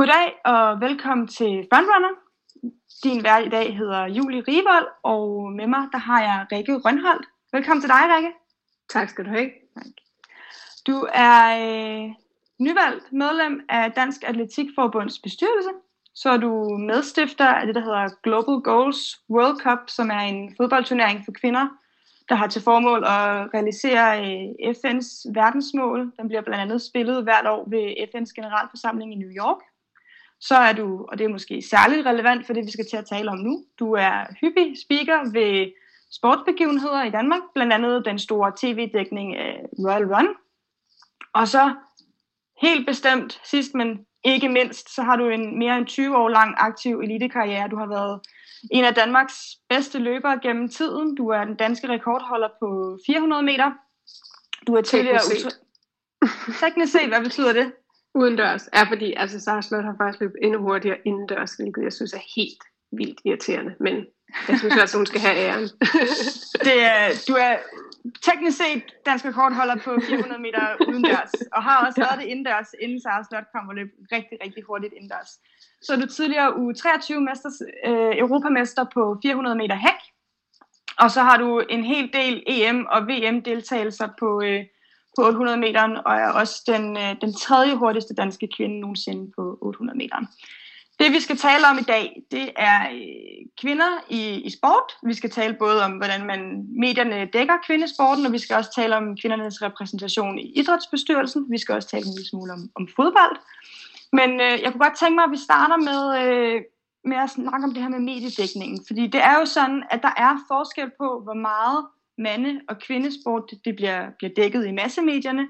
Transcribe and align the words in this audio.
Goddag 0.00 0.34
og 0.44 0.80
velkommen 0.80 1.26
til 1.28 1.66
Frontrunner. 1.70 2.14
Din 3.04 3.24
vært 3.24 3.46
i 3.46 3.48
dag 3.48 3.76
hedder 3.76 4.06
Julie 4.06 4.44
Rivold, 4.48 4.86
og 5.02 5.52
med 5.52 5.66
mig 5.66 5.88
der 5.92 5.98
har 5.98 6.20
jeg 6.22 6.46
Rikke 6.52 6.74
Rønholdt. 6.84 7.26
Velkommen 7.52 7.80
til 7.82 7.90
dig, 7.90 8.02
Rikke. 8.14 8.32
Tak 8.92 9.08
skal 9.08 9.24
du 9.24 9.30
have. 9.30 9.50
Tak. 9.76 9.92
Du 10.86 11.06
er 11.12 11.40
øh, 11.64 12.10
nyvalgt 12.58 13.12
medlem 13.12 13.60
af 13.68 13.92
Dansk 13.92 14.20
Atletikforbunds 14.26 15.18
bestyrelse. 15.18 15.70
Så 16.14 16.30
er 16.30 16.36
du 16.36 16.52
medstifter 16.90 17.48
af 17.48 17.66
det, 17.66 17.74
der 17.74 17.80
hedder 17.80 18.08
Global 18.22 18.60
Goals 18.70 19.20
World 19.30 19.58
Cup, 19.60 19.78
som 19.86 20.10
er 20.10 20.20
en 20.20 20.54
fodboldturnering 20.56 21.24
for 21.24 21.32
kvinder, 21.32 21.66
der 22.28 22.34
har 22.34 22.46
til 22.46 22.62
formål 22.62 23.04
at 23.04 23.54
realisere 23.54 24.06
øh, 24.24 24.74
FN's 24.78 25.32
verdensmål. 25.34 26.12
Den 26.18 26.28
bliver 26.28 26.42
blandt 26.42 26.62
andet 26.62 26.82
spillet 26.82 27.22
hvert 27.22 27.46
år 27.46 27.62
ved 27.70 27.84
FN's 28.10 28.32
generalforsamling 28.36 29.12
i 29.12 29.16
New 29.16 29.32
York. 29.44 29.60
Så 30.40 30.54
er 30.54 30.72
du, 30.72 31.06
og 31.08 31.18
det 31.18 31.24
er 31.24 31.28
måske 31.28 31.62
særligt 31.62 32.06
relevant 32.06 32.46
for 32.46 32.52
det, 32.52 32.66
vi 32.66 32.70
skal 32.70 32.86
til 32.90 32.96
at 32.96 33.06
tale 33.06 33.30
om 33.30 33.38
nu, 33.38 33.64
du 33.78 33.92
er 33.92 34.26
hyppig 34.40 34.76
speaker 34.84 35.30
ved 35.32 35.72
sportsbegivenheder 36.12 37.04
i 37.04 37.10
Danmark, 37.10 37.40
blandt 37.54 37.72
andet 37.72 38.04
den 38.04 38.18
store 38.18 38.52
tv-dækning 38.56 39.36
af 39.36 39.60
Royal 39.78 40.14
Run. 40.14 40.28
Og 41.32 41.48
så 41.48 41.74
helt 42.60 42.86
bestemt, 42.86 43.40
sidst 43.44 43.74
men 43.74 44.06
ikke 44.24 44.48
mindst, 44.48 44.94
så 44.94 45.02
har 45.02 45.16
du 45.16 45.28
en 45.28 45.58
mere 45.58 45.78
end 45.78 45.86
20 45.86 46.16
år 46.16 46.28
lang 46.28 46.54
aktiv 46.58 47.00
elitekarriere. 47.00 47.68
Du 47.68 47.76
har 47.76 47.86
været 47.86 48.20
en 48.70 48.84
af 48.84 48.94
Danmarks 48.94 49.56
bedste 49.68 49.98
løbere 49.98 50.40
gennem 50.42 50.68
tiden. 50.68 51.14
Du 51.16 51.28
er 51.28 51.44
den 51.44 51.56
danske 51.56 51.88
rekordholder 51.88 52.48
på 52.60 52.98
400 53.06 53.42
meter. 53.42 53.72
Du 54.66 54.74
er 54.74 54.82
tidligere... 54.82 55.18
Teknisk 55.18 55.44
set. 55.44 55.60
Teknisk 56.60 56.92
set, 56.92 57.08
hvad 57.08 57.22
betyder 57.22 57.52
det? 57.52 57.72
Udendørs 58.14 58.68
er 58.72 58.84
fordi, 58.88 59.14
altså 59.16 59.40
Sara 59.40 59.62
Slot 59.62 59.84
har 59.84 59.94
faktisk 59.98 60.20
løbet 60.20 60.36
endnu 60.42 60.58
hurtigere 60.60 60.98
indendørs, 61.04 61.52
hvilket 61.52 61.82
jeg 61.82 61.92
synes 61.92 62.12
er 62.12 62.24
helt 62.36 62.62
vildt 62.92 63.20
irriterende. 63.24 63.74
Men 63.80 64.06
jeg 64.48 64.58
synes 64.58 64.76
også, 64.82 64.96
hun 64.96 65.06
skal 65.06 65.20
have 65.20 65.36
æren. 65.36 65.68
det 66.68 66.76
er, 66.92 67.24
du 67.28 67.32
er 67.32 67.56
teknisk 68.22 68.56
set 68.56 68.82
dansk 69.06 69.24
rekordholder 69.24 69.76
på 69.76 69.90
400 70.00 70.42
meter 70.42 70.64
udendørs, 70.88 71.32
og 71.52 71.62
har 71.62 71.86
også 71.86 72.00
været 72.00 72.20
det 72.20 72.26
indendørs, 72.26 72.68
inden 72.80 73.00
Sara 73.00 73.24
Slot 73.28 73.44
kom 73.54 73.68
og 73.68 73.74
løb 73.74 73.88
rigtig, 74.12 74.38
rigtig 74.44 74.62
hurtigt 74.64 74.94
indendørs. 74.96 75.30
Så 75.82 75.92
er 75.92 75.96
du 75.96 76.06
tidligere 76.06 76.58
u 76.58 76.72
23 76.72 77.20
mesters, 77.20 77.62
øh, 77.86 78.12
europamester 78.24 78.84
på 78.94 79.18
400 79.22 79.56
meter 79.56 79.76
hæk, 79.76 80.00
og 80.98 81.10
så 81.10 81.20
har 81.22 81.36
du 81.36 81.58
en 81.58 81.84
hel 81.84 82.12
del 82.12 82.42
EM 82.46 82.86
og 82.86 83.00
VM 83.08 83.42
deltagelser 83.42 84.08
på, 84.18 84.42
øh, 84.42 84.64
på 85.16 85.26
800 85.26 85.58
meter, 85.58 85.82
og 86.06 86.14
er 86.14 86.30
også 86.30 86.62
den, 86.66 86.96
øh, 86.96 87.16
den 87.20 87.34
tredje 87.34 87.74
hurtigste 87.74 88.14
danske 88.14 88.48
kvinde 88.56 88.80
nogensinde 88.80 89.32
på 89.36 89.58
800 89.60 89.98
meter. 89.98 90.16
Det 91.00 91.12
vi 91.12 91.20
skal 91.20 91.36
tale 91.36 91.66
om 91.70 91.78
i 91.78 91.82
dag, 91.82 92.22
det 92.30 92.50
er 92.56 92.80
øh, 92.92 93.46
kvinder 93.60 93.90
i, 94.08 94.22
i 94.48 94.50
sport. 94.50 94.88
Vi 95.02 95.14
skal 95.14 95.30
tale 95.30 95.54
både 95.54 95.84
om, 95.84 95.92
hvordan 95.92 96.26
man 96.26 96.66
medierne 96.78 97.28
dækker 97.32 97.54
kvindesporten, 97.66 98.26
og 98.26 98.32
vi 98.32 98.38
skal 98.38 98.56
også 98.56 98.70
tale 98.74 98.96
om 98.96 99.16
kvindernes 99.16 99.62
repræsentation 99.62 100.38
i 100.38 100.52
idrætsbestyrelsen. 100.56 101.46
Vi 101.50 101.58
skal 101.58 101.74
også 101.74 101.88
tale 101.88 102.06
en 102.06 102.14
lille 102.14 102.28
smule 102.28 102.52
om, 102.52 102.70
om 102.74 102.88
fodbold. 102.96 103.36
Men 104.12 104.30
øh, 104.30 104.62
jeg 104.62 104.72
kunne 104.72 104.84
godt 104.86 104.98
tænke 104.98 105.14
mig, 105.14 105.24
at 105.24 105.30
vi 105.30 105.46
starter 105.48 105.76
med, 105.76 106.00
øh, 106.22 106.60
med 107.04 107.16
at 107.16 107.30
snakke 107.30 107.64
om 107.66 107.74
det 107.74 107.82
her 107.82 107.90
med 107.90 108.00
mediedækningen. 108.00 108.78
Fordi 108.86 109.06
det 109.06 109.20
er 109.30 109.34
jo 109.38 109.44
sådan, 109.44 109.82
at 109.90 110.00
der 110.02 110.14
er 110.16 110.44
forskel 110.48 110.90
på, 111.00 111.20
hvor 111.24 111.34
meget 111.34 111.86
mande- 112.20 112.60
og 112.68 112.78
kvindesport 112.78 113.50
det 113.64 113.76
bliver, 113.76 114.10
bliver 114.18 114.34
dækket 114.36 114.66
i 114.66 114.72
massemedierne. 114.72 115.48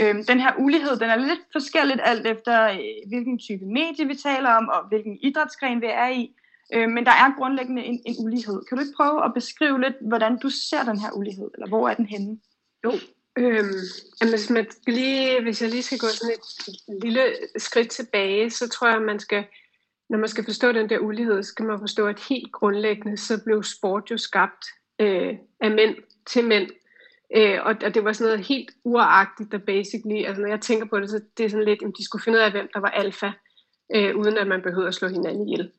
Øhm, 0.00 0.24
den 0.24 0.40
her 0.40 0.52
ulighed, 0.58 0.96
den 0.96 1.10
er 1.10 1.16
lidt 1.16 1.40
forskelligt 1.52 2.00
alt 2.04 2.26
efter, 2.26 2.64
øh, 2.64 3.08
hvilken 3.08 3.38
type 3.38 3.64
medie 3.64 4.06
vi 4.06 4.14
taler 4.14 4.50
om, 4.50 4.68
og 4.68 4.88
hvilken 4.88 5.18
idrætsgren 5.22 5.80
vi 5.80 5.86
er 5.86 6.08
i. 6.08 6.34
Øhm, 6.74 6.92
men 6.92 7.06
der 7.06 7.10
er 7.10 7.38
grundlæggende 7.38 7.84
en, 7.84 8.02
en 8.06 8.14
ulighed. 8.18 8.62
Kan 8.68 8.78
du 8.78 8.82
ikke 8.82 8.96
prøve 8.96 9.24
at 9.24 9.34
beskrive 9.34 9.80
lidt, 9.80 9.96
hvordan 10.08 10.38
du 10.38 10.50
ser 10.50 10.82
den 10.84 10.98
her 10.98 11.12
ulighed, 11.12 11.50
eller 11.54 11.68
hvor 11.68 11.88
er 11.88 11.94
den 11.94 12.06
henne? 12.06 12.38
Jo, 12.84 12.92
øhm, 13.38 13.80
hvis, 14.30 14.50
man 14.50 14.66
lige, 14.86 15.42
hvis 15.42 15.62
jeg 15.62 15.70
lige 15.70 15.82
skal 15.82 15.98
gå 15.98 16.06
sådan 16.06 16.34
et 16.34 17.02
lille 17.02 17.22
skridt 17.56 17.90
tilbage, 17.90 18.50
så 18.50 18.68
tror 18.68 18.88
jeg, 18.88 19.02
man 19.02 19.20
skal, 19.20 19.44
når 20.10 20.18
man 20.18 20.28
skal 20.28 20.44
forstå 20.44 20.72
den 20.72 20.88
der 20.88 20.98
ulighed, 20.98 21.42
så 21.42 21.48
skal 21.48 21.64
man 21.64 21.78
forstå, 21.78 22.06
at 22.06 22.20
helt 22.28 22.52
grundlæggende, 22.52 23.16
så 23.16 23.44
blev 23.44 23.62
sport 23.62 24.10
jo 24.10 24.18
skabt 24.18 24.64
øh, 25.02 25.36
af 25.60 25.70
mænd 25.70 25.96
til 26.26 26.44
mænd. 26.44 26.68
Øh, 27.36 27.58
og, 27.62 27.74
og 27.84 27.94
det 27.94 28.04
var 28.04 28.12
sådan 28.12 28.30
noget 28.30 28.46
helt 28.46 28.70
uragtigt, 28.84 29.52
der 29.52 29.58
basically, 29.58 30.24
altså 30.26 30.42
når 30.42 30.48
jeg 30.48 30.60
tænker 30.60 30.86
på 30.86 31.00
det, 31.00 31.10
så 31.10 31.20
det 31.36 31.44
er 31.44 31.50
sådan 31.50 31.64
lidt, 31.64 31.82
at 31.82 31.92
de 31.98 32.04
skulle 32.04 32.22
finde 32.22 32.38
ud 32.38 32.42
af, 32.42 32.50
hvem 32.50 32.68
der 32.74 32.80
var 32.80 32.88
alfa, 32.90 33.30
øh, 33.94 34.16
uden 34.16 34.38
at 34.38 34.46
man 34.46 34.62
behøvede 34.62 34.88
at 34.88 34.94
slå 34.94 35.08
hinanden 35.08 35.48
ihjel. 35.48 35.70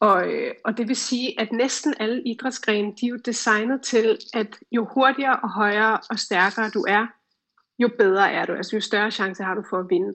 Og, 0.00 0.32
øh, 0.32 0.54
og 0.64 0.78
det 0.78 0.88
vil 0.88 0.96
sige, 0.96 1.40
at 1.40 1.52
næsten 1.52 1.94
alle 2.00 2.22
idrætsgrene, 2.22 2.92
de 3.00 3.06
er 3.06 3.10
jo 3.10 3.16
designet 3.16 3.82
til, 3.82 4.18
at 4.34 4.58
jo 4.72 4.88
hurtigere 4.94 5.38
og 5.42 5.50
højere 5.50 5.98
og 6.10 6.18
stærkere 6.18 6.70
du 6.70 6.84
er, 6.88 7.06
jo 7.78 7.88
bedre 7.98 8.32
er 8.32 8.44
du. 8.44 8.52
Altså 8.52 8.76
jo 8.76 8.80
større 8.80 9.10
chance 9.10 9.42
har 9.42 9.54
du 9.54 9.62
for 9.70 9.78
at 9.78 9.86
vinde. 9.90 10.14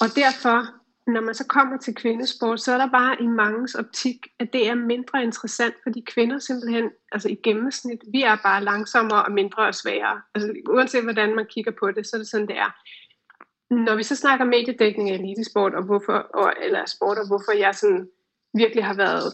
Og 0.00 0.08
derfor 0.16 0.66
når 1.06 1.20
man 1.20 1.34
så 1.34 1.46
kommer 1.46 1.76
til 1.76 1.94
kvindesport, 1.94 2.60
så 2.60 2.72
er 2.72 2.78
der 2.78 2.90
bare 2.90 3.22
i 3.22 3.26
mangens 3.26 3.74
optik, 3.74 4.26
at 4.38 4.52
det 4.52 4.68
er 4.68 4.74
mindre 4.74 5.22
interessant, 5.22 5.74
fordi 5.82 6.04
kvinder 6.06 6.38
simpelthen, 6.38 6.90
altså 7.12 7.28
i 7.28 7.34
gennemsnit, 7.34 8.00
vi 8.12 8.22
er 8.22 8.36
bare 8.42 8.64
langsommere 8.64 9.24
og 9.24 9.32
mindre 9.32 9.66
og 9.66 9.74
sværere. 9.74 10.20
Altså 10.34 10.52
uanset 10.68 11.02
hvordan 11.02 11.36
man 11.36 11.46
kigger 11.46 11.72
på 11.78 11.90
det, 11.90 12.06
så 12.06 12.16
er 12.16 12.18
det 12.18 12.28
sådan, 12.28 12.48
det 12.48 12.58
er. 12.58 12.70
Når 13.74 13.96
vi 13.96 14.02
så 14.02 14.16
snakker 14.16 14.44
mediedækning 14.44 15.10
af 15.10 15.14
elitesport, 15.14 15.74
og 15.74 15.82
hvorfor, 15.82 16.12
og, 16.12 16.52
eller 16.62 16.86
sport, 16.86 17.18
og 17.18 17.26
hvorfor 17.26 17.52
jeg 17.52 17.74
sådan 17.74 18.08
virkelig 18.54 18.84
har 18.84 18.94
været 18.94 19.32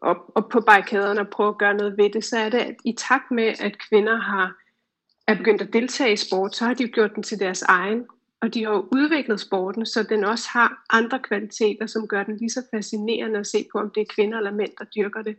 op, 0.00 0.16
op 0.34 0.48
på 0.48 0.60
barrikaderne 0.60 1.20
og 1.20 1.28
prøve 1.28 1.48
at 1.48 1.58
gøre 1.58 1.74
noget 1.74 1.96
ved 1.96 2.10
det, 2.10 2.24
så 2.24 2.38
er 2.38 2.48
det, 2.48 2.58
at 2.58 2.76
i 2.84 2.94
takt 2.98 3.30
med, 3.30 3.54
at 3.60 3.88
kvinder 3.88 4.16
har 4.16 4.56
er 5.26 5.36
begyndt 5.36 5.62
at 5.62 5.72
deltage 5.72 6.12
i 6.12 6.16
sport, 6.16 6.56
så 6.56 6.64
har 6.64 6.74
de 6.74 6.88
gjort 6.88 7.14
den 7.14 7.22
til 7.22 7.38
deres 7.40 7.62
egen. 7.62 8.06
Og 8.42 8.54
de 8.54 8.64
har 8.64 8.72
jo 8.72 8.88
udviklet 8.92 9.40
sporten, 9.40 9.86
så 9.86 10.02
den 10.02 10.24
også 10.24 10.48
har 10.52 10.84
andre 10.90 11.18
kvaliteter, 11.18 11.86
som 11.86 12.08
gør 12.08 12.22
den 12.22 12.36
lige 12.36 12.50
så 12.50 12.62
fascinerende 12.74 13.38
at 13.38 13.46
se 13.46 13.66
på, 13.72 13.78
om 13.78 13.90
det 13.94 14.00
er 14.00 14.14
kvinder 14.14 14.38
eller 14.38 14.50
mænd, 14.50 14.70
der 14.78 14.84
dyrker 14.84 15.22
det. 15.22 15.36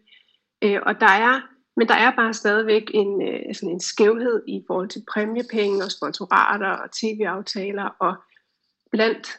Øh, 0.61 0.79
og 0.85 0.99
der 0.99 1.11
er, 1.11 1.41
men 1.77 1.87
der 1.87 1.93
er 1.93 2.15
bare 2.15 2.33
stadigvæk 2.33 2.91
en, 2.93 3.21
øh, 3.21 3.55
sådan 3.55 3.73
en 3.73 3.79
skævhed 3.79 4.43
i 4.47 4.63
forhold 4.67 4.89
til 4.89 5.03
præmiepenge 5.13 5.83
og 5.83 5.91
sponsorater 5.91 6.69
og 6.69 6.91
tv-aftaler. 6.91 7.83
Og 7.99 8.15
blandt 8.91 9.37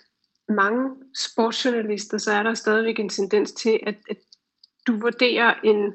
mange 0.49 0.91
sportsjournalister, 1.17 2.19
så 2.19 2.33
er 2.33 2.43
der 2.43 2.55
stadigvæk 2.55 2.99
en 2.99 3.09
tendens 3.09 3.53
til, 3.53 3.81
at, 3.87 3.97
at 4.11 4.17
du 4.87 4.97
vurderer 4.97 5.55
en 5.65 5.95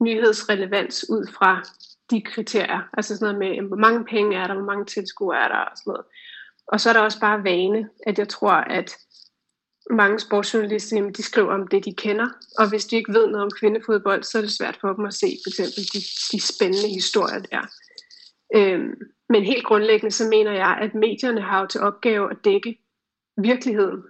nyhedsrelevans 0.00 1.10
ud 1.10 1.26
fra 1.34 1.62
de 2.10 2.20
kriterier. 2.20 2.80
Altså 2.96 3.16
sådan 3.16 3.34
noget 3.34 3.56
med, 3.58 3.68
hvor 3.68 3.76
mange 3.76 4.04
penge 4.04 4.36
er 4.36 4.46
der, 4.46 4.54
hvor 4.54 4.64
mange 4.64 4.84
tilskuere 4.84 5.44
er 5.44 5.48
der 5.48 5.56
og 5.56 5.76
sådan 5.76 5.90
noget. 5.90 6.06
Og 6.68 6.80
så 6.80 6.88
er 6.88 6.92
der 6.92 7.00
også 7.00 7.20
bare 7.20 7.44
vane, 7.44 7.88
at 8.06 8.18
jeg 8.18 8.28
tror, 8.28 8.52
at 8.52 8.96
mange 9.90 10.20
sportsjournalister, 10.20 11.10
de 11.10 11.22
skriver 11.22 11.54
om 11.54 11.68
det, 11.68 11.84
de 11.84 11.94
kender. 11.94 12.28
Og 12.58 12.68
hvis 12.68 12.84
de 12.84 12.96
ikke 12.96 13.12
ved 13.12 13.26
noget 13.26 13.44
om 13.44 13.50
kvindefodbold, 13.60 14.22
så 14.22 14.38
er 14.38 14.42
det 14.42 14.52
svært 14.52 14.78
for 14.80 14.92
dem 14.92 15.04
at 15.04 15.14
se 15.14 15.26
for 15.44 15.50
eksempel 15.50 15.82
de, 15.92 16.00
de 16.32 16.40
spændende 16.40 16.88
historier 16.88 17.38
der. 17.38 17.62
Øhm, 18.56 18.94
men 19.28 19.44
helt 19.44 19.64
grundlæggende, 19.64 20.14
så 20.14 20.24
mener 20.28 20.52
jeg, 20.52 20.78
at 20.80 20.94
medierne 20.94 21.40
har 21.40 21.60
jo 21.60 21.66
til 21.66 21.80
opgave 21.80 22.30
at 22.30 22.36
dække 22.44 22.78
virkeligheden. 23.36 24.02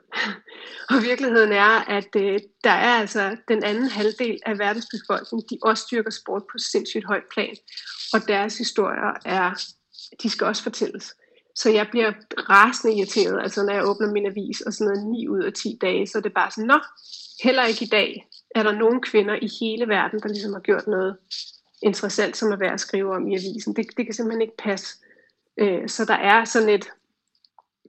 og 0.90 1.02
virkeligheden 1.02 1.52
er, 1.52 1.74
at 1.98 2.16
øh, 2.16 2.40
der 2.64 2.70
er 2.70 2.94
altså 3.00 3.36
den 3.48 3.64
anden 3.64 3.88
halvdel 3.88 4.38
af 4.46 4.58
verdens 4.58 4.86
befolkning, 4.94 5.42
de 5.50 5.58
også 5.62 5.86
dyrker 5.90 6.10
sport 6.10 6.42
på 6.52 6.58
sindssygt 6.58 7.04
højt 7.04 7.28
plan. 7.32 7.56
Og 8.12 8.28
deres 8.28 8.58
historier 8.58 9.12
er, 9.24 9.62
de 10.22 10.30
skal 10.30 10.46
også 10.46 10.62
fortælles. 10.62 11.14
Så 11.56 11.70
jeg 11.70 11.86
bliver 11.90 12.12
rasende 12.50 12.96
irriteret, 12.96 13.42
altså 13.42 13.62
når 13.62 13.72
jeg 13.72 13.88
åbner 13.88 14.12
min 14.12 14.26
avis, 14.26 14.60
og 14.60 14.72
sådan 14.72 14.92
noget 14.92 15.10
9 15.10 15.28
ud 15.28 15.42
af 15.42 15.52
10 15.52 15.78
dage, 15.80 16.06
så 16.06 16.18
er 16.18 16.22
det 16.22 16.34
bare 16.34 16.50
sådan, 16.50 16.66
nå, 16.66 16.78
heller 17.42 17.64
ikke 17.64 17.84
i 17.84 17.88
dag 17.88 18.28
er 18.54 18.62
der 18.62 18.72
nogen 18.72 19.02
kvinder 19.02 19.34
i 19.42 19.48
hele 19.60 19.88
verden, 19.88 20.20
der 20.20 20.28
ligesom 20.28 20.52
har 20.52 20.60
gjort 20.60 20.86
noget 20.86 21.16
interessant, 21.82 22.36
som 22.36 22.52
er 22.52 22.56
værd 22.56 22.72
at 22.72 22.80
skrive 22.80 23.14
om 23.14 23.28
i 23.28 23.34
avisen. 23.34 23.76
Det, 23.76 23.86
det 23.96 24.06
kan 24.06 24.14
simpelthen 24.14 24.42
ikke 24.42 24.56
passe. 24.56 24.98
Øh, 25.56 25.88
så 25.88 26.04
der 26.04 26.14
er 26.14 26.44
sådan 26.44 26.68
et, 26.68 26.90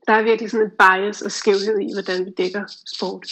der 0.08 0.14
er 0.14 0.24
virkelig 0.24 0.52
sådan 0.52 0.68
et 0.68 0.74
bias 0.74 1.22
og 1.22 1.32
skævhed 1.32 1.80
i, 1.80 1.94
hvordan 1.94 2.26
vi 2.26 2.32
dækker 2.38 2.64
sport. 2.96 3.28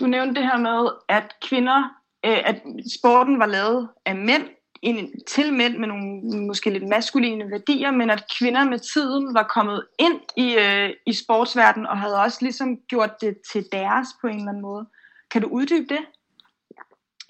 Du 0.00 0.06
nævnte 0.06 0.40
det 0.40 0.48
her 0.48 0.58
med, 0.58 0.90
at 1.08 1.32
kvinder, 1.48 1.78
øh, 2.26 2.48
at 2.48 2.62
sporten 2.96 3.38
var 3.38 3.46
lavet 3.46 3.88
af 4.06 4.16
mænd, 4.16 4.48
en, 4.82 5.24
til 5.26 5.52
mænd 5.52 5.78
med 5.78 5.88
nogle 5.88 6.46
måske 6.46 6.70
lidt 6.70 6.88
maskuline 6.88 7.50
værdier, 7.50 7.90
men 7.90 8.10
at 8.10 8.24
kvinder 8.38 8.64
med 8.64 8.78
tiden 8.78 9.34
var 9.34 9.42
kommet 9.42 9.86
ind 9.98 10.20
i, 10.36 10.56
øh, 10.58 10.90
i 11.06 11.12
sportsverdenen 11.12 11.86
og 11.86 11.98
havde 11.98 12.20
også 12.20 12.38
ligesom 12.40 12.76
gjort 12.88 13.20
det 13.20 13.36
til 13.52 13.66
deres 13.72 14.08
på 14.20 14.26
en 14.26 14.36
eller 14.36 14.48
anden 14.48 14.62
måde. 14.62 14.86
Kan 15.30 15.42
du 15.42 15.48
uddybe 15.48 15.94
det? 15.94 16.00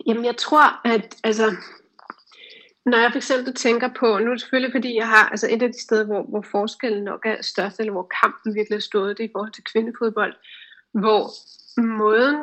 Jamen 0.06 0.24
jeg 0.24 0.36
tror, 0.36 0.86
at 0.86 1.16
altså, 1.24 1.56
når 2.86 2.98
jeg 2.98 3.10
for 3.12 3.16
eksempel 3.16 3.54
tænker 3.54 3.88
på, 3.88 4.18
nu 4.18 4.26
er 4.26 4.34
det 4.34 4.40
selvfølgelig 4.40 4.72
fordi, 4.72 4.96
jeg 4.96 5.08
har 5.08 5.28
altså 5.28 5.48
et 5.50 5.62
af 5.62 5.72
de 5.72 5.82
steder, 5.82 6.04
hvor, 6.04 6.22
hvor 6.22 6.44
forskellen 6.50 7.04
nok 7.04 7.26
er 7.26 7.42
størst, 7.42 7.80
eller 7.80 7.92
hvor 7.92 8.08
kampen 8.22 8.54
virkelig 8.54 8.76
er 8.76 8.80
stået, 8.80 9.18
det 9.18 9.24
er 9.24 9.28
i 9.28 9.32
forhold 9.34 9.52
til 9.52 9.64
kvindefodbold. 9.64 10.34
hvor 10.92 11.30
måden, 11.80 12.36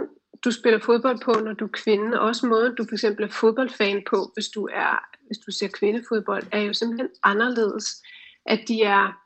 du 0.44 0.52
spiller 0.52 0.80
fodbold 0.80 1.20
på, 1.22 1.32
når 1.32 1.54
du 1.54 1.66
er 1.66 1.70
kvinde, 1.74 2.20
og 2.20 2.28
også 2.28 2.46
måden, 2.46 2.76
du 2.76 2.84
for 2.84 2.96
eksempel 2.96 3.26
er 3.26 3.30
fodboldfan 3.30 4.04
på, 4.10 4.32
hvis 4.34 4.48
du, 4.48 4.68
er, 4.72 5.10
hvis 5.28 5.38
du 5.38 5.52
ser 5.52 5.68
kvindefodbold, 5.68 6.44
er 6.52 6.60
jo 6.60 6.74
simpelthen 6.74 7.10
anderledes. 7.24 8.04
At 8.46 8.60
de 8.68 8.82
er, 8.82 9.24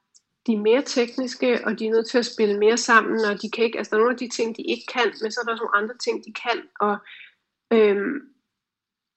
de 0.48 0.54
er 0.54 0.58
mere 0.58 0.82
tekniske, 0.82 1.66
og 1.66 1.80
de 1.80 1.86
er 1.86 1.92
nødt 1.92 2.10
til 2.10 2.18
at 2.18 2.26
spille 2.26 2.60
mere 2.60 2.78
sammen, 2.78 3.26
og 3.26 3.42
de 3.42 3.52
kan 3.52 3.64
ikke, 3.64 3.78
altså 3.78 3.90
der 3.90 3.96
er 3.96 4.02
nogle 4.02 4.14
af 4.14 4.20
de 4.20 4.30
ting, 4.30 4.58
de 4.58 4.62
ikke 4.62 4.86
kan, 4.94 5.14
men 5.22 5.32
så 5.32 5.40
er 5.40 5.44
der 5.44 5.52
også 5.52 5.64
nogle 5.64 5.78
andre 5.84 5.98
ting, 5.98 6.26
de 6.26 6.34
kan, 6.34 6.62
og, 6.80 6.98
øhm, 7.74 8.16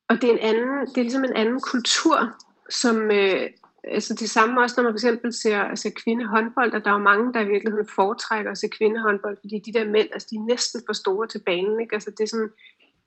og 0.08 0.22
det 0.22 0.30
er, 0.30 0.32
en 0.32 0.38
anden, 0.38 0.86
det 0.86 0.98
er 0.98 1.02
ligesom 1.02 1.24
en 1.24 1.36
anden 1.36 1.60
kultur, 1.60 2.36
som, 2.70 3.10
øh, 3.10 3.50
altså 3.86 4.14
det 4.14 4.30
samme 4.30 4.60
også, 4.60 4.74
når 4.76 4.82
man 4.82 4.92
for 4.92 4.96
eksempel 4.96 5.32
ser, 5.32 5.74
ser 5.74 5.90
kvindehåndbold, 5.90 6.74
at 6.74 6.84
der 6.84 6.90
er 6.90 6.94
jo 6.94 7.02
mange, 7.02 7.32
der 7.32 7.40
i 7.40 7.48
virkeligheden 7.48 7.88
foretrækker 7.94 8.50
at 8.50 8.58
se 8.58 8.68
kvindehåndbold, 8.68 9.36
fordi 9.40 9.58
de 9.58 9.72
der 9.72 9.84
mænd, 9.84 10.08
altså 10.12 10.28
de 10.30 10.36
er 10.36 10.46
næsten 10.48 10.80
for 10.86 10.92
store 10.92 11.26
til 11.26 11.42
banen, 11.46 11.80
ikke? 11.80 11.94
Altså 11.94 12.10
det 12.10 12.20
er 12.20 12.26
sådan 12.26 12.50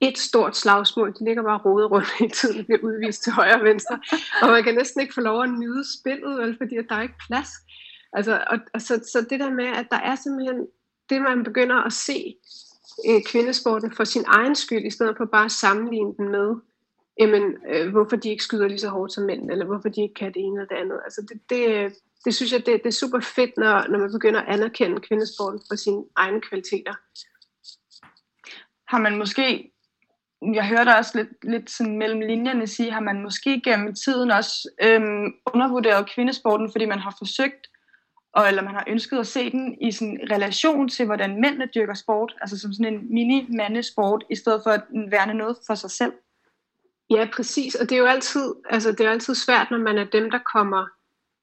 et 0.00 0.18
stort 0.18 0.56
slagsmål, 0.56 1.14
de 1.18 1.24
ligger 1.24 1.42
bare 1.42 1.58
rodet 1.58 1.90
rundt 1.90 2.08
i 2.20 2.28
tiden, 2.28 2.60
og 2.60 2.66
bliver 2.66 2.80
udvist 2.82 3.22
til 3.22 3.32
højre 3.32 3.60
og 3.60 3.64
venstre, 3.64 4.00
og 4.42 4.48
man 4.48 4.64
kan 4.64 4.74
næsten 4.74 5.00
ikke 5.00 5.14
få 5.14 5.20
lov 5.20 5.42
at 5.42 5.50
nyde 5.50 5.84
spillet, 5.98 6.38
vel, 6.38 6.56
fordi 6.56 6.76
at 6.76 6.86
der 6.88 6.94
er 6.94 7.02
ikke 7.02 7.24
plads. 7.28 7.48
Altså, 8.12 8.44
og, 8.50 8.58
og 8.74 8.80
så, 8.80 8.94
så 9.12 9.26
det 9.30 9.40
der 9.40 9.50
med, 9.50 9.66
at 9.66 9.86
der 9.90 9.96
er 9.96 10.14
simpelthen, 10.14 10.66
det 11.10 11.22
man 11.22 11.44
begynder 11.44 11.76
at 11.76 11.92
se 11.92 12.36
øh, 13.08 13.22
kvindesporten 13.26 13.92
for 13.92 14.04
sin 14.04 14.24
egen 14.26 14.54
skyld, 14.54 14.84
i 14.84 14.90
stedet 14.90 15.16
for 15.16 15.24
bare 15.24 15.44
at 15.44 15.52
sammenligne 15.52 16.14
den 16.16 16.28
med, 16.28 16.54
jamen, 17.18 17.56
øh, 17.68 17.90
hvorfor 17.90 18.16
de 18.16 18.30
ikke 18.30 18.44
skyder 18.44 18.68
lige 18.68 18.78
så 18.78 18.88
hårdt 18.88 19.12
som 19.12 19.24
mænd, 19.24 19.50
eller 19.50 19.66
hvorfor 19.66 19.88
de 19.88 20.02
ikke 20.02 20.14
kan 20.14 20.32
det 20.34 20.40
ene 20.42 20.60
eller 20.60 20.68
det 20.74 20.82
andet. 20.82 21.00
Altså 21.04 21.26
det, 21.28 21.40
det, 21.50 21.68
øh, 21.68 21.90
det 22.24 22.34
synes 22.34 22.52
jeg, 22.52 22.66
det, 22.66 22.82
det 22.82 22.86
er 22.86 23.00
super 23.02 23.20
fedt, 23.20 23.56
når, 23.56 23.88
når 23.88 23.98
man 23.98 24.12
begynder 24.12 24.40
at 24.40 24.54
anerkende 24.54 25.00
kvindesporten 25.00 25.60
for 25.68 25.76
sine 25.76 26.04
egne 26.16 26.40
kvaliteter. 26.40 26.94
Har 28.88 28.98
man 28.98 29.18
måske, 29.18 29.72
jeg 30.54 30.68
hørte 30.68 30.96
også 30.96 31.18
lidt, 31.18 31.44
lidt 31.44 31.70
sådan 31.70 31.98
mellem 31.98 32.20
linjerne 32.20 32.66
sige, 32.66 32.90
har 32.90 33.00
man 33.00 33.22
måske 33.22 33.60
gennem 33.64 33.94
tiden 33.94 34.30
også 34.30 34.70
øhm, 34.82 35.32
undervurderet 35.54 36.10
kvindesporten, 36.14 36.72
fordi 36.72 36.84
man 36.86 36.98
har 36.98 37.14
forsøgt, 37.18 37.66
og, 38.32 38.48
eller 38.48 38.62
man 38.62 38.74
har 38.74 38.84
ønsket 38.88 39.18
at 39.18 39.26
se 39.26 39.50
den 39.50 39.82
i 39.82 39.92
sådan 39.92 40.20
relation 40.30 40.88
til, 40.88 41.06
hvordan 41.06 41.40
mændene 41.40 41.68
dyrker 41.74 41.94
sport, 41.94 42.34
altså 42.40 42.58
som 42.58 42.72
sådan 42.72 42.94
en 42.94 43.00
mini-mandesport, 43.14 44.24
i 44.30 44.36
stedet 44.36 44.60
for 44.64 44.70
at 44.70 44.82
værne 45.10 45.34
noget 45.34 45.56
for 45.66 45.74
sig 45.74 45.90
selv? 45.90 46.12
Ja, 47.10 47.28
præcis. 47.36 47.74
Og 47.74 47.90
det 47.90 47.96
er 47.96 48.00
jo 48.00 48.06
altid, 48.06 48.54
altså, 48.70 48.92
det 48.92 49.00
er 49.06 49.10
altid 49.10 49.34
svært, 49.34 49.70
når 49.70 49.78
man 49.78 49.98
er 49.98 50.04
dem, 50.04 50.30
der 50.30 50.38
kommer 50.54 50.86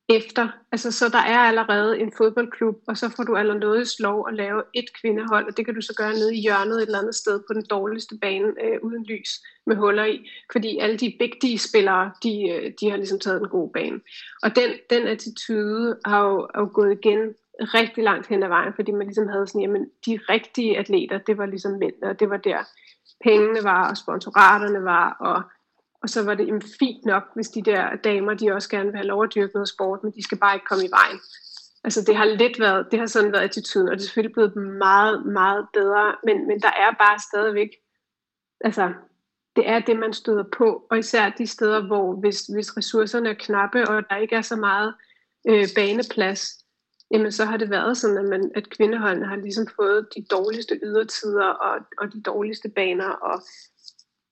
efter. 0.09 0.47
Altså, 0.71 0.91
så 0.91 1.09
der 1.09 1.17
er 1.17 1.39
allerede 1.39 1.99
en 1.99 2.11
fodboldklub, 2.17 2.75
og 2.87 2.97
så 2.97 3.09
får 3.15 3.23
du 3.23 3.35
allerede 3.35 3.85
lov 3.99 4.27
at 4.27 4.33
lave 4.33 4.63
et 4.73 4.85
kvindehold, 5.01 5.47
og 5.47 5.57
det 5.57 5.65
kan 5.65 5.75
du 5.75 5.81
så 5.81 5.93
gøre 5.97 6.13
nede 6.13 6.35
i 6.35 6.41
hjørnet 6.41 6.77
et 6.77 6.81
eller 6.81 6.99
andet 6.99 7.15
sted 7.15 7.39
på 7.47 7.53
den 7.53 7.65
dårligste 7.69 8.15
bane 8.21 8.53
øh, 8.63 8.77
uden 8.83 9.03
lys 9.03 9.29
med 9.65 9.75
huller 9.75 10.05
i, 10.05 10.29
fordi 10.51 10.77
alle 10.77 10.97
de 10.97 11.15
vigtige 11.19 11.59
spillere, 11.59 12.11
de, 12.23 12.49
øh, 12.49 12.71
de 12.81 12.89
har 12.89 12.97
ligesom 12.97 13.19
taget 13.19 13.41
den 13.41 13.49
gode 13.49 13.71
bane. 13.73 13.99
Og 14.43 14.55
den, 14.55 14.69
den 14.89 15.07
attitude 15.07 15.97
har 16.05 16.25
jo, 16.27 16.47
har 16.55 16.61
jo 16.61 16.69
gået 16.73 16.97
igen 17.03 17.19
rigtig 17.59 18.03
langt 18.03 18.27
hen 18.27 18.43
ad 18.43 18.47
vejen, 18.47 18.73
fordi 18.75 18.91
man 18.91 19.07
ligesom 19.07 19.27
havde 19.27 19.47
sådan, 19.47 19.61
jamen 19.61 19.85
de 20.05 20.19
rigtige 20.29 20.77
atleter, 20.77 21.17
det 21.17 21.37
var 21.37 21.45
ligesom 21.45 21.71
mænd, 21.71 22.03
og 22.03 22.19
det 22.19 22.29
var 22.29 22.37
der 22.37 22.59
pengene 23.23 23.63
var, 23.63 23.89
og 23.89 23.97
sponsoraterne 23.97 24.83
var, 24.83 25.17
og 25.19 25.43
og 26.03 26.09
så 26.09 26.23
var 26.23 26.33
det 26.35 26.47
jamen, 26.47 26.61
fint 26.79 27.05
nok, 27.05 27.23
hvis 27.35 27.49
de 27.49 27.61
der 27.61 27.95
damer, 27.95 28.33
de 28.33 28.51
også 28.51 28.69
gerne 28.69 28.89
vil 28.89 28.95
have 28.95 29.07
lov 29.07 29.23
at 29.23 29.35
dyrke 29.35 29.53
noget 29.53 29.69
sport, 29.69 30.03
men 30.03 30.13
de 30.13 30.23
skal 30.23 30.37
bare 30.37 30.55
ikke 30.55 30.65
komme 30.65 30.85
i 30.85 30.91
vejen. 30.91 31.19
Altså 31.83 32.01
det 32.07 32.15
har 32.15 32.25
lidt 32.25 32.59
været, 32.59 32.87
det 32.91 32.99
har 32.99 33.05
sådan 33.05 33.31
været 33.31 33.43
attituden, 33.43 33.89
og 33.89 33.95
det 33.95 34.01
er 34.01 34.05
selvfølgelig 34.05 34.33
blevet 34.33 34.55
meget, 34.55 35.25
meget 35.25 35.67
bedre, 35.73 36.15
men, 36.23 36.47
men 36.47 36.61
der 36.61 36.71
er 36.85 36.91
bare 36.99 37.19
stadigvæk, 37.19 37.69
altså 38.61 38.93
det 39.55 39.69
er 39.69 39.79
det, 39.79 39.99
man 39.99 40.13
støder 40.13 40.43
på, 40.57 40.87
og 40.89 40.97
især 40.97 41.29
de 41.29 41.47
steder, 41.47 41.87
hvor 41.87 42.15
hvis, 42.15 42.39
hvis 42.45 42.77
ressourcerne 42.77 43.29
er 43.29 43.33
knappe, 43.33 43.89
og 43.89 44.09
der 44.09 44.15
ikke 44.15 44.35
er 44.35 44.41
så 44.41 44.55
meget 44.55 44.93
øh, 45.49 45.67
baneplads, 45.75 46.41
jamen 47.11 47.31
så 47.31 47.45
har 47.45 47.57
det 47.57 47.69
været 47.69 47.97
sådan, 47.97 48.17
at, 48.17 48.25
man, 48.25 48.51
at 48.55 48.69
kvindeholdene 48.69 49.27
har 49.27 49.35
ligesom 49.35 49.67
fået 49.75 50.07
de 50.15 50.25
dårligste 50.31 50.79
ydertider 50.83 51.45
og, 51.45 51.75
og 51.97 52.13
de 52.13 52.21
dårligste 52.21 52.69
baner, 52.69 53.09
og 53.09 53.41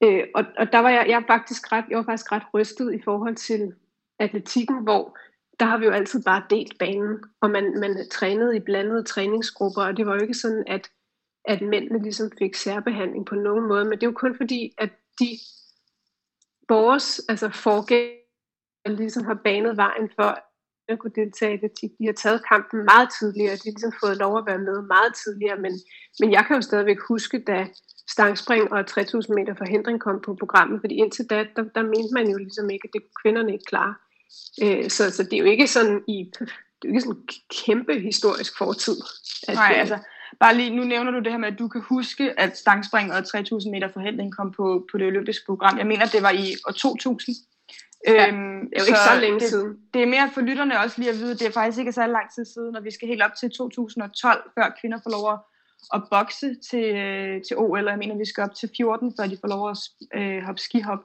Øh, 0.05 0.27
og, 0.35 0.43
og 0.57 0.71
der 0.71 0.79
var 0.79 0.89
jeg, 0.89 1.05
jeg, 1.09 1.23
faktisk 1.27 1.71
ret, 1.71 1.85
jeg 1.89 1.97
var 1.97 2.03
faktisk 2.03 2.31
ret 2.31 2.43
rystet 2.53 2.93
i 2.93 3.01
forhold 3.03 3.35
til 3.35 3.73
atletikken, 4.19 4.83
hvor 4.83 5.17
der 5.59 5.65
har 5.65 5.77
vi 5.77 5.85
jo 5.85 5.91
altid 5.91 6.23
bare 6.23 6.43
delt 6.49 6.77
banen, 6.79 7.23
og 7.41 7.49
man, 7.49 7.79
man 7.79 8.09
trænede 8.11 8.57
i 8.57 8.59
blandede 8.59 9.03
træningsgrupper, 9.03 9.81
og 9.81 9.97
det 9.97 10.05
var 10.05 10.13
jo 10.15 10.21
ikke 10.21 10.33
sådan, 10.33 10.63
at, 10.67 10.91
at 11.45 11.61
mændene 11.61 12.03
ligesom 12.03 12.31
fik 12.39 12.55
særbehandling 12.55 13.25
på 13.25 13.35
nogen 13.35 13.67
måde, 13.67 13.85
men 13.85 13.91
det 13.91 14.03
er 14.03 14.07
jo 14.07 14.21
kun 14.23 14.35
fordi, 14.37 14.73
at 14.77 14.89
de 15.19 15.29
vores 16.69 17.21
altså 17.29 17.49
forgængere 17.49 18.21
ligesom 18.87 19.23
har 19.23 19.39
banet 19.43 19.77
vejen 19.77 20.09
for, 20.15 20.39
at 20.87 20.99
kunne 20.99 21.11
deltage 21.15 21.51
i 21.51 21.55
atletik. 21.55 21.91
De 21.99 22.05
har 22.05 22.13
taget 22.13 22.47
kampen 22.47 22.85
meget 22.85 23.09
tidligere, 23.19 23.55
de 23.55 23.67
har 23.69 23.75
ligesom 23.75 23.93
fået 24.03 24.17
lov 24.17 24.37
at 24.37 24.45
være 24.45 24.57
med 24.69 24.81
meget 24.81 25.13
tidligere, 25.23 25.57
men, 25.65 25.73
men 26.19 26.31
jeg 26.31 26.43
kan 26.45 26.55
jo 26.55 26.61
stadigvæk 26.61 26.97
huske, 27.07 27.43
da 27.43 27.67
stangspring 28.09 28.73
og 28.73 28.87
3000 28.87 29.35
meter 29.35 29.53
forhindring 29.53 29.99
kom 29.99 30.21
på 30.25 30.35
programmet, 30.35 30.81
fordi 30.81 30.95
indtil 30.95 31.25
da, 31.25 31.45
der, 31.55 31.63
der 31.75 31.81
mente 31.81 32.13
man 32.13 32.27
jo 32.27 32.37
ligesom 32.37 32.69
ikke, 32.69 32.87
at 32.87 32.93
det 32.93 33.01
kvinderne 33.21 33.53
ikke 33.53 33.65
klare. 33.65 33.95
Øh, 34.63 34.89
så, 34.89 35.11
så 35.11 35.23
det 35.23 35.33
er 35.33 35.37
jo 35.37 35.45
ikke 35.45 35.67
sådan 35.67 36.03
i 36.07 36.31
det 36.81 36.87
er 36.87 36.89
jo 36.89 36.89
ikke 36.89 37.01
sådan 37.01 37.17
en 37.17 37.27
kæmpe 37.65 37.99
historisk 37.99 38.57
fortid. 38.57 38.97
At, 39.47 39.55
Nej, 39.55 39.73
altså, 39.77 39.97
bare 40.39 40.55
lige, 40.55 40.75
nu 40.75 40.83
nævner 40.83 41.11
du 41.11 41.19
det 41.19 41.31
her 41.31 41.37
med, 41.37 41.47
at 41.47 41.59
du 41.59 41.67
kan 41.67 41.81
huske, 41.81 42.39
at 42.39 42.57
stangspring 42.57 43.13
og 43.13 43.25
3000 43.25 43.71
meter 43.71 43.87
forhindring 43.87 44.35
kom 44.35 44.51
på, 44.51 44.87
på 44.91 44.97
det 44.97 45.07
olympiske 45.07 45.45
program. 45.45 45.77
Jeg 45.77 45.87
mener, 45.87 46.05
det 46.05 46.21
var 46.21 46.31
i 46.31 46.55
år 46.67 46.71
2000. 46.71 47.35
Ja, 48.07 48.27
øhm, 48.27 48.69
det 48.69 48.77
er 48.77 48.81
jo 48.83 48.85
ikke 48.87 48.99
så, 48.99 49.13
så 49.13 49.19
længe 49.19 49.39
det, 49.39 49.49
siden. 49.49 49.77
Det 49.93 50.01
er 50.01 50.05
mere 50.05 50.29
for 50.33 50.41
lytterne 50.41 50.79
også 50.79 50.95
lige 51.01 51.11
at 51.11 51.19
vide, 51.19 51.33
det 51.33 51.47
er 51.47 51.51
faktisk 51.51 51.79
ikke 51.79 51.91
så 51.91 52.07
lang 52.07 52.33
tid 52.35 52.45
siden, 52.45 52.75
og 52.75 52.83
vi 52.83 52.91
skal 52.91 53.07
helt 53.07 53.21
op 53.21 53.35
til 53.39 53.51
2012, 53.51 54.51
før 54.55 54.75
kvinder 54.81 54.99
får 55.03 55.11
lov 55.11 55.33
at 55.33 55.39
at 55.93 56.03
bokse 56.11 56.55
til, 56.69 56.95
øh, 56.95 57.41
til 57.47 57.57
OL, 57.57 57.85
og 57.85 57.91
jeg 57.91 57.97
mener, 57.97 58.17
vi 58.17 58.25
skal 58.25 58.43
op 58.43 58.55
til 58.55 58.69
14, 58.77 59.13
før 59.19 59.27
de 59.27 59.37
får 59.41 59.47
lov 59.47 59.69
at 59.69 59.77
øh, 60.15 60.43
hoppe 60.43 60.61
skihop. 60.61 61.03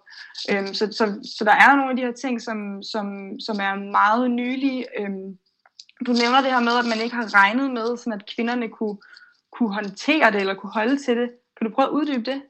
Øhm, 0.50 0.75
så, 0.75 0.92
så, 0.92 1.04
så 1.38 1.44
der 1.44 1.52
er 1.52 1.76
nogle 1.76 1.90
af 1.90 1.96
de 1.96 2.02
her 2.02 2.12
ting, 2.12 2.42
som, 2.42 2.82
som, 2.82 3.06
som 3.40 3.56
er 3.60 3.75
meget 3.90 4.30
nylige. 4.30 5.00
Øhm, 5.00 5.38
du 6.06 6.12
nævner 6.12 6.40
det 6.40 6.52
her 6.52 6.60
med, 6.60 6.78
at 6.78 6.88
man 6.92 7.00
ikke 7.04 7.16
har 7.16 7.34
regnet 7.34 7.70
med, 7.70 7.96
sådan 7.96 8.12
at 8.12 8.30
kvinderne 8.34 8.68
kunne, 8.68 8.96
kunne 9.52 9.75
håndtere 9.75 10.30
det, 10.32 10.40
eller 10.40 10.54
kunne 10.54 10.72
holde 10.72 10.96
til 11.04 11.16
det. 11.16 11.30
Kan 11.56 11.66
du 11.66 11.75
prøve 11.75 11.88
at 11.88 11.92
uddybe 11.92 12.30
det? 12.30 12.42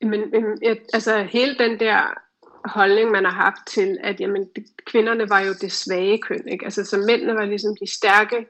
Men, 0.00 0.20
men 0.30 0.44
øhm, 0.64 0.78
altså 0.92 1.22
hele 1.22 1.58
den 1.58 1.80
der 1.80 2.22
holdning, 2.64 3.10
man 3.10 3.24
har 3.24 3.32
haft 3.32 3.66
til, 3.66 3.98
at 4.02 4.20
jamen, 4.20 4.48
kvinderne 4.86 5.28
var 5.28 5.40
jo 5.40 5.52
det 5.60 5.72
svage 5.72 6.18
køn. 6.18 6.48
Ikke? 6.48 6.64
Altså, 6.64 6.84
så 6.84 6.96
mændene 6.96 7.34
var 7.34 7.44
ligesom 7.44 7.76
de 7.80 7.90
stærke 7.90 8.46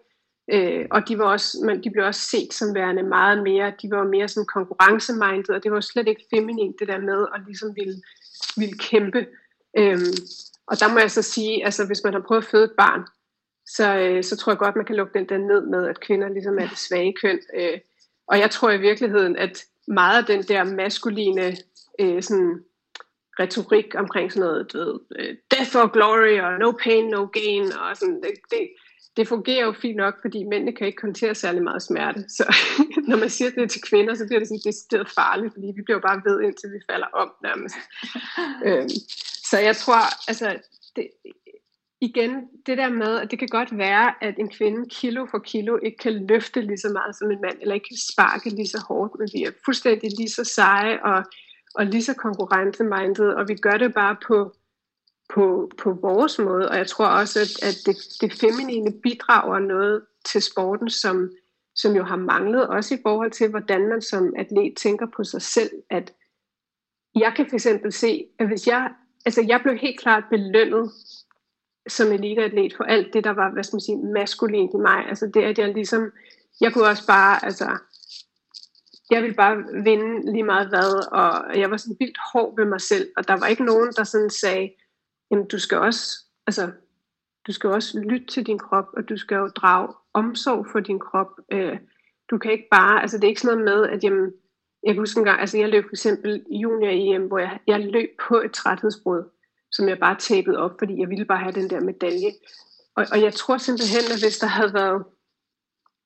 Øh, 0.52 0.86
og 0.90 1.08
de, 1.08 1.18
var 1.18 1.24
også, 1.24 1.58
man, 1.64 1.84
de 1.84 1.90
blev 1.90 2.04
også 2.04 2.20
set 2.20 2.54
som 2.54 2.74
værende 2.74 3.02
meget 3.02 3.42
mere, 3.42 3.72
de 3.82 3.90
var 3.90 4.04
mere 4.04 4.28
sådan 4.28 4.46
konkurrencemindet, 4.46 5.50
og 5.50 5.62
det 5.62 5.72
var 5.72 5.80
slet 5.80 6.08
ikke 6.08 6.26
feminin 6.34 6.74
det 6.78 6.88
der 6.88 6.98
med 6.98 7.26
at 7.34 7.40
ligesom 7.46 7.76
ville, 7.76 8.02
ville 8.56 8.78
kæmpe. 8.78 9.26
Øhm, 9.78 10.14
og 10.66 10.80
der 10.80 10.92
må 10.92 10.98
jeg 10.98 11.10
så 11.10 11.22
sige, 11.22 11.64
altså 11.64 11.86
hvis 11.86 12.04
man 12.04 12.12
har 12.12 12.20
prøvet 12.20 12.42
at 12.42 12.48
føde 12.48 12.64
et 12.64 12.74
barn, 12.78 13.06
så, 13.66 13.98
øh, 13.98 14.24
så 14.24 14.36
tror 14.36 14.52
jeg 14.52 14.58
godt, 14.58 14.76
man 14.76 14.84
kan 14.84 14.96
lukke 14.96 15.18
den 15.18 15.28
der 15.28 15.38
ned 15.38 15.66
med, 15.66 15.88
at 15.88 16.00
kvinder 16.00 16.28
ligesom 16.28 16.58
er 16.58 16.68
det 16.68 16.78
svage 16.78 17.14
køn. 17.22 17.40
Øh, 17.56 17.78
og 18.28 18.38
jeg 18.38 18.50
tror 18.50 18.70
i 18.70 18.80
virkeligheden, 18.80 19.36
at 19.36 19.64
meget 19.88 20.18
af 20.18 20.24
den 20.24 20.42
der 20.42 20.64
maskuline 20.64 21.56
øh, 22.00 22.22
sådan, 22.22 22.64
retorik 23.40 23.94
omkring 23.94 24.32
sådan 24.32 24.48
noget, 24.48 24.72
du 24.72 24.78
ved, 24.78 25.00
øh, 25.18 25.36
death 25.50 25.76
or 25.76 25.86
glory, 25.92 26.40
og 26.40 26.58
no 26.58 26.70
pain, 26.84 27.04
no 27.08 27.24
gain, 27.24 27.72
og 27.72 27.96
sådan, 27.96 28.22
det, 28.22 28.32
det, 28.50 28.68
det 29.16 29.28
fungerer 29.28 29.64
jo 29.64 29.72
fint 29.72 29.96
nok, 29.96 30.14
fordi 30.22 30.44
mændene 30.44 30.72
kan 30.72 30.86
ikke 30.86 31.02
håndtere 31.02 31.34
særlig 31.34 31.62
meget 31.62 31.82
smerte. 31.82 32.24
Så 32.28 32.56
når 33.08 33.16
man 33.16 33.30
siger 33.30 33.50
det 33.50 33.70
til 33.70 33.82
kvinder, 33.82 34.14
så 34.14 34.26
bliver 34.26 34.38
det 34.38 34.48
sådan 34.48 34.60
decideret 34.64 35.10
farligt, 35.10 35.52
fordi 35.52 35.66
vi 35.76 35.82
bliver 35.82 36.00
bare 36.00 36.22
ved, 36.24 36.40
indtil 36.40 36.72
vi 36.72 36.80
falder 36.90 37.06
om 37.06 37.32
nærmest. 37.42 37.76
øhm, 38.66 38.88
så 39.50 39.58
jeg 39.58 39.76
tror, 39.76 40.28
altså, 40.28 40.58
det, 40.96 41.08
igen, 42.00 42.48
det 42.66 42.78
der 42.78 42.88
med, 42.88 43.18
at 43.18 43.30
det 43.30 43.38
kan 43.38 43.48
godt 43.48 43.78
være, 43.78 44.24
at 44.24 44.34
en 44.38 44.48
kvinde 44.48 44.88
kilo 44.88 45.26
for 45.30 45.38
kilo 45.38 45.78
ikke 45.82 45.98
kan 45.98 46.26
løfte 46.26 46.60
lige 46.60 46.78
så 46.78 46.88
meget 46.88 47.16
som 47.16 47.30
en 47.30 47.40
mand, 47.40 47.58
eller 47.60 47.74
ikke 47.74 47.88
kan 47.88 48.12
sparke 48.12 48.50
lige 48.50 48.68
så 48.68 48.84
hårdt, 48.88 49.12
men 49.18 49.28
vi 49.34 49.42
er 49.44 49.50
fuldstændig 49.64 50.10
lige 50.18 50.28
så 50.28 50.44
seje 50.44 51.02
og, 51.02 51.24
og 51.74 51.86
lige 51.86 52.02
så 52.02 52.14
konkurrencemindet, 52.14 53.34
og 53.34 53.48
vi 53.48 53.54
gør 53.54 53.76
det 53.76 53.94
bare 53.94 54.16
på 54.26 54.52
på, 55.34 55.70
på 55.78 55.92
vores 55.92 56.38
måde, 56.38 56.68
og 56.68 56.76
jeg 56.76 56.86
tror 56.86 57.06
også, 57.06 57.40
at, 57.40 57.62
at 57.68 57.76
det, 57.86 57.96
det 58.20 58.40
feminine 58.40 58.92
bidrager 59.02 59.58
noget 59.58 60.02
til 60.24 60.42
sporten, 60.42 60.90
som, 60.90 61.30
som 61.74 61.96
jo 61.96 62.04
har 62.04 62.16
manglet, 62.16 62.66
også 62.68 62.94
i 62.94 62.98
forhold 63.02 63.30
til, 63.30 63.50
hvordan 63.50 63.88
man 63.88 64.02
som 64.02 64.34
atlet 64.38 64.76
tænker 64.76 65.06
på 65.16 65.24
sig 65.24 65.42
selv, 65.42 65.70
at 65.90 66.12
jeg 67.14 67.32
kan 67.36 67.46
for 67.48 67.54
eksempel 67.54 67.92
se, 67.92 68.26
at 68.38 68.46
hvis 68.46 68.66
jeg, 68.66 68.90
altså 69.24 69.44
jeg 69.48 69.60
blev 69.62 69.76
helt 69.76 70.00
klart 70.00 70.24
belønnet 70.30 70.90
som 71.88 72.12
eliteatlet 72.12 72.74
for 72.76 72.84
alt 72.84 73.14
det, 73.14 73.24
der 73.24 73.30
var, 73.30 73.52
hvad 73.52 73.64
skal 73.64 73.74
man 73.74 73.80
sige, 73.80 73.98
maskulint 73.98 74.70
i 74.74 74.76
mig, 74.76 75.06
altså 75.08 75.30
det, 75.34 75.42
at 75.42 75.58
jeg 75.58 75.74
ligesom, 75.74 76.10
jeg 76.60 76.72
kunne 76.72 76.86
også 76.86 77.06
bare, 77.06 77.44
altså, 77.44 77.78
jeg 79.10 79.22
ville 79.22 79.36
bare 79.36 79.56
vinde 79.84 80.32
lige 80.32 80.44
meget 80.44 80.68
hvad, 80.68 81.12
og 81.12 81.58
jeg 81.58 81.70
var 81.70 81.76
sådan 81.76 81.96
vildt 82.00 82.18
hård 82.32 82.56
ved 82.56 82.64
mig 82.64 82.80
selv, 82.80 83.08
og 83.16 83.28
der 83.28 83.36
var 83.36 83.46
ikke 83.46 83.64
nogen, 83.64 83.92
der 83.96 84.04
sådan 84.04 84.30
sagde, 84.30 84.70
jamen 85.32 85.46
du 85.46 85.58
skal 85.58 85.78
også, 85.78 86.18
altså, 86.46 86.72
du 87.46 87.52
skal 87.52 87.70
også 87.70 88.00
lytte 88.00 88.26
til 88.26 88.46
din 88.46 88.58
krop, 88.58 88.88
og 88.96 89.08
du 89.08 89.16
skal 89.16 89.36
jo 89.36 89.46
drage 89.46 89.94
omsorg 90.14 90.66
for 90.72 90.80
din 90.80 90.98
krop. 90.98 91.40
Øh, 91.52 91.78
du 92.30 92.38
kan 92.38 92.52
ikke 92.52 92.68
bare, 92.70 93.00
altså 93.02 93.16
det 93.16 93.24
er 93.24 93.28
ikke 93.28 93.40
sådan 93.40 93.58
noget 93.58 93.78
med, 93.78 93.88
at 93.88 94.04
jamen, 94.04 94.32
jeg 94.82 94.94
kan 94.94 95.02
huske 95.02 95.18
en 95.18 95.24
gang, 95.24 95.40
altså 95.40 95.58
jeg 95.58 95.68
løb 95.68 95.84
for 95.84 95.92
eksempel 95.92 96.44
junior 96.50 96.90
EM, 96.90 97.26
hvor 97.26 97.38
jeg, 97.38 97.60
jeg 97.66 97.80
løb 97.80 98.10
på 98.28 98.40
et 98.40 98.52
træthedsbrud, 98.52 99.22
som 99.72 99.88
jeg 99.88 99.98
bare 99.98 100.16
tabede 100.18 100.58
op, 100.58 100.70
fordi 100.78 101.00
jeg 101.00 101.08
ville 101.08 101.24
bare 101.24 101.38
have 101.38 101.52
den 101.52 101.70
der 101.70 101.80
medalje. 101.80 102.32
Og, 102.96 103.06
og 103.12 103.22
jeg 103.22 103.34
tror 103.34 103.56
simpelthen, 103.56 104.12
at 104.14 104.22
hvis 104.22 104.38
der 104.38 104.46
havde 104.46 104.74
været, 104.74 105.04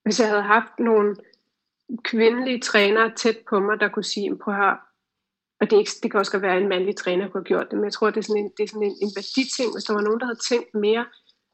hvis 0.02 0.20
jeg 0.20 0.28
havde 0.28 0.42
haft 0.42 0.78
nogle 0.78 1.16
kvindelige 2.04 2.60
trænere 2.60 3.14
tæt 3.16 3.38
på 3.48 3.60
mig, 3.60 3.80
der 3.80 3.88
kunne 3.88 4.04
sige, 4.04 4.36
prøv 4.36 4.54
at 4.54 4.60
høre, 4.60 4.78
og 5.60 5.64
det, 5.66 5.72
er 5.72 5.80
ikke, 5.80 5.98
det 6.02 6.10
kan 6.10 6.20
også 6.20 6.32
godt 6.32 6.42
være, 6.42 6.56
at 6.56 6.62
en 6.62 6.68
mandlig 6.68 6.96
træner 6.96 7.28
kunne 7.28 7.40
have 7.40 7.52
gjort 7.52 7.70
det, 7.70 7.78
men 7.78 7.84
jeg 7.84 7.92
tror, 7.92 8.10
det 8.10 8.20
er 8.20 8.28
sådan 8.28 8.42
en, 8.42 8.50
det 8.56 8.62
er 8.64 8.68
sådan 8.68 8.88
en, 8.90 8.96
en 9.04 9.12
værditing, 9.16 9.68
hvis 9.74 9.84
der 9.84 9.94
var 9.94 10.00
nogen, 10.00 10.20
der 10.20 10.26
havde 10.26 10.44
tænkt 10.50 10.74
mere 10.74 11.04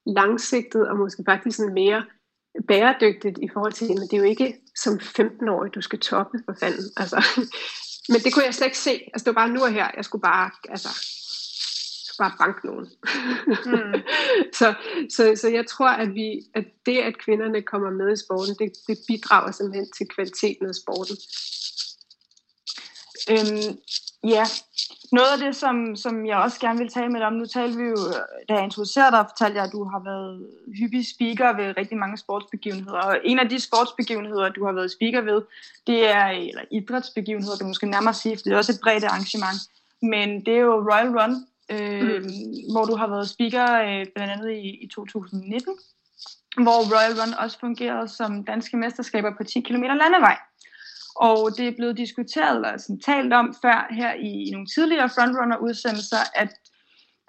langsigtet, 0.06 0.88
og 0.88 0.96
måske 0.96 1.22
faktisk 1.28 1.56
sådan 1.56 1.74
mere 1.74 2.04
bæredygtigt 2.68 3.38
i 3.46 3.48
forhold 3.52 3.72
til, 3.72 3.86
men 3.88 4.08
det 4.08 4.12
er 4.12 4.22
jo 4.24 4.30
ikke 4.34 4.54
som 4.76 4.94
15-årig, 5.18 5.74
du 5.74 5.80
skal 5.80 5.98
toppe 5.98 6.38
for 6.44 6.54
fanden. 6.60 6.86
Altså, 6.96 7.18
men 8.12 8.20
det 8.20 8.34
kunne 8.34 8.44
jeg 8.44 8.54
slet 8.54 8.66
ikke 8.66 8.78
se. 8.78 8.94
Altså, 9.12 9.24
det 9.24 9.34
var 9.34 9.40
bare 9.42 9.54
nu 9.54 9.60
og 9.62 9.72
her. 9.72 9.88
Jeg 9.96 10.04
skulle 10.04 10.22
bare, 10.22 10.50
altså, 10.68 10.88
skulle 12.06 12.24
bare 12.28 12.38
banke 12.44 12.66
nogen. 12.66 12.86
Mm. 13.66 14.00
så, 14.60 14.74
så, 15.14 15.22
så 15.36 15.48
jeg 15.48 15.66
tror, 15.66 15.88
at, 15.88 16.14
vi, 16.14 16.28
at 16.54 16.64
det, 16.86 16.98
at 16.98 17.18
kvinderne 17.18 17.62
kommer 17.62 17.90
med 17.90 18.12
i 18.12 18.22
sporten, 18.24 18.54
det, 18.58 18.72
det 18.88 18.98
bidrager 19.08 19.52
simpelthen 19.52 19.88
til 19.96 20.06
kvaliteten 20.14 20.66
af 20.66 20.74
sporten. 20.74 21.16
Øhm, 23.30 23.78
ja, 24.24 24.44
noget 25.12 25.32
af 25.32 25.38
det, 25.38 25.56
som, 25.56 25.96
som 25.96 26.26
jeg 26.26 26.36
også 26.36 26.60
gerne 26.60 26.78
vil 26.78 26.88
tale 26.88 27.08
med 27.08 27.20
dig 27.20 27.26
om, 27.26 27.32
nu 27.32 27.46
talte 27.46 27.78
vi 27.78 27.84
jo, 27.84 27.96
da 28.48 28.54
jeg 28.54 28.64
introducerede 28.64 29.16
dig, 29.16 29.24
fortalte 29.28 29.56
jeg, 29.56 29.64
at 29.64 29.72
du 29.72 29.84
har 29.84 30.02
været 30.10 30.46
hyppig 30.78 31.06
speaker 31.14 31.56
ved 31.56 31.76
rigtig 31.76 31.98
mange 31.98 32.18
sportsbegivenheder. 32.18 32.98
Og 32.98 33.20
en 33.24 33.38
af 33.38 33.48
de 33.48 33.60
sportsbegivenheder, 33.60 34.48
du 34.48 34.64
har 34.66 34.72
været 34.72 34.90
speaker 34.92 35.20
ved, 35.20 35.42
det 35.86 36.08
er, 36.10 36.26
eller 36.26 36.62
idrætsbegivenheder, 36.70 37.56
kan 37.56 37.66
måske 37.66 37.86
nærmere 37.86 38.14
sige, 38.14 38.36
for 38.36 38.42
det 38.42 38.52
er 38.52 38.56
også 38.56 38.72
et 38.72 38.80
bredt 38.82 39.04
arrangement. 39.04 39.60
Men 40.02 40.46
det 40.46 40.54
er 40.54 40.60
jo 40.60 40.74
Royal 40.90 41.10
Run, 41.18 41.34
øh, 41.70 42.22
mm. 42.22 42.72
hvor 42.72 42.84
du 42.84 42.96
har 42.96 43.06
været 43.06 43.28
speaker 43.28 43.66
øh, 43.86 44.06
blandt 44.14 44.32
andet 44.32 44.50
i, 44.50 44.68
i 44.84 44.88
2019, 44.94 45.74
hvor 46.64 46.78
Royal 46.94 47.14
Run 47.20 47.34
også 47.34 47.58
fungerede 47.60 48.08
som 48.08 48.44
danske 48.44 48.76
mesterskaber 48.76 49.30
på 49.36 49.44
10 49.44 49.60
km 49.60 49.82
landevej. 49.82 50.36
Og 51.28 51.50
det 51.56 51.68
er 51.68 51.76
blevet 51.76 51.96
diskuteret 51.96 52.56
eller 52.56 52.76
sådan, 52.76 53.00
talt 53.00 53.32
om 53.32 53.54
før 53.62 53.86
her 53.90 54.14
i, 54.14 54.30
i 54.48 54.50
nogle 54.50 54.66
tidligere 54.66 55.08
frontrunner-udsendelser, 55.08 56.22
at 56.34 56.48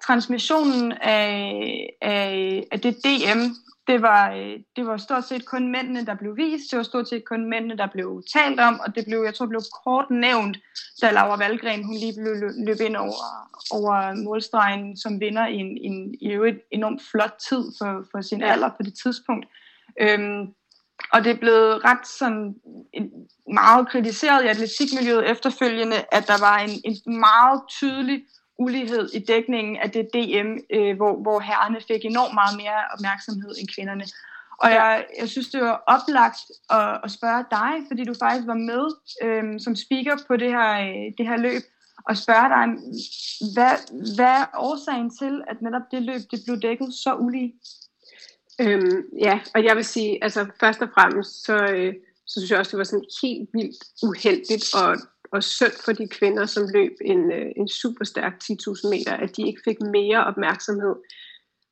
transmissionen 0.06 0.92
af, 0.92 1.90
af, 2.02 2.64
af 2.72 2.80
det 2.80 2.94
DM, 3.04 3.40
det 3.86 4.02
var, 4.02 4.30
det 4.76 4.86
var 4.86 4.96
stort 4.96 5.24
set 5.24 5.44
kun 5.46 5.72
mændene, 5.72 6.06
der 6.06 6.14
blev 6.14 6.36
vist. 6.36 6.70
Det 6.70 6.76
var 6.76 6.82
stort 6.82 7.08
set 7.08 7.24
kun 7.24 7.50
mændene, 7.50 7.76
der 7.76 7.88
blev 7.92 8.22
talt 8.32 8.60
om, 8.60 8.80
og 8.80 8.94
det 8.94 9.04
blev, 9.04 9.22
jeg 9.24 9.34
tror, 9.34 9.46
blev 9.46 9.62
kort 9.84 10.10
nævnt, 10.10 10.56
da 11.02 11.10
Laura 11.10 11.36
Valgren, 11.36 11.84
hun 11.84 11.94
lige 11.94 12.14
blev 12.20 12.34
løb 12.66 12.80
ind 12.80 12.96
over, 12.96 13.22
over 13.70 14.24
målstregen 14.24 14.96
som 14.96 15.20
vinder 15.20 15.46
i 15.46 15.56
en, 15.56 15.78
en 15.78 16.14
i 16.20 16.28
øvrigt 16.28 16.58
enormt 16.70 17.02
flot 17.10 17.34
tid 17.48 17.64
for, 17.78 18.04
for 18.10 18.20
sin 18.20 18.42
alder 18.42 18.68
på 18.68 18.82
det 18.82 18.94
tidspunkt. 19.02 19.46
Øhm, 20.00 20.54
og 21.12 21.24
det 21.24 21.30
er 21.30 21.38
blevet 21.38 21.84
ret 21.84 22.06
sådan 22.06 22.54
meget 23.54 23.88
kritiseret 23.88 24.44
i 24.44 24.48
atletikmiljøet 24.48 25.30
efterfølgende, 25.30 25.96
at 26.12 26.26
der 26.26 26.38
var 26.40 26.58
en, 26.58 26.70
en 26.84 27.18
meget 27.18 27.60
tydelig 27.70 28.24
ulighed 28.58 29.08
i 29.14 29.18
dækningen 29.18 29.76
af 29.76 29.90
det 29.90 30.08
DM, 30.14 30.50
øh, 30.74 30.96
hvor, 30.96 31.22
hvor 31.22 31.40
herrerne 31.40 31.80
fik 31.88 32.04
enormt 32.04 32.34
meget 32.34 32.56
mere 32.56 32.80
opmærksomhed 32.94 33.54
end 33.60 33.68
kvinderne. 33.74 34.04
Og 34.62 34.70
jeg, 34.70 35.04
jeg 35.20 35.28
synes, 35.28 35.48
det 35.48 35.60
var 35.60 35.82
oplagt 35.86 36.40
at, 36.70 37.00
at 37.04 37.10
spørge 37.10 37.44
dig, 37.50 37.72
fordi 37.88 38.04
du 38.04 38.14
faktisk 38.22 38.46
var 38.46 38.60
med 38.70 38.84
øh, 39.22 39.60
som 39.60 39.76
speaker 39.76 40.16
på 40.28 40.36
det 40.36 40.50
her, 40.56 40.70
øh, 40.86 41.04
det 41.18 41.26
her 41.28 41.36
løb, 41.36 41.62
og 42.08 42.16
spørge 42.16 42.48
dig, 42.54 42.64
hvad, 43.54 43.74
hvad 44.16 44.34
er 44.42 44.46
årsagen 44.68 45.10
til, 45.20 45.42
at 45.50 45.62
netop 45.62 45.86
det 45.90 46.02
løb 46.02 46.20
det 46.30 46.40
blev 46.46 46.56
dækket 46.60 46.94
så 47.04 47.14
ulige? 47.14 47.52
Øhm, 48.60 49.02
ja, 49.20 49.40
og 49.54 49.64
jeg 49.64 49.76
vil 49.76 49.84
sige, 49.84 50.24
altså 50.24 50.46
først 50.60 50.82
og 50.82 50.88
fremmest, 50.94 51.44
så, 51.44 51.56
øh, 51.56 51.94
så 52.26 52.40
synes 52.40 52.50
jeg 52.50 52.58
også, 52.58 52.70
det 52.70 52.78
var 52.78 52.84
sådan 52.84 53.04
helt 53.22 53.48
vildt 53.52 53.84
uheldigt 54.02 54.74
og, 54.74 54.96
og 55.32 55.42
synd 55.42 55.72
for 55.84 55.92
de 55.92 56.08
kvinder, 56.08 56.46
som 56.46 56.68
løb 56.74 56.92
en, 57.04 57.32
øh, 57.32 57.46
en 57.56 57.68
super 57.68 58.04
stærk 58.04 58.32
10.000 58.44 58.88
meter, 58.88 59.12
at 59.12 59.36
de 59.36 59.46
ikke 59.46 59.60
fik 59.64 59.80
mere 59.80 60.24
opmærksomhed. 60.24 60.94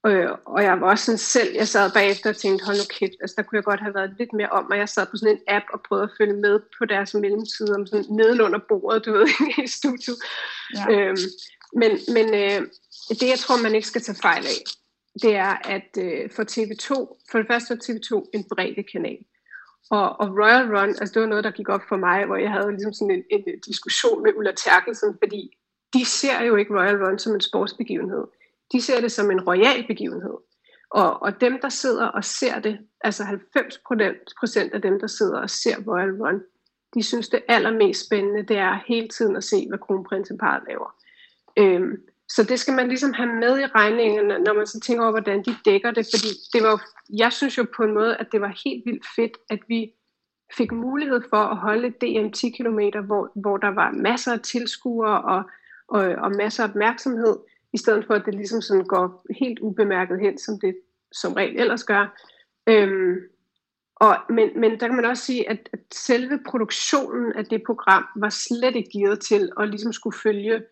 Øh, 0.07 0.31
og 0.47 0.63
jeg 0.63 0.81
var 0.81 0.91
også 0.91 1.05
sådan 1.05 1.19
selv, 1.19 1.55
jeg 1.55 1.69
sad 1.69 1.93
bagefter 1.93 2.31
og 2.31 2.37
tænkte, 2.37 2.65
hold 2.65 2.77
nu 2.77 2.85
kæft, 2.99 3.19
altså 3.21 3.35
der 3.37 3.43
kunne 3.43 3.57
jeg 3.57 3.65
godt 3.65 3.81
have 3.81 3.95
været 3.95 4.15
lidt 4.19 4.33
mere 4.33 4.49
om, 4.49 4.67
og 4.71 4.79
jeg 4.79 4.89
sad 4.89 5.07
på 5.07 5.17
sådan 5.17 5.35
en 5.35 5.43
app 5.49 5.65
og 5.73 5.81
prøvede 5.89 6.05
at 6.05 6.17
følge 6.19 6.37
med 6.37 6.61
på 6.79 6.85
deres 6.85 7.15
mellemtid, 7.15 7.75
om 7.75 7.87
sådan 7.87 8.07
nedenunder 8.11 8.59
bordet, 8.69 9.05
du 9.05 9.13
ved, 9.13 9.29
i 9.65 9.67
studiet. 9.67 10.17
Ja. 10.77 10.85
Øhm, 10.91 11.25
men 11.81 11.93
men 12.17 12.27
øh, 12.35 12.61
det, 13.09 13.29
jeg 13.29 13.39
tror, 13.39 13.63
man 13.63 13.75
ikke 13.75 13.89
skal 13.89 14.03
tage 14.03 14.23
fejl 14.23 14.45
af, 14.47 14.59
det 15.23 15.37
er, 15.37 15.69
at 15.77 15.91
øh, 15.99 16.31
for 16.31 16.43
TV2, 16.43 16.91
for 17.31 17.39
det 17.39 17.47
første 17.47 17.75
var 17.75 17.81
TV2 17.85 18.31
en 18.35 18.45
bredde 18.51 18.83
kanal. 18.83 19.19
Og, 19.91 20.21
og 20.21 20.29
Royal 20.29 20.77
Run, 20.77 20.89
altså 20.89 21.11
det 21.15 21.23
var 21.23 21.29
noget, 21.29 21.45
der 21.45 21.51
gik 21.51 21.69
op 21.69 21.81
for 21.89 21.97
mig, 21.97 22.27
hvor 22.27 22.37
jeg 22.37 22.51
havde 22.51 22.71
ligesom 22.71 22.93
sådan 22.93 23.11
en, 23.11 23.25
en 23.31 23.45
øh, 23.47 23.59
diskussion 23.67 24.23
med 24.23 24.33
Ulla 24.37 24.53
Terkelsen, 24.53 25.17
fordi 25.23 25.51
de 25.95 26.05
ser 26.05 26.43
jo 26.43 26.57
ikke 26.57 26.75
Royal 26.79 27.05
Run 27.05 27.19
som 27.19 27.35
en 27.35 27.41
sportsbegivenhed. 27.41 28.25
De 28.73 28.83
ser 28.83 29.01
det 29.01 29.13
som 29.13 29.31
en 29.31 29.41
royal 29.41 29.87
begivenhed. 29.87 30.37
Og, 30.91 31.23
og 31.23 31.41
dem, 31.41 31.59
der 31.63 31.69
sidder 31.69 32.07
og 32.07 32.25
ser 32.25 32.61
det, 32.61 32.79
altså 33.01 33.23
90% 33.23 34.75
af 34.75 34.83
dem, 34.83 35.01
der 35.01 35.07
sidder 35.07 35.39
og 35.39 35.51
ser 35.51 35.77
Royal 35.87 36.23
Run, 36.23 36.43
de 36.95 37.03
synes 37.03 37.29
det 37.29 37.43
allermest 37.49 38.07
spændende, 38.07 38.43
det 38.43 38.57
er 38.57 38.81
hele 38.87 39.09
tiden 39.09 39.37
at 39.37 39.45
se, 39.45 39.69
hvad 39.69 39.79
kronprinseparet 39.79 40.63
laver. 40.69 40.95
Øhm, 41.59 41.97
så 42.35 42.43
det 42.43 42.61
skal 42.61 42.75
man 42.75 42.89
ligesom 42.89 43.13
have 43.13 43.35
med 43.35 43.59
i 43.61 43.67
regningen, 43.67 44.27
når 44.27 44.55
man 44.55 44.67
så 44.67 44.81
tænker 44.81 45.03
over, 45.03 45.13
hvordan 45.13 45.43
de 45.45 45.57
dækker 45.65 45.91
det. 45.91 46.07
Fordi 46.15 46.29
det 46.53 46.63
var, 46.63 46.83
jeg 47.19 47.33
synes 47.33 47.59
jo 47.59 47.67
på 47.77 47.83
en 47.83 47.95
måde, 47.95 48.17
at 48.17 48.27
det 48.33 48.41
var 48.41 48.61
helt 48.65 48.87
vildt 48.87 49.07
fedt, 49.17 49.33
at 49.51 49.59
vi 49.69 49.93
fik 50.57 50.73
mulighed 50.73 51.21
for 51.31 51.37
at 51.37 51.57
holde 51.57 51.89
et 51.89 52.01
DM 52.01 52.31
10 52.31 52.51
km, 52.51 52.81
hvor, 53.07 53.33
hvor 53.35 53.57
der 53.57 53.69
var 53.69 53.91
masser 53.91 54.33
af 54.33 54.41
tilskuere 54.41 55.23
og, 55.23 55.43
og, 55.89 56.03
og 56.03 56.31
masser 56.37 56.65
af 56.65 56.69
opmærksomhed, 56.69 57.37
i 57.73 57.79
stedet 57.79 58.07
for 58.07 58.15
at 58.15 58.27
det 58.27 58.35
ligesom 58.35 58.61
sådan 58.61 58.85
går 58.85 59.25
helt 59.39 59.59
ubemærket 59.59 60.21
hen, 60.21 60.39
som 60.39 60.61
det 60.61 60.77
som 61.13 61.33
regel 61.33 61.61
ellers 61.61 61.85
gør. 61.85 62.21
Øhm, 62.67 63.17
og, 63.97 64.17
men, 64.29 64.61
men 64.61 64.71
der 64.71 64.87
kan 64.87 64.97
man 64.97 65.05
også 65.05 65.25
sige, 65.25 65.51
at, 65.51 65.69
at 65.73 65.81
selve 65.95 66.41
produktionen 66.47 67.33
af 67.33 67.45
det 67.45 67.63
program 67.67 68.05
var 68.17 68.29
slet 68.29 68.77
ikke 68.77 68.91
givet 68.91 69.21
til 69.21 69.53
at 69.61 69.69
ligesom 69.69 69.93
skulle 69.93 70.19
følge 70.19 70.63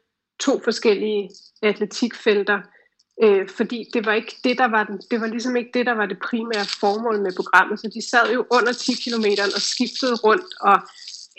to 0.40 0.61
forskellige 0.64 1.30
atletikfelter, 1.62 2.59
øh, 3.23 3.49
fordi 3.49 3.85
det 3.92 4.06
var 4.06 4.12
ikke 4.12 4.37
det, 4.44 4.59
der 4.59 4.68
var 4.68 4.85
den, 4.85 5.00
det 5.11 5.20
var 5.20 5.26
ligesom 5.26 5.56
ikke 5.56 5.70
det, 5.75 5.87
der 5.87 5.92
var 5.92 6.06
det 6.06 6.18
primære 6.30 6.66
formål 6.80 7.23
med 7.23 7.32
programmet, 7.37 7.80
så 7.80 7.90
de 7.94 8.11
sad 8.11 8.32
jo 8.32 8.47
under 8.50 8.73
10 8.73 8.92
km 8.92 9.26
og 9.56 9.61
skiftede 9.61 10.14
rundt, 10.14 10.54
og 10.61 10.78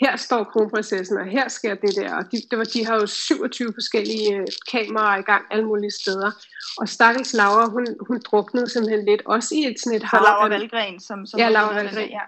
her 0.00 0.16
står 0.16 0.44
kronprinsessen, 0.44 1.16
og 1.18 1.26
her 1.26 1.48
sker 1.48 1.74
det 1.74 1.96
der, 1.96 2.14
og 2.14 2.24
de, 2.32 2.36
det 2.50 2.58
var, 2.58 2.64
de 2.64 2.86
har 2.86 2.94
jo 2.94 3.06
27 3.06 3.72
forskellige 3.74 4.36
øh, 4.36 4.46
kameraer 4.72 5.18
i 5.18 5.22
gang 5.22 5.44
alle 5.50 5.64
mulige 5.64 5.90
steder, 6.02 6.30
og 6.78 6.88
stakkels 6.88 7.32
Laura, 7.32 7.70
hun, 7.70 7.86
hun 8.08 8.20
druknede 8.30 8.70
simpelthen 8.70 9.04
lidt, 9.04 9.22
også 9.26 9.54
i 9.54 9.64
et 9.70 9.80
sådan 9.80 9.96
et 9.96 10.02
hav. 10.02 10.20
Laura 10.22 10.48
Valgren, 10.48 11.00
som, 11.00 11.26
som 11.26 11.40
ja, 11.40 11.48
Laura 11.48 11.74
Valgren, 11.74 12.10
ja 12.10 12.26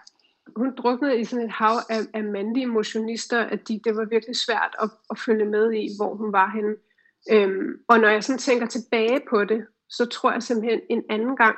hun 0.57 0.77
druknede 0.77 1.19
i 1.21 1.25
sådan 1.25 1.45
et 1.45 1.51
hav 1.51 1.77
af, 1.91 2.01
af 2.15 2.25
mandlige 2.25 2.67
motionister, 2.67 3.41
at 3.41 3.69
de, 3.69 3.81
det 3.85 3.97
var 3.97 4.05
virkelig 4.05 4.37
svært 4.37 4.77
at, 4.83 4.91
at 5.11 5.19
følge 5.19 5.45
med 5.45 5.73
i, 5.73 5.89
hvor 5.99 6.15
hun 6.15 6.33
var 6.33 6.51
henne. 6.55 6.75
Øhm, 7.31 7.81
og 7.89 7.99
når 7.99 8.09
jeg 8.09 8.25
sådan 8.25 8.39
tænker 8.39 8.67
tilbage 8.67 9.21
på 9.31 9.45
det, 9.45 9.67
så 9.89 10.07
tror 10.07 10.33
jeg 10.33 10.43
simpelthen 10.43 10.81
en 10.91 11.03
anden 11.11 11.37
gang, 11.37 11.57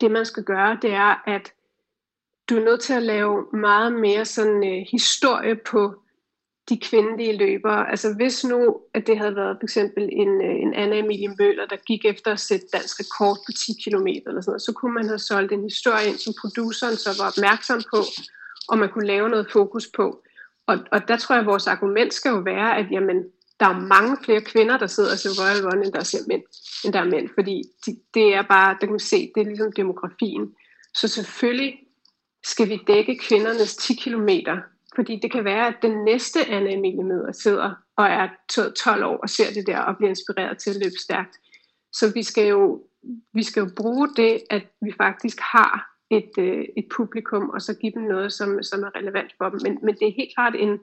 det 0.00 0.10
man 0.10 0.26
skal 0.26 0.44
gøre, 0.44 0.78
det 0.82 0.92
er, 0.92 1.22
at 1.26 1.52
du 2.50 2.56
er 2.56 2.64
nødt 2.64 2.80
til 2.80 2.94
at 2.94 3.02
lave 3.02 3.46
meget 3.52 3.92
mere 3.92 4.24
sådan 4.24 4.64
øh, 4.64 4.86
historie 4.90 5.56
på 5.56 6.03
de 6.68 6.78
kvindelige 6.78 7.36
løbere. 7.36 7.90
Altså 7.90 8.14
hvis 8.14 8.44
nu, 8.44 8.80
at 8.94 9.06
det 9.06 9.18
havde 9.18 9.36
været 9.36 9.56
for 9.60 9.64
eksempel 9.64 10.02
en, 10.12 10.28
øh, 10.28 10.54
en 10.64 10.74
Anna 10.74 10.98
Emilie 10.98 11.34
Møller, 11.38 11.66
der 11.66 11.76
gik 11.76 12.04
efter 12.04 12.32
at 12.32 12.40
sætte 12.40 12.66
dansk 12.72 13.00
rekord 13.00 13.36
på 13.46 13.52
10 13.52 13.72
km, 13.84 14.06
eller 14.06 14.40
sådan 14.40 14.50
noget, 14.50 14.62
så 14.62 14.72
kunne 14.72 14.94
man 14.94 15.06
have 15.06 15.18
solgt 15.18 15.52
en 15.52 15.62
historie 15.62 16.08
ind, 16.08 16.18
som 16.18 16.34
produceren 16.40 16.96
så 16.96 17.10
var 17.20 17.28
opmærksom 17.32 17.82
på, 17.92 18.00
og 18.68 18.78
man 18.78 18.88
kunne 18.88 19.06
lave 19.06 19.28
noget 19.28 19.46
fokus 19.52 19.86
på. 19.96 20.22
Og, 20.66 20.78
og 20.92 21.08
der 21.08 21.16
tror 21.16 21.34
jeg, 21.34 21.40
at 21.40 21.46
vores 21.46 21.66
argument 21.66 22.14
skal 22.14 22.30
jo 22.30 22.38
være, 22.38 22.76
at 22.78 22.86
jamen, 22.90 23.18
der 23.60 23.66
er 23.66 23.86
mange 23.94 24.16
flere 24.24 24.40
kvinder, 24.40 24.78
der 24.78 24.86
sidder 24.86 25.12
og 25.12 25.18
ser 25.18 25.30
Royal 25.40 25.64
Run, 25.66 25.84
end 25.84 25.92
der 25.92 26.02
ser 26.02 26.18
mænd, 26.28 26.42
end 26.84 26.92
der 26.92 27.00
er 27.00 27.10
mænd, 27.14 27.28
fordi 27.34 27.62
de, 27.86 27.96
det 28.14 28.34
er 28.34 28.42
bare, 28.42 28.76
der 28.80 28.86
kan 28.86 28.90
man 28.90 29.00
se, 29.00 29.32
det 29.34 29.40
er 29.40 29.44
ligesom 29.46 29.72
demografien. 29.72 30.54
Så 30.94 31.08
selvfølgelig 31.08 31.78
skal 32.44 32.68
vi 32.68 32.80
dække 32.86 33.18
kvindernes 33.18 33.76
10 33.76 33.94
kilometer 33.94 34.56
fordi 34.94 35.18
det 35.22 35.32
kan 35.32 35.44
være, 35.44 35.66
at 35.66 35.76
den 35.82 36.04
næste 36.04 36.46
Anna 36.46 36.72
Emilie 36.72 37.04
møder 37.04 37.32
sidder 37.32 37.74
og 37.96 38.06
er 38.06 38.28
12 38.76 39.04
år 39.04 39.16
og 39.16 39.30
ser 39.30 39.52
det 39.54 39.66
der 39.66 39.78
og 39.78 39.96
bliver 39.96 40.10
inspireret 40.10 40.58
til 40.58 40.70
at 40.70 40.76
løbe 40.76 40.98
stærkt. 41.02 41.36
Så 41.92 42.12
vi 42.14 42.22
skal 42.22 42.48
jo, 42.48 42.82
vi 43.32 43.42
skal 43.42 43.60
jo 43.60 43.70
bruge 43.76 44.08
det, 44.16 44.42
at 44.50 44.62
vi 44.82 44.92
faktisk 44.96 45.38
har 45.40 45.94
et, 46.10 46.30
øh, 46.38 46.64
et 46.76 46.86
publikum, 46.96 47.50
og 47.50 47.62
så 47.62 47.74
give 47.74 47.92
dem 47.92 48.02
noget, 48.02 48.32
som, 48.32 48.62
som 48.62 48.82
er 48.82 48.96
relevant 48.96 49.32
for 49.38 49.48
dem. 49.48 49.60
Men, 49.62 49.78
men 49.82 49.94
det 49.94 50.08
er 50.08 50.12
helt 50.16 50.34
klart 50.34 50.54
en, 50.54 50.78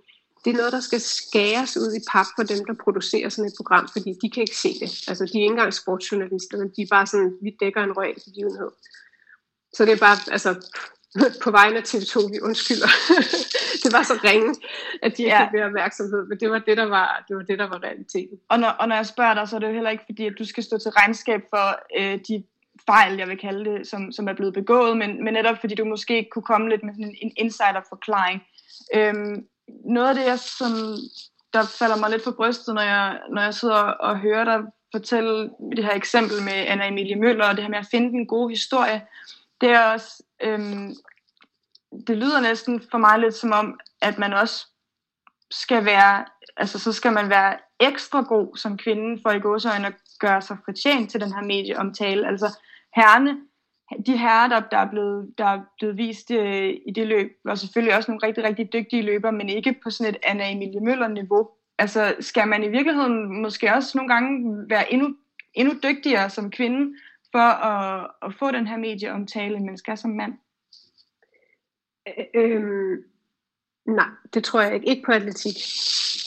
det 0.46 0.54
er 0.54 0.58
noget, 0.58 0.74
der 0.74 0.80
skal 0.80 1.02
skæres 1.02 1.78
ud 1.78 1.94
i 1.96 2.02
pap 2.12 2.26
for 2.38 2.44
dem, 2.44 2.66
der 2.66 2.84
producerer 2.84 3.30
sådan 3.30 3.50
et 3.50 3.58
program, 3.58 3.88
fordi 3.92 4.12
de 4.22 4.30
kan 4.30 4.42
ikke 4.42 4.58
se 4.66 4.72
det. 4.80 4.92
Altså, 5.10 5.24
de 5.26 5.38
er 5.38 5.44
ikke 5.44 5.54
engang 5.56 5.74
sportsjournalister, 5.74 6.58
men 6.58 6.70
de 6.76 6.82
er 6.82 6.88
bare 6.90 7.08
sådan, 7.08 7.38
vi 7.42 7.58
dækker 7.60 7.82
en 7.84 7.98
royal 8.00 8.20
begivenhed. 8.28 8.70
Så 9.74 9.86
det 9.86 9.94
er 9.94 9.98
bare, 10.08 10.18
altså, 10.32 10.52
på 11.44 11.52
vegne 11.52 11.78
af 11.78 11.82
TV2, 11.82 12.32
vi 12.32 12.40
undskylder. 12.40 12.92
det 13.84 13.94
var 13.94 14.04
så 14.04 14.20
ringe, 14.24 14.56
at 15.04 15.18
de 15.18 15.24
ikke 15.24 15.36
ja. 15.36 15.50
fik 15.52 15.60
opmærksomhed, 15.60 16.28
men 16.28 16.40
det 16.40 16.52
var 16.52 16.60
det, 16.60 16.78
der 16.78 16.86
var, 16.86 17.24
det 17.28 17.36
var 17.36 17.44
det, 17.44 17.60
der 17.60 17.68
var 17.68 17.84
realiteten. 17.84 18.38
Og 18.50 18.60
når, 18.60 18.68
og 18.68 18.88
når 18.88 18.96
jeg 18.96 19.06
spørger 19.06 19.34
dig, 19.34 19.48
så 19.48 19.56
er 19.56 19.60
det 19.60 19.68
jo 19.68 19.74
heller 19.74 19.90
ikke 19.90 20.04
fordi, 20.06 20.26
at 20.26 20.34
du 20.40 20.46
skal 20.46 20.64
stå 20.64 20.78
til 20.78 20.92
regnskab 20.92 21.42
for 21.50 21.66
øh, 22.00 22.20
de 22.28 22.44
fejl, 22.86 23.18
jeg 23.18 23.28
vil 23.28 23.38
kalde 23.38 23.72
det, 23.72 23.88
som, 23.88 24.12
som 24.12 24.28
er 24.28 24.34
blevet 24.34 24.54
begået, 24.54 24.98
men, 24.98 25.24
men 25.24 25.34
netop 25.34 25.58
fordi 25.60 25.76
du 25.76 25.86
måske 25.86 26.28
kunne 26.32 26.44
komme 26.44 26.70
lidt 26.70 26.84
med 26.84 26.94
sådan 26.94 27.06
en, 27.06 27.16
en 27.22 27.34
insider-forklaring. 27.38 28.42
Øhm, 28.96 29.46
noget 29.86 30.10
af 30.10 30.16
det, 30.16 30.26
jeg 30.26 30.40
sådan, 30.40 30.98
der 31.54 31.64
falder 31.80 31.98
mig 31.98 32.10
lidt 32.10 32.24
for 32.24 32.32
brystet, 32.32 32.76
når 32.76 32.82
jeg, 32.82 33.20
når 33.34 33.42
jeg 33.42 33.54
sidder 33.54 33.76
og 33.76 34.20
hører 34.20 34.44
dig 34.44 34.60
fortælle 34.92 35.50
det 35.76 35.84
her 35.84 35.94
eksempel 35.94 36.44
med 36.44 36.54
Anna 36.54 36.88
Emilie 36.88 37.16
Møller, 37.16 37.46
og 37.46 37.56
det 37.56 37.64
her 37.64 37.70
med 37.70 37.80
at 37.80 37.92
finde 37.92 38.10
den 38.10 38.28
gode 38.28 38.50
historie, 38.50 39.02
det 39.62 39.70
er 39.70 39.84
også, 39.94 40.24
øhm, 40.44 40.94
det 42.08 42.18
lyder 42.18 42.42
næsten 42.42 42.82
for 42.92 42.98
mig 42.98 43.20
lidt 43.20 43.36
som 43.36 43.52
om, 43.52 43.80
at 44.02 44.18
man 44.18 44.34
også 44.34 44.68
skal 45.52 45.86
være, 45.86 46.26
altså 46.58 46.80
så 46.80 46.94
skal 46.94 47.14
man 47.14 47.30
være 47.30 47.58
ekstra 47.80 48.22
god 48.22 48.58
som 48.58 48.78
kvinde, 48.78 49.22
for 49.22 49.32
i 49.32 49.40
gåsøjne 49.40 49.88
at 49.88 49.96
gøre 50.20 50.42
sig 50.42 50.58
fortjent 50.66 51.12
til 51.12 51.22
den 51.22 51.34
her 51.34 51.42
medieomtale. 51.42 52.28
Altså 52.28 52.58
herrene, 52.96 53.38
de 54.06 54.18
herrer, 54.18 54.48
der, 54.48 54.60
der, 54.60 54.78
er 54.78 54.90
blevet, 54.90 55.34
der 55.38 55.46
er 55.46 55.62
blevet 55.80 55.98
vist 55.98 56.32
øh, 56.32 56.70
i 56.88 56.92
det 56.96 57.08
løb, 57.08 57.32
var 57.46 57.56
selvfølgelig 57.56 57.96
også 57.98 58.12
nogle 58.12 58.28
rigtig, 58.28 58.44
rigtig 58.44 58.74
dygtige 58.74 59.02
løber, 59.02 59.32
men 59.32 59.50
ikke 59.50 59.76
på 59.84 59.90
sådan 59.90 60.14
et 60.14 60.20
Anna 60.24 60.52
Emilie 60.52 60.82
Møller-niveau. 60.82 61.50
Altså, 61.78 62.16
skal 62.20 62.48
man 62.48 62.64
i 62.64 62.68
virkeligheden 62.68 63.42
måske 63.42 63.74
også 63.74 63.98
nogle 63.98 64.14
gange 64.14 64.66
være 64.70 64.94
endnu, 64.94 65.16
endnu 65.54 65.74
dygtigere 65.84 66.30
som 66.30 66.52
kvinde, 66.52 66.98
for 67.32 67.50
at, 67.66 68.12
at 68.22 68.34
få 68.40 68.52
den 68.52 68.68
her 68.68 68.78
medieomtale, 68.78 69.60
man 69.60 69.78
skal 69.78 69.98
som 69.98 70.12
mand? 70.12 70.34
Øh, 72.08 72.26
øh, 72.36 72.98
nej, 73.86 74.10
det 74.34 74.44
tror 74.44 74.62
jeg 74.62 74.74
ikke. 74.74 74.88
Ikke 74.88 75.04
på 75.06 75.12
atletik. 75.12 75.56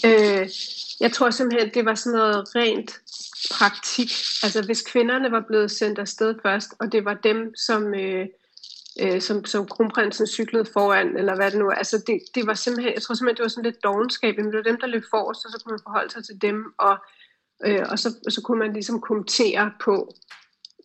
Øh, 0.04 0.49
jeg 1.00 1.12
tror 1.12 1.30
simpelthen, 1.30 1.75
det 1.75 1.84
var 1.84 1.94
sådan 1.94 2.18
noget 2.18 2.56
rent 2.56 3.00
praktik. 3.50 4.11
Altså 4.42 4.62
hvis 4.66 4.82
kvinderne 4.82 5.31
var 5.31 5.44
blevet 5.48 5.70
sendt 5.70 5.98
afsted 5.98 6.35
først, 6.42 6.74
og 6.81 6.92
det 6.92 7.05
var 7.05 7.14
dem, 7.14 7.55
som, 7.55 7.94
øh, 7.94 8.26
øh, 9.00 9.20
som, 9.20 9.44
som 9.44 9.66
kronprinsen 9.66 10.26
cyklede 10.26 10.66
foran, 10.72 11.16
eller 11.16 11.35
hvad 11.37 11.50
det 11.50 11.59
nu 11.59 11.68
er. 11.68 11.74
Altså 11.74 12.02
det, 12.07 12.20
det 12.35 12.46
var 12.46 12.55
simpelthen, 12.55 12.94
jeg 12.94 13.02
tror 13.02 13.14
simpelthen, 13.14 13.37
det 13.37 13.42
var 13.42 13.48
sådan 13.48 13.70
lidt 13.70 13.85
dogenskab. 13.85 14.37
Men 14.37 14.46
det 14.46 14.57
var 14.57 14.62
dem, 14.62 14.81
der 14.81 14.87
løb 14.87 15.05
forrest, 15.11 15.44
og 15.44 15.50
så 15.52 15.61
kunne 15.64 15.72
man 15.72 15.87
forholde 15.87 16.11
sig 16.11 16.24
til 16.24 16.42
dem, 16.42 16.74
og, 16.78 16.96
øh, 17.66 17.87
og 17.90 17.98
så, 17.98 18.09
så 18.28 18.40
kunne 18.44 18.59
man 18.59 18.72
ligesom 18.72 19.00
kommentere 19.00 19.72
på, 19.81 20.14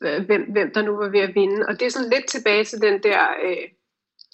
Øh, 0.04 0.26
hvem, 0.26 0.52
hvem 0.52 0.72
der 0.74 0.82
nu 0.82 0.96
var 0.96 1.10
ved 1.10 1.20
at 1.20 1.36
vinde. 1.36 1.66
Og 1.68 1.80
det 1.80 1.86
er 1.86 1.90
sådan 1.90 2.10
lidt 2.10 2.28
tilbage 2.28 2.64
til 2.64 2.82
den 2.82 3.04
der 3.04 3.28
øh, 3.44 3.70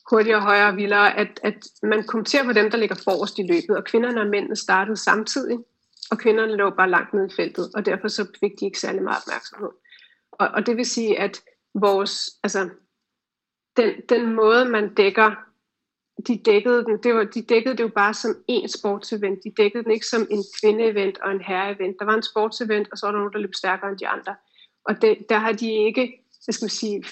hurtigere, 0.09 0.41
højere, 0.41 0.75
vildere, 0.75 1.17
at, 1.17 1.39
at 1.43 1.67
man 1.83 2.03
kommenterer 2.03 2.43
på 2.43 2.53
dem, 2.53 2.71
der 2.71 2.77
ligger 2.77 2.95
forrest 3.03 3.39
i 3.39 3.43
løbet, 3.43 3.77
og 3.77 3.83
kvinderne 3.83 4.21
og 4.21 4.27
mændene 4.27 4.55
startede 4.55 4.97
samtidig 4.97 5.57
og 6.11 6.17
kvinderne 6.17 6.55
lå 6.55 6.69
bare 6.69 6.89
langt 6.89 7.13
ned 7.13 7.31
i 7.31 7.35
feltet, 7.35 7.71
og 7.75 7.85
derfor 7.85 8.07
så 8.07 8.27
fik 8.39 8.51
de 8.59 8.65
ikke 8.65 8.79
særlig 8.79 9.03
meget 9.03 9.23
opmærksomhed. 9.27 9.69
Og, 10.31 10.47
og 10.47 10.65
det 10.65 10.77
vil 10.77 10.85
sige, 10.85 11.19
at 11.19 11.41
vores, 11.73 12.29
altså, 12.43 12.69
den, 13.77 13.93
den 14.09 14.35
måde, 14.35 14.65
man 14.65 14.93
dækker, 14.93 15.31
de 16.27 16.41
dækkede, 16.45 16.85
den, 16.85 17.03
det 17.03 17.15
var, 17.15 17.23
de 17.23 17.41
dækkede 17.41 17.77
det 17.77 17.83
jo 17.83 17.87
bare 17.87 18.13
som 18.13 18.35
en 18.47 18.69
sportsevent. 18.69 19.39
De 19.43 19.51
dækkede 19.57 19.83
den 19.83 19.91
ikke 19.91 20.05
som 20.05 20.27
en 20.31 20.43
kvindeevent 20.61 21.17
og 21.17 21.31
en 21.31 21.41
herreevent. 21.41 21.95
Der 21.99 22.05
var 22.05 22.13
en 22.13 22.23
sportsevent, 22.23 22.87
og 22.91 22.97
så 22.97 23.05
var 23.05 23.11
der 23.11 23.19
nogen, 23.19 23.33
der 23.33 23.39
løb 23.39 23.53
stærkere 23.53 23.89
end 23.89 23.99
de 23.99 24.07
andre. 24.07 24.35
Og 24.85 25.01
det, 25.01 25.17
der 25.29 25.37
har 25.37 25.51
de 25.51 25.73
ikke, 25.73 26.21
jeg 26.47 26.53
skal 26.53 26.69
sige, 26.69 27.03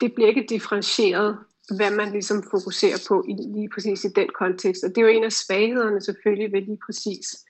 det 0.00 0.14
bliver 0.14 0.28
ikke 0.28 0.46
differentieret, 0.48 1.38
hvad 1.76 1.90
man 1.90 2.12
ligesom 2.12 2.42
fokuserer 2.50 3.04
på 3.08 3.24
i, 3.28 3.32
lige 3.32 3.68
præcis 3.74 4.04
i 4.04 4.08
den 4.08 4.28
kontekst. 4.38 4.84
Og 4.84 4.90
det 4.90 4.98
er 4.98 5.02
jo 5.02 5.08
en 5.08 5.24
af 5.24 5.32
svaghederne 5.32 6.00
selvfølgelig 6.00 6.52
ved 6.52 6.62
lige 6.62 6.78
præcis 6.86 7.44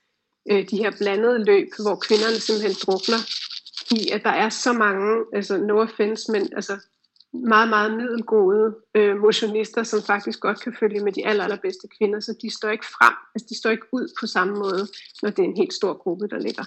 øh, 0.50 0.70
de 0.70 0.76
her 0.76 0.92
blandede 0.98 1.44
løb, 1.44 1.68
hvor 1.82 1.96
kvinderne 1.96 2.40
simpelthen 2.40 2.76
drukner 2.86 3.20
i, 3.90 4.10
at 4.10 4.22
der 4.24 4.30
er 4.30 4.48
så 4.48 4.72
mange, 4.72 5.24
altså 5.32 5.56
no 5.56 5.78
offense, 5.78 6.32
men 6.32 6.42
altså 6.52 6.76
meget, 7.32 7.68
meget 7.68 7.96
middelgode 7.96 8.74
øh, 8.94 9.16
motionister, 9.16 9.82
som 9.82 10.02
faktisk 10.02 10.40
godt 10.40 10.60
kan 10.60 10.76
følge 10.80 11.04
med 11.04 11.12
de 11.12 11.26
aller, 11.26 11.44
allerbedste 11.44 11.88
kvinder, 11.98 12.20
så 12.20 12.34
de 12.42 12.50
står 12.50 12.70
ikke 12.70 12.86
frem, 12.86 13.14
altså 13.34 13.46
de 13.48 13.58
står 13.58 13.70
ikke 13.70 13.86
ud 13.92 14.08
på 14.20 14.26
samme 14.26 14.54
måde, 14.54 14.88
når 15.22 15.30
det 15.30 15.38
er 15.38 15.48
en 15.48 15.56
helt 15.56 15.74
stor 15.74 15.92
gruppe, 15.92 16.28
der 16.28 16.38
ligger. 16.38 16.64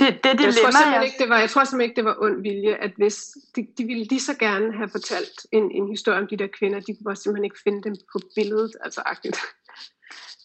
Det, 0.00 0.24
det, 0.24 0.38
det 0.38 0.44
jeg, 0.44 0.54
tror 0.54 0.70
simpelthen 0.70 1.02
ikke, 1.02 1.18
det 1.18 1.28
var, 1.28 1.38
jeg 1.38 1.50
tror 1.50 1.64
simpelthen 1.64 1.90
ikke, 1.90 1.96
det 1.96 2.04
var 2.04 2.16
ond 2.20 2.42
vilje, 2.42 2.74
at 2.74 2.92
hvis 2.96 3.16
de, 3.56 3.66
de 3.78 3.84
ville 3.84 4.04
lige 4.04 4.20
så 4.20 4.34
gerne 4.34 4.76
have 4.76 4.88
fortalt 4.88 5.46
en, 5.52 5.70
en 5.70 5.88
historie 5.88 6.18
om 6.18 6.26
de 6.26 6.36
der 6.36 6.46
kvinder, 6.58 6.80
de 6.80 6.94
kunne 6.94 7.04
bare 7.04 7.16
simpelthen 7.16 7.44
ikke 7.44 7.60
finde 7.64 7.82
dem 7.82 7.96
på 8.12 8.18
billedet, 8.36 8.72
altså 8.84 9.02
agtigt 9.06 9.38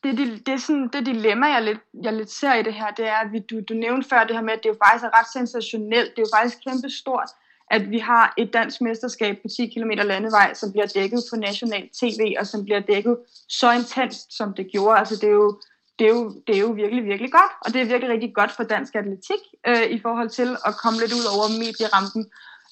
det, 0.04 0.18
det, 0.18 0.46
det, 0.46 0.54
er 0.54 0.58
sådan, 0.58 0.90
det 0.94 1.06
dilemma, 1.06 1.48
jeg 1.48 1.64
lidt, 1.64 1.80
jeg 2.04 2.14
lidt 2.14 2.32
ser 2.32 2.54
i 2.54 2.64
det 2.64 2.74
her, 2.74 2.92
det 2.92 3.08
er, 3.08 3.16
at 3.16 3.32
vi, 3.32 3.40
du, 3.40 3.60
du 3.70 3.74
nævnte 3.74 4.10
før 4.10 4.24
det 4.24 4.36
her 4.36 4.44
med, 4.44 4.54
at 4.54 4.64
det 4.64 4.70
jo 4.70 4.76
faktisk 4.86 5.04
er 5.04 5.20
ret 5.20 5.34
sensationelt. 5.34 6.10
Det 6.10 6.18
er 6.18 6.28
jo 6.28 6.38
faktisk 6.38 6.58
kæmpe 6.68 6.90
stort, 6.90 7.30
at 7.72 7.90
vi 7.90 8.00
har 8.00 8.34
et 8.38 8.54
dansk 8.54 8.82
mesterskab 8.82 9.36
på 9.42 9.48
10 9.58 9.68
km 9.68 9.90
landevej, 9.90 10.54
som 10.54 10.72
bliver 10.72 10.86
dækket 10.86 11.24
på 11.30 11.36
national 11.36 11.90
tv, 12.00 12.36
og 12.40 12.48
som 12.48 12.64
bliver 12.66 12.80
dækket 12.80 13.18
så 13.50 13.72
intenst, 13.72 14.38
som 14.38 14.54
det 14.54 14.68
gjorde. 14.72 15.00
Altså, 15.00 15.16
det 15.16 15.24
er 15.24 15.38
jo, 15.44 15.62
det 16.04 16.12
er 16.12 16.16
jo, 16.20 16.34
det 16.48 16.56
er 16.56 16.60
jo 16.60 16.72
virkelig, 16.72 17.04
virkelig 17.06 17.32
godt, 17.32 17.52
og 17.62 17.74
det 17.74 17.82
er 17.82 17.86
virkelig 17.86 18.10
rigtig 18.10 18.34
godt 18.34 18.52
for 18.52 18.64
dansk 18.64 18.96
atletik 18.96 19.42
øh, 19.68 19.88
i 19.90 20.00
forhold 20.00 20.30
til 20.30 20.50
at 20.68 20.74
komme 20.84 21.00
lidt 21.00 21.14
ud 21.14 21.26
over 21.36 21.48
medierampen. 21.60 22.26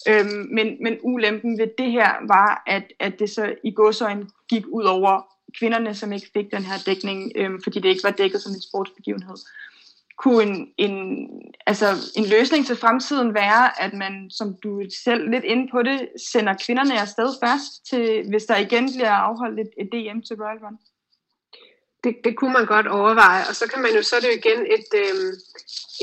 Øhm, 0.10 0.48
men, 0.56 0.67
men 0.84 0.98
ulempen 1.04 1.60
ved 1.60 1.67
det 1.78 1.91
her 1.91 2.10
var, 2.28 2.63
at, 2.67 2.84
at 3.00 3.20
det 3.20 3.30
så 3.30 3.54
i 3.63 3.72
godsøjen 3.72 4.30
gik 4.50 4.65
ud 4.67 4.84
over 4.84 5.13
kvinderne, 5.60 5.96
som 5.96 6.13
ikke 6.13 6.30
fik 6.34 6.52
den 6.52 6.63
her 6.63 6.78
dækning, 6.86 7.32
øhm, 7.36 7.62
fordi 7.63 7.80
det 7.80 7.89
ikke 7.89 8.04
var 8.04 8.12
dækket 8.12 8.41
som 8.41 8.52
en 8.52 8.62
sportsbegivenhed. 8.62 9.38
Kunne 10.17 10.44
en, 10.44 10.67
en, 10.78 11.28
altså 11.67 11.86
en 12.15 12.26
løsning 12.26 12.65
til 12.65 12.76
fremtiden 12.76 13.34
være, 13.34 13.84
at 13.84 13.94
man, 13.94 14.30
som 14.30 14.56
du 14.63 14.84
selv 15.04 15.30
lidt 15.30 15.44
inde 15.44 15.67
på 15.72 15.84
det, 15.84 16.10
sender 16.32 16.54
kvinderne 16.65 17.02
afsted 17.02 17.30
først, 17.44 17.72
til, 17.89 18.30
hvis 18.30 18.46
der 18.46 18.58
igen 18.58 18.86
bliver 18.96 19.12
afholdt 19.12 19.60
et, 19.60 19.70
et 19.78 19.89
DM 19.94 20.20
til 20.28 20.36
Royal 20.41 20.60
Run? 20.65 20.78
Det, 22.04 22.16
det 22.24 22.38
kunne 22.38 22.54
man 22.54 22.66
godt 22.66 22.88
overveje, 22.88 23.44
og 23.50 23.56
så 23.56 23.68
kan 23.68 23.82
man 23.82 23.92
jo 23.96 24.02
så 24.02 24.16
er 24.16 24.20
det 24.20 24.28
jo 24.28 24.40
igen 24.44 24.66
et, 24.78 24.90
øh, 24.96 25.34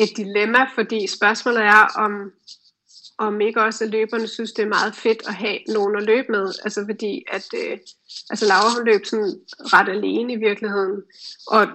et 0.03 0.17
dilemma, 0.17 0.67
fordi 0.75 1.07
spørgsmålet 1.07 1.63
er, 1.63 1.83
om, 1.97 2.33
om 3.19 3.41
ikke 3.41 3.63
også 3.63 3.85
at 3.85 3.91
løberne 3.91 4.29
synes, 4.29 4.53
det 4.53 4.63
er 4.63 4.69
meget 4.69 4.95
fedt 4.95 5.23
at 5.29 5.35
have 5.35 5.59
nogen 5.69 5.97
at 5.97 6.03
løbe 6.03 6.33
med. 6.33 6.47
Altså 6.65 6.85
fordi, 6.91 7.25
at 7.33 7.47
øh, 7.55 7.79
altså 8.31 8.47
Laura 8.47 8.75
hun 8.77 8.87
løb 8.87 9.07
sådan 9.07 9.41
ret 9.59 9.89
alene 9.89 10.33
i 10.33 10.37
virkeligheden. 10.37 11.03
Og 11.47 11.67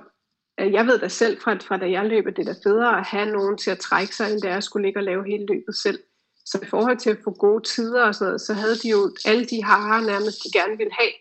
øh, 0.59 0.73
jeg 0.73 0.87
ved 0.87 0.99
da 0.99 1.07
selv 1.07 1.41
fra, 1.41 1.53
fra 1.53 1.77
da 1.77 1.91
jeg 1.91 2.05
løber, 2.05 2.31
det 2.31 2.47
er 2.47 2.53
da 2.53 2.69
federe 2.69 2.97
at 2.99 3.05
have 3.05 3.25
nogen 3.25 3.57
til 3.57 3.71
at 3.71 3.79
trække 3.79 4.15
sig, 4.15 4.31
end 4.31 4.41
det 4.41 4.49
er 4.49 4.57
at 4.57 4.63
skulle 4.63 4.85
ligge 4.87 4.99
og 4.99 5.03
lave 5.03 5.25
hele 5.25 5.45
løbet 5.45 5.75
selv. 5.75 5.99
Så 6.45 6.59
i 6.63 6.65
forhold 6.65 6.97
til 6.97 7.09
at 7.09 7.23
få 7.23 7.31
gode 7.31 7.63
tider 7.63 8.03
og 8.03 8.15
sådan 8.15 8.27
noget, 8.27 8.41
så 8.41 8.53
havde 8.53 8.75
de 8.75 8.89
jo 8.89 9.15
alle 9.25 9.45
de 9.45 9.63
harer 9.63 10.01
nærmest, 10.01 10.43
de 10.43 10.59
gerne 10.59 10.77
ville 10.77 10.93
have, 10.99 11.13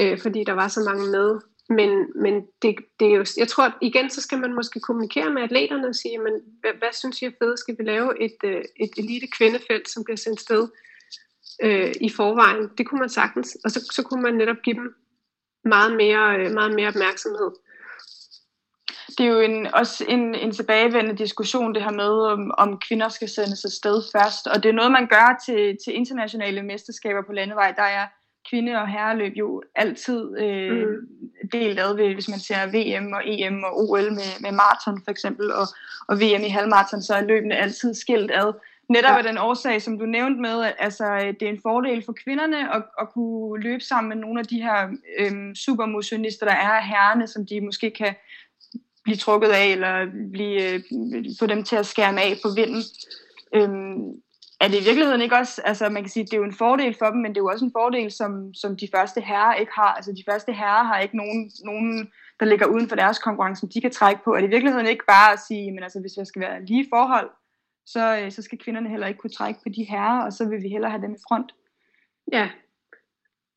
øh, 0.00 0.20
fordi 0.20 0.44
der 0.44 0.52
var 0.52 0.68
så 0.68 0.80
mange 0.80 1.10
med. 1.10 1.49
Men, 1.70 1.90
men 2.14 2.34
det, 2.62 2.76
det 3.00 3.08
er 3.08 3.16
jo, 3.16 3.24
jeg 3.36 3.48
tror, 3.48 3.64
at 3.64 3.72
igen, 3.80 4.10
så 4.10 4.20
skal 4.20 4.38
man 4.38 4.54
måske 4.54 4.80
kommunikere 4.80 5.30
med 5.30 5.42
atleterne 5.42 5.88
og 5.88 5.94
sige, 5.94 6.18
men 6.18 6.32
hvad, 6.60 6.70
hvad 6.78 6.92
synes 6.92 7.22
I 7.22 7.24
er 7.24 7.30
fedt? 7.38 7.58
Skal 7.58 7.78
vi 7.78 7.84
lave 7.84 8.22
et, 8.22 8.36
øh, 8.44 8.64
et 8.76 8.90
elite 8.98 9.26
kvindefelt, 9.26 9.88
som 9.88 10.04
bliver 10.04 10.16
sendt 10.16 10.40
sted 10.40 10.68
øh, 11.62 11.92
i 12.00 12.10
forvejen? 12.10 12.70
Det 12.78 12.86
kunne 12.86 13.00
man 13.00 13.08
sagtens. 13.08 13.58
Og 13.64 13.70
så, 13.70 13.80
så 13.92 14.02
kunne 14.02 14.22
man 14.22 14.34
netop 14.34 14.56
give 14.62 14.76
dem 14.76 14.94
meget 15.64 15.96
mere, 15.96 16.38
øh, 16.38 16.52
meget 16.52 16.74
mere 16.74 16.88
opmærksomhed. 16.88 17.50
Det 19.18 19.26
er 19.26 19.30
jo 19.30 19.40
en, 19.40 19.66
også 19.66 20.04
en, 20.08 20.34
en 20.34 20.52
tilbagevendende 20.52 21.18
diskussion, 21.24 21.74
det 21.74 21.82
her 21.82 21.92
med, 21.92 22.12
om, 22.32 22.54
om 22.58 22.78
kvinder 22.78 23.08
skal 23.08 23.28
sendes 23.28 23.64
afsted 23.64 24.02
først. 24.12 24.46
Og 24.46 24.62
det 24.62 24.68
er 24.68 24.72
noget, 24.72 24.92
man 24.92 25.06
gør 25.06 25.42
til, 25.46 25.76
til 25.84 25.94
internationale 25.94 26.62
mesterskaber 26.62 27.22
på 27.22 27.32
landevej. 27.32 27.72
Der 27.72 27.82
er 27.82 28.06
kvinde- 28.50 28.80
og 28.80 28.88
herreløb 28.88 29.32
jo 29.36 29.62
altid 29.74 30.38
øh, 30.38 30.88
mm. 30.88 31.48
delt 31.52 31.80
ad, 31.80 31.96
ved, 31.96 32.14
hvis 32.14 32.28
man 32.28 32.38
ser 32.38 32.66
VM 32.66 33.12
og 33.12 33.22
EM 33.24 33.64
og 33.64 33.80
OL 33.80 34.12
med, 34.12 34.40
med 34.40 34.52
maraton 34.52 35.02
for 35.04 35.10
eksempel, 35.10 35.52
og, 35.52 35.66
og 36.08 36.20
VM 36.20 36.44
i 36.44 36.48
halvmaraton, 36.48 37.02
så 37.02 37.14
er 37.14 37.20
løbende 37.20 37.56
altid 37.56 37.94
skilt 37.94 38.30
ad. 38.30 38.52
Netop 38.88 39.10
ja. 39.10 39.18
af 39.18 39.24
den 39.24 39.38
årsag, 39.38 39.82
som 39.82 39.98
du 39.98 40.06
nævnte 40.06 40.40
med, 40.40 40.64
at 40.64 40.74
altså, 40.78 41.34
det 41.40 41.42
er 41.42 41.52
en 41.52 41.62
fordel 41.62 42.04
for 42.04 42.12
kvinderne 42.12 42.74
at, 42.74 42.82
at 43.00 43.08
kunne 43.12 43.62
løbe 43.62 43.84
sammen 43.84 44.08
med 44.08 44.16
nogle 44.16 44.40
af 44.40 44.46
de 44.46 44.62
her 44.62 44.88
øhm, 45.18 45.54
supermotionister, 45.54 46.46
der 46.46 46.52
er 46.52 46.80
herrene, 46.80 47.26
som 47.26 47.46
de 47.46 47.60
måske 47.60 47.90
kan 47.90 48.14
blive 49.04 49.16
trukket 49.16 49.48
af, 49.48 49.66
eller 49.66 50.06
blive, 50.32 50.72
øh, 50.72 50.80
få 51.38 51.46
dem 51.46 51.64
til 51.64 51.76
at 51.76 51.86
skærme 51.86 52.20
af 52.20 52.36
på 52.42 52.48
vinden. 52.56 52.82
Øhm, 53.54 54.22
er 54.60 54.68
det 54.68 54.80
i 54.80 54.84
virkeligheden 54.84 55.20
ikke 55.20 55.36
også, 55.36 55.62
altså 55.64 55.88
man 55.88 56.02
kan 56.02 56.10
sige, 56.10 56.24
det 56.24 56.32
er 56.32 56.36
jo 56.36 56.44
en 56.44 56.54
fordel 56.54 56.96
for 56.98 57.06
dem, 57.06 57.20
men 57.20 57.30
det 57.30 57.36
er 57.36 57.44
jo 57.44 57.48
også 57.48 57.64
en 57.64 57.72
fordel, 57.72 58.10
som, 58.10 58.54
som 58.54 58.76
de 58.76 58.88
første 58.94 59.20
herrer 59.20 59.54
ikke 59.54 59.72
har. 59.74 59.94
Altså 59.94 60.12
de 60.12 60.22
første 60.30 60.52
herrer 60.52 60.84
har 60.84 60.98
ikke 60.98 61.16
nogen, 61.16 61.50
nogen 61.64 62.12
der 62.40 62.46
ligger 62.46 62.66
uden 62.66 62.88
for 62.88 62.96
deres 62.96 63.18
konkurrence, 63.18 63.60
som 63.60 63.68
de 63.68 63.80
kan 63.80 63.90
trække 63.90 64.20
på. 64.24 64.34
Er 64.34 64.40
det 64.40 64.46
i 64.46 64.50
virkeligheden 64.50 64.86
ikke 64.86 65.04
bare 65.06 65.32
at 65.32 65.40
sige, 65.48 65.72
men 65.72 65.82
altså 65.82 66.00
hvis 66.00 66.12
der 66.12 66.24
skal 66.24 66.42
være 66.42 66.64
lige 66.64 66.86
forhold, 66.94 67.30
så, 67.86 68.18
øh, 68.18 68.32
så 68.32 68.42
skal 68.42 68.58
kvinderne 68.58 68.88
heller 68.88 69.06
ikke 69.06 69.20
kunne 69.20 69.30
trække 69.30 69.60
på 69.62 69.68
de 69.68 69.84
herrer, 69.84 70.24
og 70.24 70.32
så 70.32 70.44
vil 70.48 70.62
vi 70.62 70.68
hellere 70.68 70.90
have 70.90 71.02
dem 71.02 71.14
i 71.14 71.24
front. 71.28 71.54
Ja, 72.32 72.50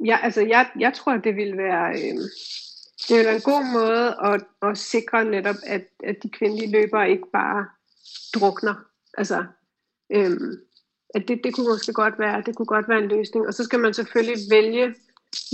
ja 0.05 0.17
altså 0.23 0.41
jeg, 0.41 0.69
jeg 0.79 0.93
tror, 0.93 1.17
det 1.17 1.35
ville 1.35 1.57
være... 1.57 1.89
Øh 1.93 2.19
det 3.07 3.19
er 3.19 3.23
være 3.23 3.35
en 3.35 3.41
god 3.41 3.73
måde 3.73 4.15
at, 4.33 4.69
at 4.69 4.77
sikre 4.77 5.25
netop, 5.25 5.55
at, 5.65 5.85
at 6.03 6.15
de 6.23 6.29
kvindelige 6.29 6.71
løbere 6.71 7.09
ikke 7.09 7.27
bare 7.33 7.65
drukner. 8.35 8.75
Altså, 9.17 9.45
øhm, 10.09 10.51
at 11.13 11.27
det, 11.27 11.41
det 11.43 11.55
kunne 11.55 11.67
måske 11.67 11.93
godt 11.93 12.19
være, 12.19 12.43
det 12.45 12.55
kunne 12.55 12.65
godt 12.65 12.89
være 12.89 13.03
en 13.03 13.09
løsning. 13.09 13.47
Og 13.47 13.53
så 13.53 13.63
skal 13.63 13.79
man 13.79 13.93
selvfølgelig 13.93 14.39
vælge, 14.51 14.95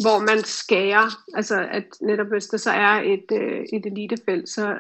hvor 0.03 0.19
man 0.19 0.43
skærer. 0.43 1.07
Altså, 1.33 1.67
at 1.71 1.85
netop 2.01 2.27
hvis 2.27 2.47
der 2.47 2.57
så 2.57 2.71
er 2.71 3.01
et, 3.01 3.31
øh, 3.31 3.65
et 3.73 3.85
elitefelt, 3.85 4.49
så, 4.49 4.77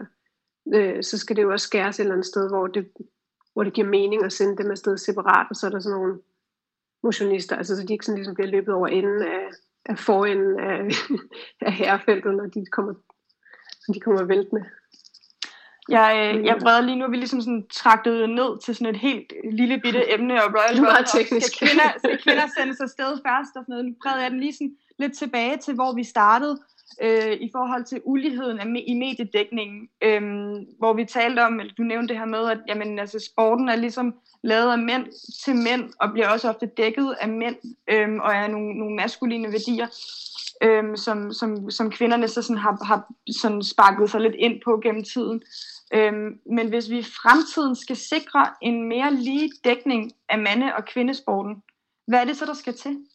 øh, 0.73 1.03
så 1.03 1.17
skal 1.17 1.35
det 1.35 1.41
jo 1.41 1.51
også 1.51 1.67
skæres 1.67 1.95
et 1.95 2.03
eller 2.03 2.13
andet 2.13 2.27
sted, 2.27 2.49
hvor 2.49 2.67
det, 2.67 2.87
hvor 3.53 3.63
det 3.63 3.73
giver 3.73 3.87
mening 3.87 4.23
at 4.23 4.33
sende 4.33 4.57
dem 4.57 4.71
afsted 4.71 4.97
separat, 4.97 5.47
og 5.49 5.55
så 5.55 5.67
er 5.67 5.71
der 5.71 5.79
sådan 5.79 5.97
nogle 5.97 6.19
motionister, 7.03 7.55
altså 7.55 7.75
så 7.75 7.83
de 7.83 7.93
ikke 7.93 8.05
sådan 8.05 8.17
ligesom 8.17 8.35
bliver 8.35 8.49
løbet 8.49 8.73
over 8.73 8.87
enden 8.87 9.21
af, 9.21 9.49
af 9.85 9.99
forenden 9.99 10.59
af, 10.59 10.87
af 11.67 11.73
herrefeltet, 11.73 12.35
når 12.35 12.45
de 12.45 12.65
kommer, 12.65 12.93
når 13.87 13.93
de 13.93 13.99
kommer 13.99 14.23
væltende. 14.23 14.65
Jeg, 15.89 16.35
øh, 16.35 16.45
jeg 16.45 16.57
breder 16.61 16.81
lige 16.81 16.95
nu, 16.95 17.09
vi 17.09 17.17
ligesom 17.17 17.41
sådan 17.41 17.65
traktet 17.73 18.29
ned 18.29 18.59
til 18.63 18.75
sådan 18.75 18.95
et 18.95 18.99
helt 18.99 19.33
lille 19.51 19.79
bitte 19.79 20.01
emne, 20.13 20.43
og 20.43 20.53
Royal 20.55 20.75
det 20.75 20.79
er 20.79 20.91
meget 20.91 21.07
teknisk. 21.15 21.55
Skal 21.55 21.67
kvinder, 21.67 21.89
skal 21.97 22.17
kvinder 22.23 22.47
sendes 22.57 22.79
afsted 22.79 23.11
først 23.27 23.53
og 23.55 23.63
sådan 23.63 23.71
noget. 23.73 23.85
Nu 23.85 23.93
breder 24.03 24.21
jeg 24.21 24.31
den 24.31 24.39
lige 24.39 24.53
sådan 24.53 24.75
lidt 24.99 25.17
tilbage 25.17 25.57
til, 25.57 25.73
hvor 25.73 25.93
vi 25.93 26.03
startede 26.03 26.59
øh, 27.01 27.33
i 27.33 27.49
forhold 27.51 27.83
til 27.85 28.01
uligheden 28.03 28.59
af, 28.59 28.65
i 28.87 28.93
mediedækningen, 28.93 29.89
øh, 30.01 30.21
hvor 30.77 30.93
vi 30.93 31.05
talte 31.05 31.45
om, 31.45 31.59
eller 31.59 31.73
du 31.73 31.83
nævnte 31.83 32.07
det 32.07 32.17
her 32.17 32.25
med, 32.25 32.49
at 32.51 32.59
jamen, 32.67 32.99
altså, 32.99 33.19
sporten 33.19 33.69
er 33.69 33.75
ligesom 33.75 34.15
lavet 34.43 34.71
af 34.71 34.79
mænd 34.79 35.05
til 35.43 35.55
mænd, 35.55 35.93
og 35.99 36.11
bliver 36.13 36.29
også 36.29 36.49
ofte 36.49 36.65
dækket 36.65 37.15
af 37.21 37.29
mænd, 37.29 37.55
øh, 37.87 38.09
og 38.21 38.33
er 38.33 38.47
nogle, 38.47 38.73
nogle 38.73 38.95
maskuline 38.95 39.47
værdier, 39.47 39.87
øh, 40.63 40.97
som, 40.97 41.33
som, 41.33 41.71
som 41.71 41.91
kvinderne 41.91 42.27
så 42.27 42.41
sådan 42.41 42.57
har, 42.57 42.85
har 42.85 43.11
sådan 43.31 43.63
sparket 43.63 44.09
sig 44.09 44.21
lidt 44.21 44.35
ind 44.35 44.61
på 44.65 44.79
gennem 44.83 45.03
tiden. 45.03 45.41
Øhm, 45.93 46.41
men 46.45 46.69
hvis 46.69 46.89
vi 46.89 46.99
i 46.99 47.03
fremtiden 47.03 47.75
skal 47.75 47.95
sikre 47.95 48.53
en 48.61 48.89
mere 48.89 49.13
lige 49.13 49.51
dækning 49.63 50.11
af 50.29 50.39
mande- 50.39 50.75
og 50.75 50.85
kvindesporten, 50.85 51.63
hvad 52.07 52.19
er 52.19 52.25
det 52.25 52.37
så, 52.37 52.45
der 52.45 52.53
skal 52.53 52.73
til? 52.73 53.05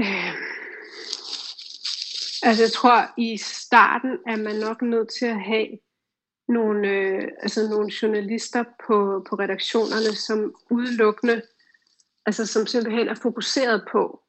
Øh, 0.00 0.34
altså 2.42 2.62
jeg 2.62 2.72
tror, 2.72 3.14
i 3.16 3.36
starten 3.36 4.18
er 4.26 4.36
man 4.36 4.56
nok 4.56 4.82
nødt 4.82 5.08
til 5.18 5.26
at 5.26 5.40
have 5.40 5.68
nogle, 6.48 6.88
øh, 6.88 7.28
altså 7.42 7.68
nogle 7.68 7.92
journalister 8.02 8.64
på, 8.86 9.26
på 9.28 9.36
redaktionerne, 9.36 10.16
som 10.16 10.54
udelukkende, 10.70 11.42
altså 12.26 12.46
som 12.46 12.66
simpelthen 12.66 13.08
er 13.08 13.14
fokuseret 13.14 13.88
på 13.92 14.22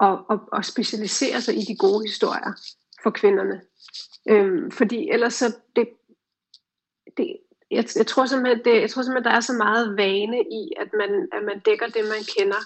at, 0.00 0.18
at, 0.30 0.40
at 0.52 0.64
specialisere 0.64 1.40
sig 1.40 1.54
i 1.54 1.64
de 1.64 1.76
gode 1.76 2.08
historier 2.08 2.52
for 3.04 3.10
kvinderne. 3.10 3.60
Øhm, 4.30 4.70
fordi 4.70 5.10
ellers 5.10 5.34
så 5.34 5.56
det, 5.76 5.88
det 7.16 7.36
jeg, 7.70 7.84
jeg, 7.96 8.06
tror 8.06 8.26
simpelthen, 8.26 8.64
det, 8.64 8.80
jeg 8.80 8.90
tror 8.90 9.02
simpelthen, 9.02 9.30
der 9.30 9.36
er 9.36 9.40
så 9.40 9.52
meget 9.52 9.96
vane 9.96 10.40
i, 10.40 10.72
at 10.80 10.88
man, 10.98 11.28
at 11.32 11.42
man 11.44 11.58
dækker 11.58 11.86
det, 11.86 12.04
man 12.04 12.24
kender. 12.38 12.60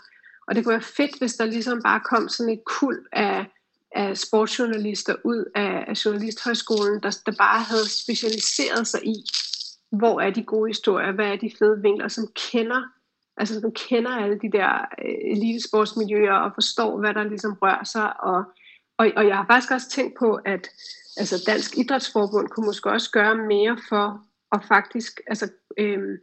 Og 0.46 0.54
det 0.54 0.64
kunne 0.64 0.72
være 0.72 0.94
fedt, 0.98 1.18
hvis 1.18 1.34
der 1.34 1.44
ligesom 1.44 1.82
bare 1.82 2.00
kom 2.00 2.28
sådan 2.28 2.52
et 2.52 2.64
kul 2.64 3.06
af, 3.12 3.46
af 3.94 4.18
sportsjournalister 4.18 5.14
ud 5.24 5.44
af, 5.54 5.84
af 5.88 6.04
Journalisthøjskolen, 6.04 7.02
der, 7.02 7.20
der 7.26 7.32
bare 7.38 7.60
havde 7.60 7.88
specialiseret 7.88 8.86
sig 8.86 9.06
i, 9.06 9.14
hvor 9.90 10.20
er 10.20 10.30
de 10.30 10.42
gode 10.42 10.70
historier, 10.70 11.12
hvad 11.12 11.26
er 11.26 11.36
de 11.36 11.52
fede 11.58 11.82
vinkler, 11.82 12.08
som 12.08 12.28
kender, 12.50 12.82
altså 13.36 13.60
som 13.60 13.72
kender 13.72 14.10
alle 14.10 14.38
de 14.38 14.52
der 14.52 14.72
øh, 15.04 15.36
elitesportsmiljøer 15.36 16.34
og 16.34 16.50
forstår, 16.54 17.00
hvad 17.00 17.14
der 17.14 17.22
ligesom 17.22 17.52
rører 17.62 17.84
sig. 17.84 18.20
Og, 18.20 18.44
og, 18.98 19.10
og 19.16 19.26
jeg 19.26 19.36
har 19.36 19.46
faktisk 19.46 19.72
også 19.72 19.90
tænkt 19.90 20.18
på, 20.18 20.38
at 20.44 20.68
altså 21.16 21.44
Dansk 21.46 21.78
Idrætsforbund 21.78 22.48
kunne 22.48 22.66
måske 22.66 22.90
også 22.90 23.10
gøre 23.10 23.36
mere 23.36 23.78
for 23.88 24.06
at 24.52 24.60
faktisk 24.68 25.20
altså, 25.26 25.52
øhm, 25.78 26.16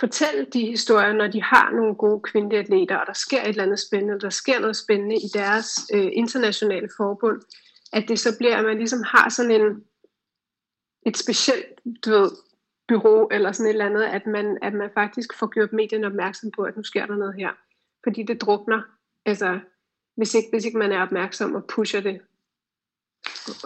fortælle 0.00 0.46
de 0.52 0.66
historier, 0.66 1.12
når 1.12 1.26
de 1.26 1.42
har 1.42 1.70
nogle 1.70 1.94
gode 1.94 2.20
kvindelige 2.20 2.60
atleter, 2.60 2.96
og 2.96 3.06
der 3.06 3.12
sker 3.12 3.42
et 3.42 3.48
eller 3.48 3.62
andet 3.62 3.80
spændende, 3.80 4.20
der 4.20 4.30
sker 4.30 4.60
noget 4.60 4.76
spændende 4.76 5.16
i 5.16 5.28
deres 5.34 5.68
øh, 5.94 6.10
internationale 6.12 6.88
forbund, 6.96 7.40
at 7.92 8.04
det 8.08 8.18
så 8.18 8.38
bliver, 8.38 8.56
at 8.56 8.64
man 8.64 8.76
ligesom 8.76 9.02
har 9.02 9.28
sådan 9.28 9.60
en, 9.60 9.84
et 11.06 11.16
specielt 11.16 11.80
du 12.04 12.10
ved, 12.10 12.30
bureau 12.88 13.28
eller 13.30 13.52
sådan 13.52 13.66
et 13.66 13.70
eller 13.70 13.86
andet, 13.86 14.02
at 14.02 14.26
man, 14.26 14.58
at 14.62 14.74
man 14.74 14.90
faktisk 14.94 15.34
får 15.38 15.46
gjort 15.46 15.72
medierne 15.72 16.06
opmærksom 16.06 16.50
på, 16.56 16.62
at 16.62 16.76
nu 16.76 16.82
sker 16.82 17.06
der 17.06 17.16
noget 17.16 17.34
her. 17.34 17.50
Fordi 18.04 18.22
det 18.22 18.40
drukner, 18.40 18.82
altså 19.26 19.60
hvis 20.16 20.34
ikke, 20.34 20.48
hvis 20.52 20.64
ikke 20.64 20.78
man 20.78 20.92
er 20.92 21.02
opmærksom 21.02 21.54
og 21.54 21.64
pusher 21.64 22.00
det 22.00 22.20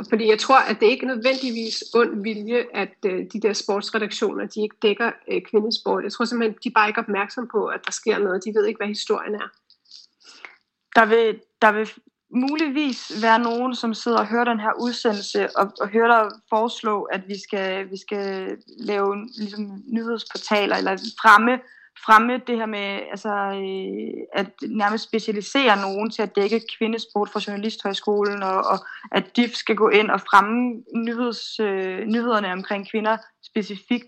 fordi 0.08 0.28
jeg 0.28 0.38
tror, 0.38 0.58
at 0.58 0.80
det 0.80 0.86
ikke 0.86 1.06
er 1.06 1.14
nødvendigvis 1.14 1.84
ond 1.94 2.22
vilje, 2.22 2.66
at 2.74 2.94
øh, 3.06 3.26
de 3.32 3.40
der 3.40 3.52
sportsredaktioner, 3.52 4.46
de 4.46 4.62
ikke 4.62 4.76
dækker 4.82 5.12
øh, 5.28 5.42
kvindesport. 5.42 6.04
Jeg 6.04 6.12
tror 6.12 6.24
simpelthen, 6.24 6.58
de 6.64 6.68
er 6.68 6.72
bare 6.74 6.88
ikke 6.88 7.00
opmærksom 7.00 7.48
på, 7.52 7.66
at 7.66 7.80
der 7.86 7.92
sker 7.92 8.18
noget. 8.18 8.44
De 8.44 8.54
ved 8.54 8.66
ikke, 8.66 8.78
hvad 8.78 8.86
historien 8.86 9.34
er. 9.34 9.48
Der 10.96 11.06
vil, 11.06 11.40
der 11.62 11.72
vil 11.72 11.90
muligvis 12.30 13.22
være 13.22 13.38
nogen, 13.38 13.74
som 13.74 13.94
sidder 13.94 14.18
og 14.18 14.26
hører 14.26 14.44
den 14.44 14.60
her 14.60 14.72
udsendelse, 14.80 15.56
og, 15.56 15.72
og 15.80 15.88
hører 15.88 16.08
dig 16.08 16.40
foreslå, 16.48 17.02
at 17.02 17.28
vi 17.28 17.36
skal, 17.42 17.90
vi 17.90 17.96
skal 17.96 18.56
lave 18.78 19.28
ligesom, 19.38 19.82
nyhedsportaler, 19.86 20.76
eller 20.76 20.96
fremme 21.22 21.58
fremme 22.06 22.40
det 22.46 22.56
her 22.56 22.66
med 22.66 23.00
altså, 23.10 23.34
øh, 23.34 24.40
at 24.40 24.50
nærmest 24.68 25.04
specialisere 25.04 25.80
nogen 25.80 26.10
til 26.10 26.22
at 26.22 26.36
dække 26.36 26.60
kvindesport 26.78 27.30
fra 27.30 27.40
Journalisthøjskolen, 27.46 28.42
og, 28.42 28.56
og 28.56 28.78
at 29.12 29.36
DIF 29.36 29.54
skal 29.54 29.76
gå 29.76 29.88
ind 29.88 30.10
og 30.10 30.20
fremme 30.20 30.82
nyheds, 30.94 31.60
øh, 31.60 32.06
nyhederne 32.06 32.52
omkring 32.52 32.90
kvinder 32.90 33.16
specifikt. 33.42 34.06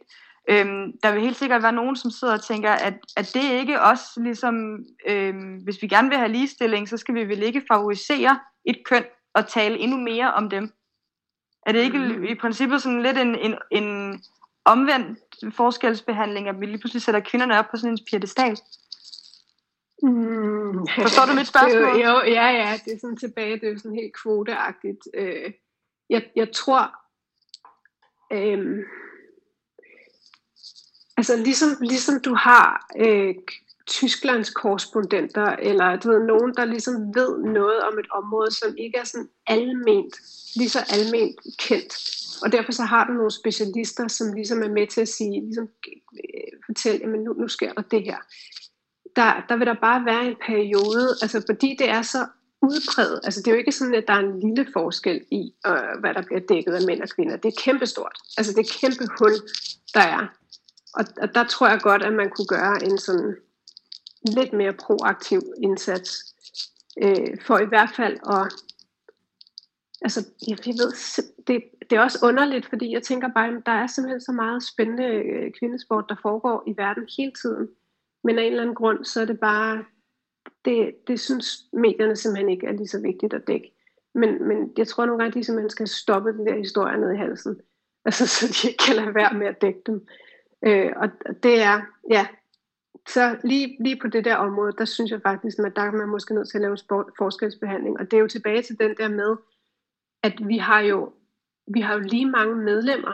Øhm, 0.51 0.93
der 1.03 1.13
vil 1.13 1.23
helt 1.23 1.37
sikkert 1.37 1.63
være 1.63 1.73
nogen, 1.73 1.97
som 1.97 2.11
sidder 2.11 2.35
og 2.35 2.45
tænker, 2.45 2.71
at, 2.71 2.95
at 3.17 3.31
det 3.35 3.53
ikke 3.53 3.81
også 3.81 4.05
ligesom, 4.17 4.79
øhm, 5.07 5.57
hvis 5.65 5.83
vi 5.83 5.87
gerne 5.87 6.09
vil 6.09 6.19
have 6.19 6.33
ligestilling, 6.33 6.89
så 6.89 6.97
skal 6.97 7.15
vi 7.15 7.25
vel 7.25 7.43
ikke 7.43 7.63
favorisere 7.73 8.39
et 8.65 8.79
køn 8.85 9.05
og 9.35 9.49
tale 9.49 9.79
endnu 9.79 9.97
mere 9.97 10.35
om 10.35 10.51
dem. 10.51 10.73
Er 11.67 11.73
det 11.73 11.81
ikke 11.81 11.99
mm. 11.99 12.25
i 12.25 12.35
princippet 12.35 12.83
sådan 12.83 13.03
lidt 13.03 13.19
en, 13.19 13.39
en, 13.39 13.55
en 13.71 14.21
omvendt 14.67 15.19
forskelsbehandling, 15.55 16.49
at 16.49 16.61
vi 16.61 16.67
lige 16.67 16.79
pludselig 16.79 17.03
sætter 17.03 17.21
kvinderne 17.21 17.59
op 17.59 17.65
på 17.71 17.77
sådan 17.77 17.91
en 17.91 17.99
piedestal? 18.11 18.57
Mm, 20.03 20.87
Forstår 21.03 21.27
du 21.27 21.35
mit 21.35 21.47
spørgsmål? 21.53 21.83
Jo, 21.83 22.09
jo, 22.09 22.15
ja, 22.37 22.47
ja, 22.61 22.81
det 22.85 22.93
er 22.93 22.99
sådan 23.01 23.17
tilbage, 23.17 23.61
det 23.61 23.69
er 23.69 23.79
sådan 23.79 23.99
helt 23.99 24.17
kvoteagtigt. 24.23 25.03
Øh, 25.15 25.53
jeg, 26.11 26.23
jeg 26.37 26.53
tror, 26.53 26.83
øh, 28.33 28.85
altså 31.17 31.37
ligesom, 31.37 31.69
ligesom 31.81 32.21
du 32.21 32.35
har 32.35 32.87
øh, 32.99 33.35
Tysklands 33.87 34.51
korrespondenter, 34.51 35.47
eller 35.47 35.97
du 35.97 36.11
ved, 36.11 36.27
nogen, 36.27 36.55
der 36.57 36.65
ligesom 36.65 36.95
ved 36.95 37.39
noget 37.39 37.81
om 37.81 37.99
et 37.99 38.07
område, 38.11 38.51
som 38.51 38.75
ikke 38.79 38.99
er 38.99 39.05
sådan 39.05 39.29
alment, 39.47 40.15
lige 40.57 40.69
så 40.69 40.81
alment 40.91 41.37
kendt. 41.59 41.93
Og 42.43 42.53
derfor 42.53 42.73
så 42.73 42.83
har 42.83 43.07
du 43.07 43.13
nogle 43.13 43.31
specialister, 43.31 44.09
som 44.09 44.33
ligesom 44.33 44.63
er 44.63 44.69
med 44.69 44.87
til 44.87 45.01
at 45.01 45.09
sige, 45.09 45.41
ligesom 45.41 45.69
øh, 45.89 46.53
fortælle, 46.67 47.01
jamen 47.03 47.21
nu, 47.21 47.33
nu 47.33 47.49
sker 47.49 47.73
der 47.73 47.83
det 47.83 48.03
her. 48.05 48.19
Der, 49.17 49.45
der 49.49 49.57
vil 49.57 49.67
der 49.67 49.75
bare 49.81 50.05
være 50.05 50.27
en 50.27 50.37
periode, 50.47 51.09
altså 51.23 51.43
fordi 51.47 51.77
det 51.79 51.89
er 51.89 52.03
så 52.03 52.27
udbredt, 52.63 53.21
altså 53.25 53.41
det 53.41 53.49
er 53.49 53.53
jo 53.53 53.59
ikke 53.59 53.73
sådan, 53.73 53.95
at 53.95 54.05
der 54.09 54.15
er 54.15 54.19
en 54.19 54.41
lille 54.41 54.67
forskel 54.73 55.21
i, 55.31 55.53
øh, 55.67 56.01
hvad 56.01 56.15
der 56.15 56.23
bliver 56.23 56.41
dækket 56.49 56.73
af 56.73 56.87
mænd 56.87 57.03
og 57.03 57.09
kvinder. 57.09 57.37
Det 57.37 57.49
er 57.49 57.63
kæmpestort. 57.65 58.17
Altså 58.39 58.53
det 58.53 58.59
er 58.59 58.79
kæmpe 58.81 59.05
hul, 59.19 59.35
der 59.95 60.01
er. 60.01 60.27
Og, 60.95 61.05
og 61.23 61.35
der 61.35 61.45
tror 61.45 61.69
jeg 61.69 61.81
godt, 61.81 62.03
at 62.03 62.13
man 62.13 62.31
kunne 62.31 62.47
gøre 62.47 62.85
en 62.85 62.99
sådan 62.99 63.37
lidt 64.35 64.53
mere 64.53 64.73
proaktiv 64.73 65.41
indsats, 65.63 66.35
øh, 67.03 67.41
for 67.47 67.59
i 67.59 67.67
hvert 67.67 67.91
fald 67.97 68.17
at, 68.29 68.53
altså 70.03 70.21
jeg, 70.49 70.67
jeg 70.67 70.75
ved, 70.75 71.23
det, 71.47 71.63
det 71.91 71.97
er 71.97 72.01
også 72.01 72.19
underligt, 72.23 72.67
fordi 72.67 72.93
jeg 72.93 73.03
tænker 73.03 73.29
bare, 73.35 73.49
at 73.49 73.67
der 73.67 73.73
er 73.73 73.87
simpelthen 73.87 74.21
så 74.21 74.33
meget 74.33 74.63
spændende 74.63 75.05
øh, 75.05 75.53
kvindesport, 75.59 76.05
der 76.09 76.17
foregår 76.23 76.65
i 76.67 76.75
verden 76.77 77.09
hele 77.19 77.33
tiden. 77.43 77.69
Men 78.25 78.39
af 78.39 78.43
en 78.43 78.51
eller 78.51 78.63
anden 78.63 78.75
grund, 78.75 79.05
så 79.05 79.21
er 79.21 79.25
det 79.25 79.41
bare, 79.41 79.85
det, 80.65 80.95
det 81.07 81.21
synes 81.21 81.65
medierne 81.73 82.17
simpelthen 82.17 82.49
ikke 82.49 82.67
er 82.67 82.73
lige 82.73 82.89
så 82.89 83.01
vigtigt 83.01 83.35
at 83.35 83.47
dække. 83.47 83.73
Men, 84.15 84.49
men 84.49 84.73
jeg 84.79 84.89
tror 84.89 85.07
nogle 85.07 85.19
gange, 85.23 85.29
at 85.29 85.35
de 85.35 85.45
simpelthen 85.45 85.71
skal 85.71 85.89
stoppe 85.89 86.33
den 86.33 86.47
der 86.47 86.57
historie 86.57 86.99
ned 86.99 87.13
i 87.13 87.17
halsen. 87.17 87.61
Altså, 88.07 88.27
så 88.27 88.47
de 88.47 88.69
ikke 88.69 88.85
kan 88.87 88.97
lade 88.97 89.15
være 89.15 89.35
med 89.35 89.47
at 89.47 89.61
dække 89.61 89.81
dem. 89.87 90.07
Øh, 90.67 90.93
og 90.97 91.09
det 91.43 91.63
er, 91.63 91.81
ja, 92.11 92.27
så 93.09 93.37
lige, 93.45 93.77
lige 93.81 93.99
på 94.03 94.09
det 94.09 94.25
der 94.25 94.37
område, 94.37 94.73
der 94.79 94.85
synes 94.85 95.11
jeg 95.11 95.21
faktisk, 95.23 95.59
at 95.59 95.77
der 95.77 95.83
er 95.83 95.91
man 95.91 96.09
måske 96.09 96.35
nødt 96.35 96.49
til 96.49 96.59
at 96.59 96.63
lave 96.63 96.77
sport, 96.77 97.07
forskelsbehandling. 97.19 98.01
Og 98.01 98.11
det 98.11 98.17
er 98.17 98.21
jo 98.21 98.29
tilbage 98.29 98.63
til 98.63 98.79
den 98.79 98.95
der 98.97 99.09
med, 99.09 99.37
at 100.23 100.49
vi 100.49 100.59
har 100.59 100.81
jo, 100.81 101.13
vi 101.75 101.81
har 101.81 101.95
jo 101.95 102.01
lige 102.01 102.31
mange 102.31 102.57
medlemmer. 102.57 103.13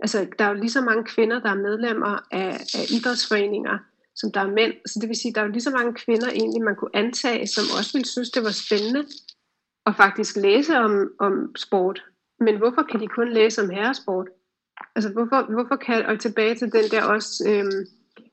Altså, 0.00 0.28
der 0.38 0.44
er 0.44 0.48
jo 0.48 0.54
lige 0.54 0.70
så 0.70 0.80
mange 0.80 1.04
kvinder, 1.04 1.40
der 1.40 1.50
er 1.50 1.54
medlemmer 1.54 2.18
af, 2.30 2.50
af 2.78 2.84
idrætsforeninger, 2.90 3.78
som 4.14 4.32
der 4.32 4.40
er 4.40 4.50
mænd. 4.50 4.72
Så 4.86 4.98
det 5.00 5.08
vil 5.08 5.16
sige, 5.16 5.30
at 5.30 5.34
der 5.34 5.40
er 5.40 5.46
jo 5.46 5.52
lige 5.52 5.62
så 5.62 5.70
mange 5.70 5.94
kvinder 5.94 6.28
egentlig, 6.28 6.62
man 6.62 6.76
kunne 6.76 6.96
antage, 6.96 7.46
som 7.46 7.64
også 7.78 7.90
ville 7.92 8.08
synes, 8.08 8.30
det 8.30 8.42
var 8.42 8.50
spændende 8.50 9.04
at 9.86 9.96
faktisk 9.96 10.36
læse 10.36 10.76
om, 10.76 11.10
om 11.18 11.56
sport. 11.56 12.04
Men 12.40 12.56
hvorfor 12.56 12.82
kan 12.82 13.00
de 13.00 13.06
kun 13.06 13.32
læse 13.32 13.62
om 13.62 13.70
herresport? 13.70 14.28
Altså, 14.94 15.12
hvorfor, 15.12 15.52
hvorfor 15.52 15.76
kan, 15.76 16.06
og 16.06 16.20
tilbage 16.20 16.54
til 16.54 16.72
den 16.72 16.84
der 16.90 17.02
også, 17.04 17.44
øhm, 17.48 17.86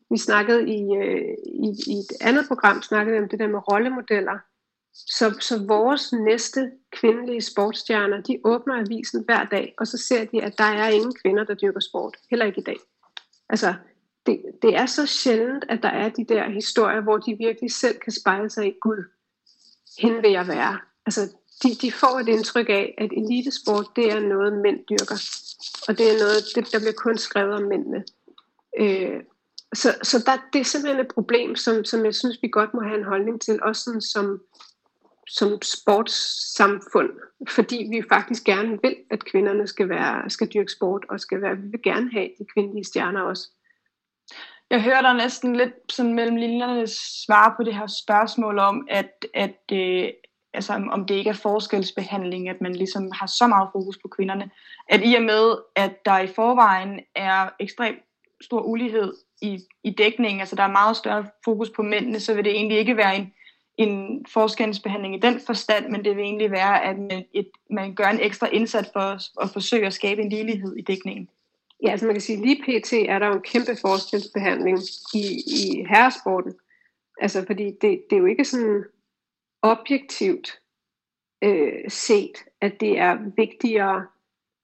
vi 0.09 0.17
snakkede 0.17 0.69
i, 0.69 0.95
øh, 0.95 1.35
i, 1.45 1.69
i 1.87 1.93
et 1.93 2.11
andet 2.21 2.47
program, 2.47 2.81
snakkede 2.81 3.17
om 3.17 3.29
det 3.29 3.39
der 3.39 3.47
med 3.47 3.71
rollemodeller. 3.71 4.37
Så, 4.93 5.35
så 5.39 5.65
vores 5.67 6.13
næste 6.13 6.71
kvindelige 6.91 7.41
sportsstjerner, 7.41 8.21
de 8.21 8.39
åbner 8.43 8.79
avisen 8.79 9.23
hver 9.25 9.45
dag, 9.45 9.73
og 9.77 9.87
så 9.87 9.97
ser 9.97 10.25
de, 10.25 10.43
at 10.43 10.57
der 10.57 10.63
er 10.63 10.89
ingen 10.89 11.13
kvinder, 11.21 11.43
der 11.43 11.53
dyrker 11.53 11.79
sport. 11.79 12.17
Heller 12.29 12.45
ikke 12.45 12.61
i 12.61 12.63
dag. 12.63 12.77
Altså, 13.49 13.73
det, 14.25 14.41
det 14.61 14.75
er 14.75 14.85
så 14.85 15.05
sjældent, 15.05 15.65
at 15.69 15.83
der 15.83 15.89
er 15.89 16.09
de 16.09 16.25
der 16.25 16.49
historier, 16.49 17.01
hvor 17.01 17.17
de 17.17 17.37
virkelig 17.37 17.71
selv 17.71 17.99
kan 17.99 18.13
spejle 18.13 18.49
sig 18.49 18.67
i 18.67 18.73
Gud. 18.81 19.03
Hende 19.99 20.21
vil 20.21 20.31
jeg 20.31 20.47
være. 20.47 20.79
Altså, 21.05 21.21
de, 21.63 21.75
de 21.81 21.91
får 21.91 22.19
et 22.19 22.27
indtryk 22.27 22.69
af, 22.69 22.95
at 22.97 23.11
elitesport, 23.11 23.87
det 23.95 24.11
er 24.11 24.19
noget, 24.19 24.53
mænd 24.53 24.79
dyrker. 24.89 25.19
Og 25.87 25.97
det 25.97 26.11
er 26.11 26.19
noget, 26.19 26.43
det, 26.55 26.71
der 26.71 26.79
bliver 26.79 26.93
kun 26.93 27.17
skrevet 27.17 27.53
om 27.53 27.63
mændene. 27.63 28.03
Øh, 28.79 29.23
så 29.73 29.95
så 30.03 30.23
der, 30.25 30.37
det 30.53 30.59
er 30.59 30.65
simpelthen 30.65 31.05
et 31.05 31.13
problem, 31.13 31.55
som, 31.55 31.85
som 31.85 32.05
jeg 32.05 32.15
synes, 32.15 32.39
vi 32.41 32.47
godt 32.47 32.73
må 32.73 32.81
have 32.81 32.97
en 32.97 33.05
holdning 33.05 33.41
til, 33.41 33.63
også 33.63 33.81
sådan 33.81 34.01
som, 34.01 34.41
som 35.27 35.61
sportssamfund, 35.61 37.09
fordi 37.49 37.87
vi 37.91 38.03
faktisk 38.09 38.43
gerne 38.43 38.79
vil, 38.81 38.95
at 39.11 39.25
kvinderne 39.25 39.67
skal, 39.67 39.89
være, 39.89 40.29
skal 40.29 40.47
dyrke 40.53 40.71
sport, 40.71 41.05
og 41.09 41.19
skal 41.19 41.41
være, 41.41 41.57
vi 41.57 41.67
vil 41.67 41.81
gerne 41.83 42.11
have 42.11 42.29
de 42.39 42.45
kvindelige 42.53 42.85
stjerner 42.85 43.21
også. 43.21 43.49
Jeg 44.69 44.83
hører 44.83 45.01
dig 45.01 45.13
næsten 45.13 45.55
lidt 45.55 45.73
sådan 45.89 46.13
mellem 46.13 46.35
linjerne 46.35 46.87
svare 47.25 47.53
på 47.57 47.63
det 47.63 47.75
her 47.75 47.87
spørgsmål 47.87 48.59
om, 48.59 48.87
at, 48.89 49.25
at 49.33 49.61
øh, 49.71 50.09
altså, 50.53 50.73
om 50.91 51.05
det 51.05 51.15
ikke 51.15 51.29
er 51.29 51.33
forskelsbehandling, 51.33 52.49
at 52.49 52.61
man 52.61 52.75
ligesom 52.75 53.11
har 53.11 53.27
så 53.27 53.47
meget 53.47 53.69
fokus 53.73 53.97
på 53.97 54.07
kvinderne, 54.07 54.49
at 54.89 55.01
i 55.03 55.15
og 55.15 55.23
med, 55.23 55.57
at 55.75 56.05
der 56.05 56.19
i 56.19 56.27
forvejen 56.27 56.99
er 57.15 57.49
ekstremt 57.59 57.99
stor 58.41 58.61
ulighed 58.61 59.13
i, 59.41 59.59
i 59.83 59.89
dækningen, 59.89 60.39
altså 60.39 60.55
der 60.55 60.63
er 60.63 60.71
meget 60.71 60.97
større 60.97 61.25
fokus 61.45 61.69
på 61.69 61.81
mændene, 61.81 62.19
så 62.19 62.33
vil 62.33 62.45
det 62.45 62.55
egentlig 62.55 62.77
ikke 62.77 62.97
være 62.97 63.15
en, 63.15 63.33
en 63.77 64.25
forskelsbehandling 64.33 65.15
i 65.15 65.19
den 65.19 65.39
forstand, 65.39 65.89
men 65.89 66.05
det 66.05 66.15
vil 66.15 66.23
egentlig 66.23 66.51
være, 66.51 66.83
at 66.83 66.99
man, 66.99 67.25
et, 67.33 67.49
man 67.69 67.95
gør 67.95 68.07
en 68.07 68.19
ekstra 68.19 68.47
indsats 68.47 68.89
for 68.93 68.99
at, 68.99 69.21
at 69.41 69.49
forsøge 69.53 69.85
at 69.85 69.93
skabe 69.93 70.21
en 70.21 70.29
lighed 70.29 70.75
i 70.75 70.81
dækningen. 70.81 71.29
Ja, 71.83 71.91
altså 71.91 72.05
man 72.05 72.15
kan 72.15 72.21
sige, 72.21 72.41
lige 72.41 72.63
pt. 72.63 72.93
er 72.93 73.19
der 73.19 73.27
jo 73.27 73.33
en 73.33 73.41
kæmpe 73.41 73.77
forskelsbehandling 73.81 74.79
i, 75.13 75.43
i 75.47 75.85
herresporten. 75.89 76.53
Altså 77.21 77.45
fordi 77.45 77.63
det, 77.63 78.03
det 78.09 78.15
er 78.15 78.19
jo 78.19 78.25
ikke 78.25 78.45
sådan 78.45 78.83
objektivt 79.61 80.59
øh, 81.43 81.89
set, 81.89 82.45
at 82.61 82.79
det 82.79 82.99
er 82.99 83.17
vigtigere 83.37 84.07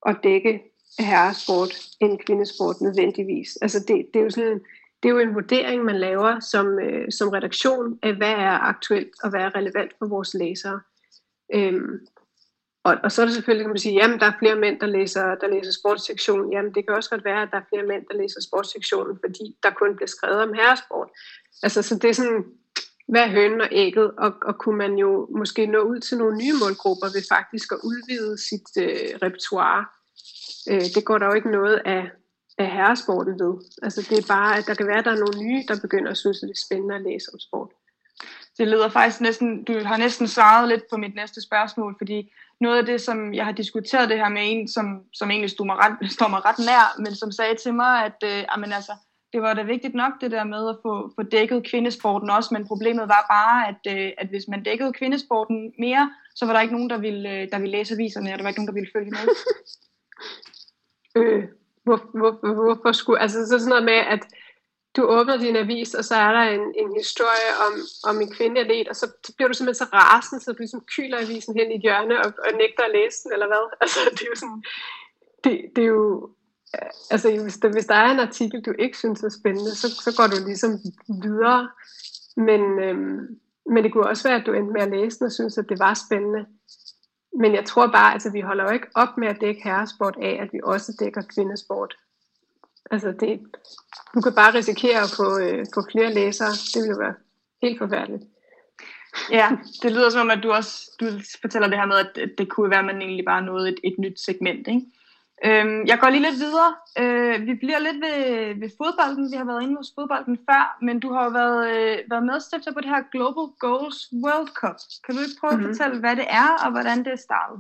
at 0.06 0.18
dække 0.24 0.62
herresport 1.00 1.74
end 2.00 2.20
kvindesport 2.20 2.82
nødvendigvis. 2.82 3.58
Altså 3.62 3.80
det, 3.80 4.06
det 4.14 4.20
er 4.20 4.24
jo 4.24 4.30
sådan 4.30 4.62
det 5.04 5.10
er 5.10 5.14
jo 5.14 5.20
en 5.20 5.36
vurdering, 5.36 5.84
man 5.84 6.00
laver 6.00 6.40
som, 6.40 6.80
øh, 6.80 7.12
som 7.12 7.30
redaktion 7.30 8.00
af, 8.04 8.14
hvad 8.14 8.32
er 8.32 8.60
aktuelt 8.60 9.14
og 9.24 9.30
hvad 9.30 9.42
er 9.42 9.56
relevant 9.56 9.92
for 10.00 10.08
vores 10.08 10.34
læsere. 10.34 10.80
Øhm, 11.54 12.00
og, 12.84 12.98
og 13.04 13.12
så 13.12 13.22
er 13.22 13.26
det 13.26 13.36
selvfølgelig, 13.36 13.64
kan 13.64 13.70
man 13.70 13.78
sige, 13.78 13.96
jamen 13.96 14.20
der 14.20 14.26
er 14.26 14.40
flere 14.40 14.56
mænd, 14.56 14.80
der 14.80 14.88
læser, 14.88 15.36
der 15.36 15.48
læser 15.48 15.72
sportssektionen. 15.72 16.54
Jamen 16.54 16.74
det 16.74 16.86
kan 16.86 16.96
også 16.96 17.10
godt 17.10 17.26
være, 17.26 17.42
at 17.42 17.50
der 17.52 17.58
er 17.58 17.70
flere 17.70 17.88
mænd, 17.88 18.04
der 18.12 18.18
læser 18.18 18.42
sportssektionen, 18.42 19.18
fordi 19.26 19.58
der 19.64 19.70
kun 19.70 19.96
bliver 19.96 20.08
skrevet 20.08 20.42
om 20.42 20.54
herresport. 20.54 21.10
Altså 21.64 21.82
så 21.82 21.96
det 21.96 22.10
er 22.10 22.14
sådan, 22.14 22.46
hvad 23.08 23.22
er 23.22 23.32
hønen 23.32 23.62
og 23.62 23.70
ægget, 23.72 24.12
og, 24.18 24.34
og 24.42 24.58
kunne 24.58 24.78
man 24.78 24.94
jo 24.98 25.28
måske 25.38 25.66
nå 25.66 25.80
ud 25.80 26.00
til 26.00 26.18
nogle 26.18 26.38
nye 26.38 26.54
målgrupper 26.62 27.08
ved 27.16 27.24
faktisk 27.36 27.72
at 27.72 27.80
udvide 27.84 28.38
sit 28.38 28.68
øh, 28.78 29.10
repertoire. 29.24 29.86
Øh, 30.70 30.86
det 30.96 31.06
går 31.06 31.18
der 31.18 31.26
jo 31.26 31.34
ikke 31.34 31.52
noget 31.52 31.82
af, 31.86 32.04
af 32.58 32.72
herresporten 32.72 33.34
ved. 33.40 33.54
Altså 33.84 34.02
det 34.10 34.18
er 34.18 34.28
bare, 34.28 34.58
at 34.58 34.68
der 34.68 34.74
kan 34.74 34.88
være, 34.88 34.98
at 34.98 35.06
der 35.06 35.12
er 35.12 35.24
nogle 35.24 35.40
nye, 35.44 35.64
der 35.68 35.80
begynder 35.82 36.12
at 36.12 36.18
synes, 36.18 36.38
at 36.44 36.48
det 36.48 36.56
er 36.56 36.66
spændende 36.68 36.96
at 36.96 37.02
læse 37.02 37.30
om 37.34 37.40
sport. 37.40 37.70
Det 38.58 38.68
leder 38.68 38.90
faktisk 38.90 39.22
næsten, 39.22 39.64
du 39.64 39.84
har 39.84 39.98
næsten 39.98 40.28
svaret 40.28 40.70
lidt 40.70 40.84
på 40.90 40.98
mit 40.98 41.16
næste 41.16 41.42
spørgsmål, 41.42 41.96
fordi 41.98 42.34
noget 42.62 42.78
af 42.78 42.86
det, 42.86 43.02
som 43.02 43.34
jeg 43.34 43.46
har 43.46 43.52
diskuteret 43.52 44.10
det 44.10 44.18
her 44.18 44.30
med 44.30 44.42
en, 44.46 44.68
som, 44.68 44.86
som 45.14 45.32
egentlig 45.32 45.50
stod 45.50 45.66
mig 45.66 45.76
ret, 45.76 46.12
står 46.12 46.28
mig 46.28 46.46
ret 46.46 46.60
nær, 46.60 47.02
men 47.02 47.16
som 47.16 47.32
sagde 47.32 47.56
til 47.56 47.74
mig, 47.74 48.06
at 48.06 48.24
øh, 48.24 48.44
amen, 48.50 48.74
altså, 48.74 48.94
det 49.34 49.42
var 49.42 49.54
da 49.54 49.64
vigtigt 49.64 49.96
nok 49.96 50.14
det 50.22 50.32
der 50.32 50.44
med 50.44 50.70
at 50.70 50.78
få, 50.82 51.12
få 51.16 51.24
dækket 51.24 51.68
kvindesporten 51.70 52.30
også, 52.30 52.50
men 52.54 52.68
problemet 52.68 53.08
var 53.08 53.26
bare, 53.30 53.68
at, 53.68 53.98
øh, 53.98 54.12
at 54.18 54.28
hvis 54.28 54.48
man 54.48 54.64
dækkede 54.64 54.94
kvindesporten 54.94 55.74
mere, 55.80 56.12
så 56.36 56.46
var 56.46 56.54
der 56.54 56.62
ikke 56.62 56.74
nogen, 56.74 56.90
der 56.90 56.98
ville, 56.98 57.30
øh, 57.30 57.52
der 57.52 57.60
ville 57.60 57.78
læse 57.78 57.94
aviserne, 57.94 58.34
og 58.34 58.38
der 58.38 58.44
var 58.44 58.50
ikke 58.50 58.60
nogen, 58.60 58.68
der 58.68 58.80
ville 58.80 58.94
følge 58.96 59.12
med. 59.12 59.28
øh, 61.18 61.44
hvor, 61.84 61.98
hvor, 62.20 62.54
hvorfor 62.54 62.92
skulle, 62.92 63.22
altså 63.22 63.46
så 63.46 63.60
sådan 63.60 63.70
noget 63.70 63.86
med, 63.86 64.00
at 64.16 64.24
du 64.96 65.02
åbner 65.04 65.38
din 65.38 65.56
avis, 65.56 65.94
og 65.94 66.06
så 66.06 66.16
er 66.16 66.32
der 66.32 66.42
en, 66.42 66.66
en 66.82 66.92
historie 66.98 67.50
om, 67.66 67.74
om 68.10 68.22
en 68.22 68.32
kvindeatlet, 68.32 68.88
og 68.88 68.96
så, 68.96 69.06
så 69.26 69.36
bliver 69.36 69.48
du 69.48 69.54
simpelthen 69.54 69.86
så 69.86 69.90
rasende, 69.94 70.44
så 70.44 70.52
du 70.52 70.58
ligesom 70.60 70.84
kyler 70.96 71.18
avisen 71.22 71.58
hen 71.60 71.72
i 71.72 71.80
hjørne 71.80 72.16
og, 72.20 72.34
og 72.46 72.52
nægter 72.62 72.84
at 72.84 72.96
læse 72.98 73.18
den, 73.24 73.34
eller 73.34 73.48
hvad? 73.48 73.64
Altså, 73.84 74.00
det 74.12 74.22
er 74.22 74.32
jo 74.34 74.36
sådan, 74.36 74.64
det, 75.44 75.54
det 75.76 75.84
er 75.84 75.88
jo, 75.88 76.30
altså 77.12 77.42
hvis 77.44 77.58
der, 77.58 77.70
hvis 77.72 77.86
der 77.86 77.96
er 77.96 78.12
en 78.12 78.20
artikel, 78.20 78.62
du 78.62 78.74
ikke 78.80 78.98
synes 78.98 79.24
er 79.24 79.30
spændende, 79.40 79.76
så, 79.76 79.88
så 80.06 80.12
går 80.18 80.28
du 80.28 80.38
ligesom 80.46 80.72
videre. 81.24 81.70
Men, 82.38 82.62
øhm, 82.86 83.20
men 83.66 83.84
det 83.84 83.94
kunne 83.94 84.08
også 84.08 84.28
være, 84.28 84.40
at 84.40 84.46
du 84.46 84.54
endte 84.54 84.74
med 84.74 84.82
at 84.82 84.92
læse 84.92 85.20
den 85.20 85.26
og 85.26 85.32
synes, 85.32 85.58
at 85.58 85.70
det 85.70 85.80
var 85.80 85.94
spændende. 86.08 86.46
Men 87.40 87.56
jeg 87.56 87.66
tror 87.66 87.88
bare, 87.88 88.14
altså 88.14 88.32
vi 88.32 88.42
holder 88.42 88.64
jo 88.64 88.70
ikke 88.70 88.88
op 88.96 89.18
med 89.18 89.28
at 89.28 89.42
dække 89.42 89.64
herresport 89.64 90.16
af, 90.22 90.40
at 90.42 90.50
vi 90.54 90.60
også 90.64 90.98
dækker 91.00 91.22
kvindesport. 91.22 91.98
Altså 92.92 93.12
det, 93.20 93.42
du 94.16 94.22
kan 94.22 94.36
bare 94.36 94.54
risikere 94.54 95.02
at 95.02 95.14
få, 95.18 95.40
øh, 95.40 95.66
få 95.74 95.82
flere 95.92 96.14
læsere. 96.14 96.52
Det 96.74 96.82
ville 96.82 96.96
jo 96.96 97.00
være 97.00 97.16
helt 97.62 97.78
forfærdeligt. 97.78 98.24
Ja, 99.32 99.50
det 99.82 99.92
lyder 99.92 100.10
som 100.10 100.22
om, 100.22 100.32
at 100.32 100.44
du 100.44 100.52
også 100.52 100.92
du 101.00 101.06
fortæller 101.42 101.68
det 101.68 101.78
her 101.78 101.86
med, 101.86 101.96
at 101.96 102.30
det 102.38 102.50
kunne 102.50 102.70
være, 102.70 102.80
at 102.80 102.86
man 102.86 103.02
egentlig 103.02 103.26
bare 103.26 103.42
nåede 103.42 103.70
et, 103.70 103.80
et 103.84 103.96
nyt 104.00 104.20
segment. 104.20 104.68
Ikke? 104.68 104.82
Øhm, 105.46 105.86
jeg 105.92 105.98
går 106.00 106.10
lige 106.10 106.28
lidt 106.30 106.40
videre. 106.46 106.72
Øh, 107.02 107.46
vi 107.48 107.54
bliver 107.56 107.80
lidt 107.80 108.00
ved, 108.06 108.20
ved 108.62 108.70
fodbolden. 108.78 109.32
Vi 109.32 109.38
har 109.38 109.46
været 109.46 109.64
inde 109.64 109.76
hos 109.76 109.92
fodbolden 109.96 110.38
før, 110.50 110.78
men 110.82 111.00
du 111.00 111.14
har 111.14 111.24
jo 111.24 111.30
været, 111.30 111.62
øh, 111.74 111.98
været 112.10 112.26
medstifter 112.26 112.74
på 112.74 112.82
det 112.82 112.90
her 112.90 113.04
Global 113.12 113.48
Goals 113.60 114.00
World 114.24 114.52
Cup. 114.60 114.78
Kan 115.04 115.16
du 115.16 115.22
ikke 115.22 115.40
prøve 115.40 115.54
mm-hmm. 115.54 115.66
at 115.66 115.70
mhm. 115.70 115.78
fortælle, 115.78 116.00
hvad 116.00 116.16
det 116.16 116.28
er, 116.30 116.50
og 116.66 116.72
hvordan 116.72 116.98
det 117.06 117.12
er 117.14 117.22
startet? 117.28 117.60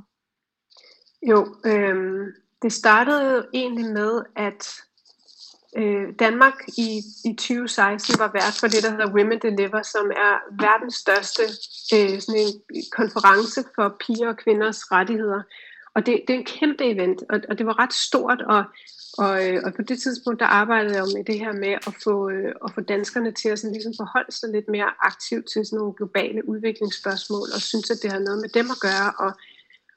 Jo, 1.31 1.39
øh, 1.65 2.27
det 2.61 2.73
startede 2.73 3.47
egentlig 3.53 3.85
med, 3.85 4.23
at 4.35 4.61
øh, 5.77 6.07
Danmark 6.19 6.57
i, 6.77 6.89
i 7.25 7.33
2016 7.35 8.19
var 8.19 8.31
vært 8.33 8.57
for 8.59 8.67
det, 8.67 8.83
der 8.83 8.91
hedder 8.91 9.13
Women 9.15 9.39
Deliver, 9.39 9.81
som 9.81 10.05
er 10.27 10.33
verdens 10.65 10.95
største 10.95 11.43
øh, 11.93 12.21
sådan 12.21 12.41
en 12.41 12.83
konference 12.91 13.63
for 13.75 13.95
piger 14.01 14.27
og 14.27 14.37
kvinders 14.37 14.91
rettigheder. 14.91 15.41
Og 15.95 16.05
det, 16.05 16.21
det 16.27 16.33
er 16.33 16.37
en 16.39 16.45
kæmpe 16.45 16.83
event, 16.83 17.23
og, 17.29 17.39
og 17.49 17.57
det 17.57 17.65
var 17.65 17.79
ret 17.79 17.93
stort, 17.93 18.41
og, 18.41 18.63
og, 19.17 19.47
øh, 19.47 19.61
og 19.65 19.73
på 19.73 19.81
det 19.81 20.01
tidspunkt, 20.01 20.39
der 20.39 20.45
arbejdede 20.45 20.95
jeg 20.95 21.05
med 21.15 21.23
det 21.23 21.39
her 21.39 21.53
med 21.53 21.73
at 21.87 21.93
få, 22.03 22.29
øh, 22.29 22.51
at 22.65 22.71
få 22.75 22.81
danskerne 22.81 23.31
til 23.31 23.49
at 23.49 23.59
sådan 23.59 23.73
ligesom 23.73 23.93
forholde 23.99 24.31
sig 24.31 24.49
lidt 24.49 24.67
mere 24.67 24.89
aktivt 24.99 25.45
til 25.53 25.65
sådan 25.65 25.77
nogle 25.77 25.93
globale 25.93 26.49
udviklingsspørgsmål, 26.49 27.47
og 27.55 27.61
synes, 27.61 27.91
at 27.91 27.97
det 28.03 28.11
har 28.11 28.19
noget 28.19 28.41
med 28.41 28.49
dem 28.49 28.67
at 28.71 28.79
gøre, 28.79 29.09
og, 29.19 29.31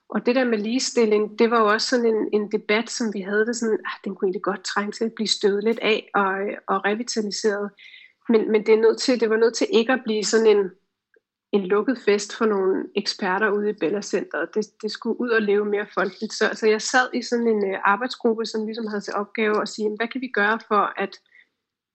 og 0.08 0.26
det 0.26 0.34
der 0.34 0.44
med 0.44 0.58
ligestilling, 0.58 1.38
det 1.38 1.50
var 1.50 1.60
jo 1.60 1.66
også 1.66 1.88
sådan 1.88 2.06
en, 2.14 2.28
en 2.32 2.52
debat, 2.52 2.90
som 2.90 3.14
vi 3.14 3.20
havde 3.20 3.46
det 3.46 3.56
sådan, 3.56 3.78
ah, 3.84 3.96
den 4.04 4.14
kunne 4.14 4.26
egentlig 4.26 4.42
godt 4.42 4.64
trænge 4.64 4.92
til 4.92 5.04
at 5.04 5.12
blive 5.16 5.28
stødet 5.28 5.64
lidt 5.64 5.78
af 5.82 6.10
og, 6.14 6.32
øh, 6.40 6.56
og 6.66 6.84
revitaliseret. 6.84 7.70
Men, 8.28 8.52
men 8.52 8.66
det, 8.66 8.74
er 8.74 8.82
nødt 8.86 8.98
til, 8.98 9.20
det 9.20 9.30
var 9.30 9.36
nødt 9.36 9.54
til 9.54 9.66
ikke 9.70 9.92
at 9.92 10.00
blive 10.04 10.24
sådan 10.24 10.46
en, 10.46 10.70
en 11.56 11.66
lukket 11.66 11.98
fest 12.04 12.36
for 12.36 12.46
nogle 12.46 12.84
eksperter 12.94 13.50
ude 13.50 13.70
i 13.70 13.72
Bella 13.72 14.02
Center. 14.02 14.44
Det, 14.54 14.66
det 14.82 14.90
skulle 14.90 15.20
ud 15.20 15.28
og 15.28 15.42
leve 15.42 15.64
mere 15.64 15.86
folkeligt. 15.94 16.32
Så 16.32 16.50
så 16.52 16.66
jeg 16.66 16.82
sad 16.82 17.08
i 17.14 17.22
sådan 17.22 17.48
en 17.48 17.70
uh, 17.70 17.78
arbejdsgruppe, 17.84 18.46
som 18.46 18.66
ligesom 18.66 18.86
havde 18.86 19.00
til 19.00 19.14
opgave 19.14 19.62
at 19.62 19.68
sige, 19.68 19.96
hvad 19.96 20.08
kan 20.08 20.20
vi 20.20 20.28
gøre 20.28 20.58
for, 20.68 20.92
at 20.96 21.20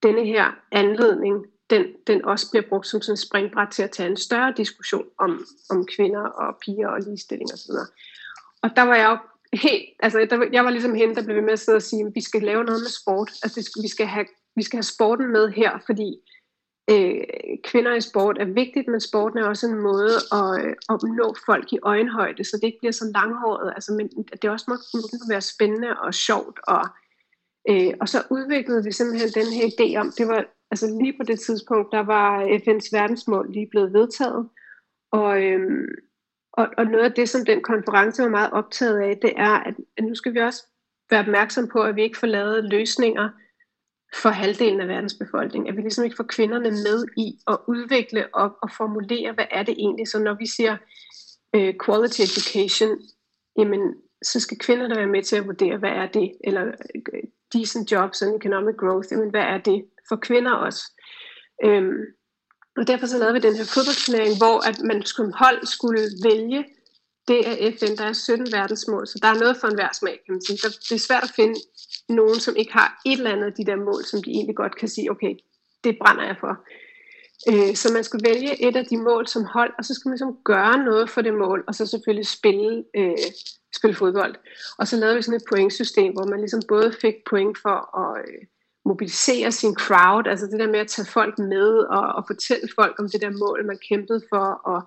denne 0.04 0.26
her 0.26 0.46
anledning, 0.72 1.46
den, 1.70 1.86
den 2.08 2.26
også 2.26 2.52
bliver 2.52 2.66
brugt 2.70 2.88
som 2.88 3.02
sådan 3.02 3.14
en 3.14 3.18
springbræt 3.18 3.70
til 3.72 3.84
at 3.84 3.92
tage 3.92 4.10
en 4.10 4.18
større 4.18 4.54
diskussion 4.58 5.08
om, 5.20 5.46
om 5.70 5.86
kvinder 5.96 6.22
og 6.22 6.58
piger 6.66 6.88
og 6.88 7.00
ligestilling 7.02 7.54
osv. 7.54 7.72
Og, 7.72 7.88
og 8.64 8.70
der 8.76 8.82
var 8.82 8.96
jeg 8.96 9.10
jo 9.10 9.18
helt, 9.58 9.86
altså 10.00 10.28
der, 10.30 10.50
jeg 10.52 10.66
var 10.66 10.72
ligesom 10.72 10.96
hende, 10.96 11.16
der 11.16 11.24
blev 11.24 11.36
ved 11.36 11.44
med 11.44 11.54
at 11.54 11.60
sidde 11.60 11.76
og 11.76 11.82
sige, 11.82 12.06
at 12.06 12.12
vi 12.16 12.22
skal 12.22 12.42
lave 12.42 12.64
noget 12.64 12.82
med 12.82 12.90
sport. 13.02 13.30
Altså 13.44 13.60
det, 13.60 13.84
vi, 13.84 13.88
skal 13.88 14.06
have, 14.06 14.26
vi 14.56 14.64
skal 14.64 14.78
have 14.78 14.84
sporten 14.84 15.32
med 15.32 15.50
her, 15.50 15.80
fordi 15.86 16.10
øh, 16.92 17.24
kvinder 17.64 17.96
i 17.96 18.02
sport 18.02 18.38
er 18.38 18.46
vigtigt, 18.46 18.88
men 18.88 19.00
sporten 19.00 19.40
er 19.40 19.48
også 19.48 19.68
en 19.68 19.80
måde 19.80 20.16
at, 20.32 20.66
øh, 20.66 20.76
at 20.90 20.98
nå 21.04 21.36
folk 21.46 21.74
i 21.74 21.80
øjenhøjde, 21.84 22.44
så 22.44 22.58
det 22.58 22.64
ikke 22.64 22.80
bliver 22.80 22.92
så 22.92 23.12
langhåret. 23.16 23.74
Altså, 23.76 23.94
men 23.94 24.08
det 24.42 24.50
også 24.50 24.66
må, 24.68 24.76
må 24.94 25.30
være 25.30 25.42
spændende 25.42 26.00
og 26.00 26.14
sjovt. 26.14 26.60
Og, 26.68 26.84
øh, 27.70 27.94
og 28.02 28.10
så 28.10 28.24
udviklede 28.30 28.84
vi 28.84 28.92
simpelthen 28.92 29.44
den 29.44 29.54
her 29.54 29.66
idé 29.68 30.00
om, 30.00 30.12
det 30.18 30.28
var 30.28 30.46
altså 30.72 30.98
lige 31.02 31.18
på 31.20 31.24
det 31.24 31.40
tidspunkt, 31.40 31.92
der 31.92 32.04
var 32.04 32.44
FN's 32.44 32.90
verdensmål 32.92 33.52
lige 33.52 33.68
blevet 33.72 33.94
vedtaget, 33.94 34.50
og, 35.12 35.44
øh, 35.44 35.88
og, 36.54 36.68
og 36.78 36.86
noget 36.86 37.06
af 37.06 37.12
det, 37.14 37.30
som 37.30 37.46
den 37.46 37.62
konference 37.62 38.24
var 38.24 38.30
meget 38.30 38.52
optaget 38.52 39.00
af, 39.00 39.18
det 39.22 39.34
er, 39.38 39.54
at, 39.54 39.76
at 39.98 40.04
nu 40.04 40.16
skal 40.16 40.34
vi 40.34 40.40
også 40.40 40.64
være 41.10 41.20
opmærksom 41.20 41.68
på, 41.68 41.82
at 41.82 41.96
vi 41.96 42.04
ikke 42.04 42.18
får 42.18 42.28
lavet 42.28 42.64
løsninger, 42.64 43.30
for 44.14 44.30
halvdelen 44.30 44.82
af 44.82 44.88
verdens 44.88 45.14
befolkning, 45.14 45.70
at 45.70 45.78
vi 45.78 45.82
ligesom 45.82 46.04
ikke 46.04 46.16
får 46.16 46.24
kvinderne 46.30 46.72
med 46.72 47.06
i 47.18 47.40
at 47.48 47.58
udvikle 47.68 48.36
og, 48.36 48.58
og 48.62 48.70
formulere, 48.78 49.32
hvad 49.34 49.46
er 49.52 49.64
det 49.64 49.76
egentlig. 49.78 50.08
Så 50.08 50.20
når 50.20 50.34
vi 50.34 50.48
siger 50.48 50.78
øh, 51.56 51.74
quality 51.86 52.22
education, 52.22 53.00
jamen, 53.58 53.96
så 54.24 54.40
skal 54.40 54.58
kvinderne 54.58 54.96
være 54.96 55.08
med 55.08 55.24
til 55.24 55.36
at 55.36 55.46
vurdere, 55.46 55.78
hvad 55.78 55.90
er 55.90 56.08
det, 56.08 56.32
eller 56.44 56.64
øh, 56.96 57.24
decent 57.54 57.92
jobs 57.92 58.22
and 58.22 58.36
economic 58.36 58.76
growth, 58.78 59.08
jamen, 59.12 59.30
hvad 59.30 59.42
er 59.42 59.58
det 59.58 59.86
for 60.10 60.16
kvinder 60.16 60.52
også. 60.52 60.84
Øhm, 61.66 62.02
og 62.78 62.88
derfor 62.88 63.06
så 63.06 63.18
lavede 63.18 63.34
vi 63.34 63.40
den 63.40 63.56
her 63.56 63.72
fodboldturnering, 63.76 64.34
hvor 64.42 64.58
at 64.70 64.78
man 64.90 65.04
som 65.04 65.32
hold 65.42 65.66
skulle 65.66 66.04
vælge 66.24 66.66
det 67.28 67.40
er 67.48 67.72
FN, 67.78 67.96
der 67.98 68.06
er 68.06 68.14
17 68.14 68.52
verdensmål, 68.52 69.08
så 69.08 69.20
der 69.22 69.28
er 69.28 69.40
noget 69.40 69.58
for 69.58 69.68
enhver 69.68 69.90
smag, 70.00 70.20
kan 70.26 70.34
man 70.34 70.42
sige. 70.42 70.58
Der, 70.64 70.70
det 70.70 70.96
er 70.96 71.06
svært 71.08 71.24
at 71.24 71.34
finde 71.36 71.60
nogen, 72.10 72.40
som 72.40 72.56
ikke 72.56 72.74
har 72.74 73.02
et 73.06 73.18
eller 73.18 73.32
andet 73.32 73.46
af 73.46 73.54
de 73.54 73.66
der 73.66 73.76
mål, 73.76 74.06
som 74.06 74.24
de 74.24 74.32
egentlig 74.32 74.56
godt 74.56 74.76
kan 74.76 74.88
sige, 74.88 75.12
okay, 75.12 75.34
det 75.84 75.98
brænder 76.02 76.24
jeg 76.24 76.38
for. 76.40 76.54
Øh, 77.50 77.76
så 77.76 77.94
man 77.94 78.04
skulle 78.04 78.30
vælge 78.30 78.68
et 78.68 78.76
af 78.76 78.86
de 78.86 78.98
mål 78.98 79.28
som 79.28 79.44
hold, 79.44 79.74
og 79.78 79.86
så 79.86 79.94
skal 79.94 80.10
man 80.10 80.14
ligesom 80.14 80.38
gøre 80.46 80.78
noget 80.84 81.10
for 81.10 81.22
det 81.22 81.34
mål, 81.34 81.64
og 81.68 81.76
så 81.76 81.86
selvfølgelig 81.86 82.28
spille, 82.28 82.84
øh, 82.98 83.18
spille 83.76 83.96
fodbold. 83.96 84.36
Og 84.78 84.88
så 84.88 84.96
lavede 84.98 85.16
vi 85.16 85.22
sådan 85.22 85.40
et 85.40 85.50
pointsystem, 85.50 86.14
hvor 86.14 86.26
man 86.26 86.40
ligesom 86.40 86.62
både 86.68 86.94
fik 87.02 87.16
point 87.30 87.58
for 87.62 87.78
at 88.04 88.22
øh, 88.28 88.42
mobilisere 88.86 89.52
sin 89.52 89.76
crowd, 89.76 90.28
altså 90.28 90.46
det 90.46 90.60
der 90.60 90.68
med 90.68 90.80
at 90.80 90.88
tage 90.88 91.06
folk 91.06 91.40
med 91.40 91.70
og, 91.98 92.06
og 92.18 92.24
fortælle 92.28 92.70
folk 92.76 92.96
om 93.00 93.10
det 93.10 93.22
der 93.22 93.32
mål, 93.44 93.66
man 93.66 93.80
kæmpede 93.90 94.22
for, 94.30 94.46
og 94.72 94.82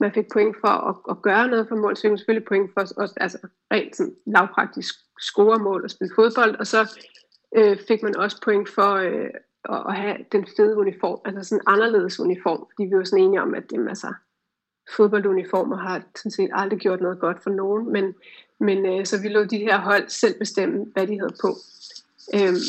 man 0.00 0.12
fik 0.12 0.32
point 0.32 0.56
for 0.60 0.68
at, 0.68 0.96
at 1.10 1.22
gøre 1.22 1.48
noget 1.48 1.68
for 1.68 1.76
mål, 1.76 1.96
så 1.96 2.02
fik 2.02 2.10
man 2.10 2.18
selvfølgelig 2.18 2.48
point 2.48 2.70
for 2.74 2.80
også, 2.80 3.14
altså 3.16 3.38
rent 3.72 3.96
sådan 3.96 4.14
lavpraktisk 4.26 4.94
score 5.20 5.58
mål 5.58 5.84
og 5.84 5.90
spille 5.90 6.14
fodbold, 6.14 6.56
og 6.56 6.66
så 6.66 7.00
øh, 7.56 7.78
fik 7.88 8.02
man 8.02 8.16
også 8.16 8.40
point 8.44 8.68
for 8.68 8.92
øh, 8.94 9.30
at 9.88 9.96
have 9.96 10.16
den 10.32 10.46
fede 10.56 10.76
uniform, 10.76 11.20
altså 11.24 11.48
sådan 11.48 11.60
en 11.60 11.72
anderledes 11.72 12.20
uniform, 12.20 12.66
fordi 12.70 12.88
vi 12.88 12.96
var 12.96 13.04
sådan 13.04 13.24
enige 13.24 13.42
om, 13.42 13.54
at 13.54 13.70
det, 13.70 13.88
altså, 13.88 14.12
fodbolduniformer 14.96 15.76
har 15.76 16.02
sådan 16.16 16.30
set 16.30 16.50
aldrig 16.52 16.78
gjort 16.78 17.00
noget 17.00 17.20
godt 17.20 17.42
for 17.42 17.50
nogen, 17.50 17.92
men, 17.92 18.14
men 18.60 18.86
øh, 18.86 19.06
så 19.06 19.20
vi 19.22 19.28
lod 19.28 19.46
de 19.46 19.58
her 19.58 19.78
hold 19.78 20.08
selv 20.08 20.38
bestemme, 20.38 20.86
hvad 20.92 21.06
de 21.06 21.18
havde 21.18 21.36
på. 21.40 21.56
Øhm, 22.34 22.62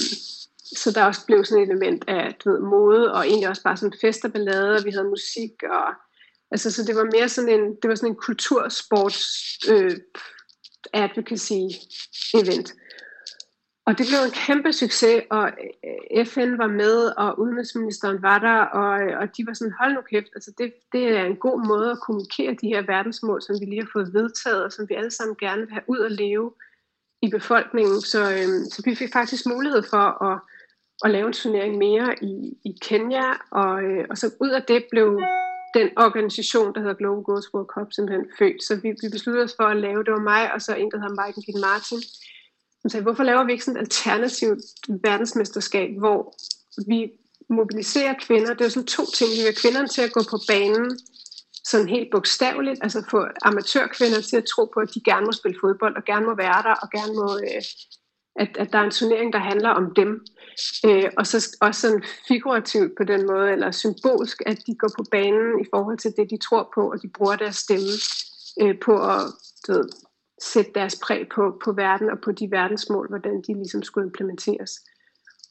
så 0.57 0.91
der 0.95 1.05
også 1.05 1.25
blev 1.25 1.45
sådan 1.45 1.63
et 1.63 1.69
element 1.69 2.03
af 2.07 2.35
du 2.43 2.51
ved, 2.51 2.59
mode, 2.59 3.13
og 3.13 3.27
egentlig 3.27 3.49
også 3.49 3.63
bare 3.63 3.77
sådan 3.77 3.99
fest 4.01 4.25
og 4.25 4.33
ballade, 4.33 4.75
og 4.75 4.85
vi 4.85 4.91
havde 4.91 5.09
musik, 5.09 5.63
og 5.63 5.93
Altså, 6.51 6.71
så 6.71 6.83
det 6.83 6.95
var 6.95 7.09
mere 7.13 7.29
sådan 7.29 7.59
en, 7.59 7.75
det 7.81 7.89
var 7.89 7.95
sådan 7.95 8.11
en 8.11 8.15
kultursports 8.15 9.27
øh, 9.69 9.97
advocacy 10.93 11.61
event. 12.33 12.73
Og 13.85 13.97
det 13.97 14.05
blev 14.09 14.19
en 14.25 14.31
kæmpe 14.45 14.73
succes, 14.73 15.23
og 15.29 15.51
øh, 16.13 16.25
FN 16.25 16.57
var 16.57 16.67
med, 16.67 16.97
og 17.17 17.39
udenrigsministeren 17.39 18.21
var 18.21 18.39
der, 18.39 18.59
og, 18.81 19.01
øh, 19.01 19.19
og 19.19 19.37
de 19.37 19.47
var 19.47 19.53
sådan, 19.53 19.73
hold 19.79 19.93
nu 19.93 20.01
kæft, 20.01 20.27
altså 20.35 20.51
det, 20.57 20.73
det 20.91 21.03
er 21.17 21.23
en 21.23 21.35
god 21.35 21.67
måde 21.67 21.91
at 21.91 21.99
kommunikere 21.99 22.57
de 22.61 22.67
her 22.67 22.81
verdensmål, 22.81 23.41
som 23.41 23.55
vi 23.59 23.65
lige 23.65 23.81
har 23.81 23.89
fået 23.93 24.13
vedtaget, 24.13 24.63
og 24.63 24.71
som 24.71 24.89
vi 24.89 24.95
alle 24.95 25.11
sammen 25.11 25.35
gerne 25.35 25.61
vil 25.61 25.71
have 25.71 25.83
ud 25.87 25.99
at 25.99 26.11
leve 26.11 26.53
i 27.21 27.29
befolkningen. 27.29 28.01
Så, 28.01 28.21
øhm, 28.21 28.65
så 28.65 28.81
vi 28.85 28.95
fik 28.95 29.13
faktisk 29.13 29.45
mulighed 29.45 29.83
for 29.83 30.23
at, 30.29 30.39
at 31.03 31.11
lave 31.11 31.27
en 31.27 31.33
turnering 31.33 31.77
mere 31.77 32.23
i, 32.23 32.33
i 32.65 32.77
Kenya, 32.81 33.27
og, 33.51 33.83
øh, 33.83 34.05
og 34.09 34.17
så 34.17 34.27
ud 34.39 34.49
af 34.49 34.63
det 34.63 34.85
blev 34.91 35.21
den 35.73 35.89
organisation, 36.05 36.73
der 36.73 36.79
hedder 36.81 37.01
Global 37.01 37.23
Girls 37.27 37.53
World 37.53 37.69
Cup, 37.75 37.87
simpelthen 37.91 38.25
født. 38.39 38.63
Så 38.67 38.75
vi, 38.75 38.89
vi 39.01 39.09
besluttede 39.15 39.43
os 39.47 39.55
for 39.59 39.67
at 39.73 39.77
lave, 39.77 40.03
det 40.03 40.13
var 40.17 40.29
mig, 40.33 40.53
og 40.53 40.61
så 40.61 40.71
en, 40.75 40.91
der 40.91 40.99
hedder 41.01 41.19
Michael 41.21 41.45
Gitt 41.45 41.59
Martin, 41.67 42.01
som 42.81 42.89
sagde, 42.89 43.03
hvorfor 43.03 43.23
laver 43.23 43.43
vi 43.43 43.51
ikke 43.51 43.65
sådan 43.65 43.81
et 43.81 43.85
alternativt 43.87 44.63
verdensmesterskab, 45.07 45.89
hvor 46.03 46.19
vi 46.87 46.99
mobiliserer 47.49 48.15
kvinder. 48.25 48.53
Det 48.53 48.65
er 48.65 48.69
sådan 48.69 48.95
to 48.97 49.03
ting. 49.17 49.29
Vi 49.37 49.43
vil 49.47 49.61
kvinderne 49.61 49.87
til 49.87 50.01
at 50.01 50.13
gå 50.17 50.21
på 50.29 50.37
banen, 50.47 50.99
sådan 51.71 51.89
helt 51.95 52.09
bogstaveligt, 52.11 52.79
altså 52.81 53.03
få 53.11 53.19
amatørkvinder 53.41 54.21
til 54.21 54.37
at 54.37 54.45
tro 54.53 54.63
på, 54.73 54.79
at 54.79 54.93
de 54.93 55.01
gerne 55.09 55.25
må 55.25 55.31
spille 55.31 55.57
fodbold, 55.63 55.95
og 55.95 56.03
gerne 56.05 56.25
må 56.25 56.35
være 56.35 56.61
der, 56.67 56.75
og 56.83 56.87
gerne 56.97 57.13
må 57.13 57.27
øh, 57.47 57.61
at, 58.35 58.57
at 58.57 58.73
der 58.73 58.79
er 58.79 58.83
en 58.83 58.91
turnering, 58.91 59.33
der 59.33 59.39
handler 59.39 59.69
om 59.69 59.93
dem. 59.93 60.25
Øh, 60.85 61.09
og 61.17 61.27
så 61.27 61.57
også 61.61 61.81
sådan 61.81 62.03
figurativt 62.27 62.91
på 62.97 63.03
den 63.03 63.27
måde, 63.27 63.51
eller 63.51 63.71
symbolsk, 63.71 64.41
at 64.45 64.57
de 64.67 64.75
går 64.75 64.89
på 64.97 65.03
banen 65.11 65.61
i 65.61 65.65
forhold 65.73 65.97
til 65.97 66.13
det, 66.17 66.29
de 66.29 66.37
tror 66.37 66.71
på, 66.75 66.91
og 66.91 67.01
de 67.01 67.09
bruger 67.09 67.35
deres 67.35 67.55
stemme 67.55 67.93
øh, 68.61 68.79
på 68.79 68.93
at 68.93 69.21
du 69.67 69.73
ved, 69.73 69.89
sætte 70.41 70.71
deres 70.75 70.99
præg 71.03 71.29
på, 71.35 71.61
på 71.63 71.71
verden 71.71 72.09
og 72.09 72.19
på 72.21 72.31
de 72.31 72.51
verdensmål, 72.51 73.07
hvordan 73.09 73.41
de 73.47 73.53
ligesom 73.53 73.83
skulle 73.83 74.07
implementeres. 74.07 74.71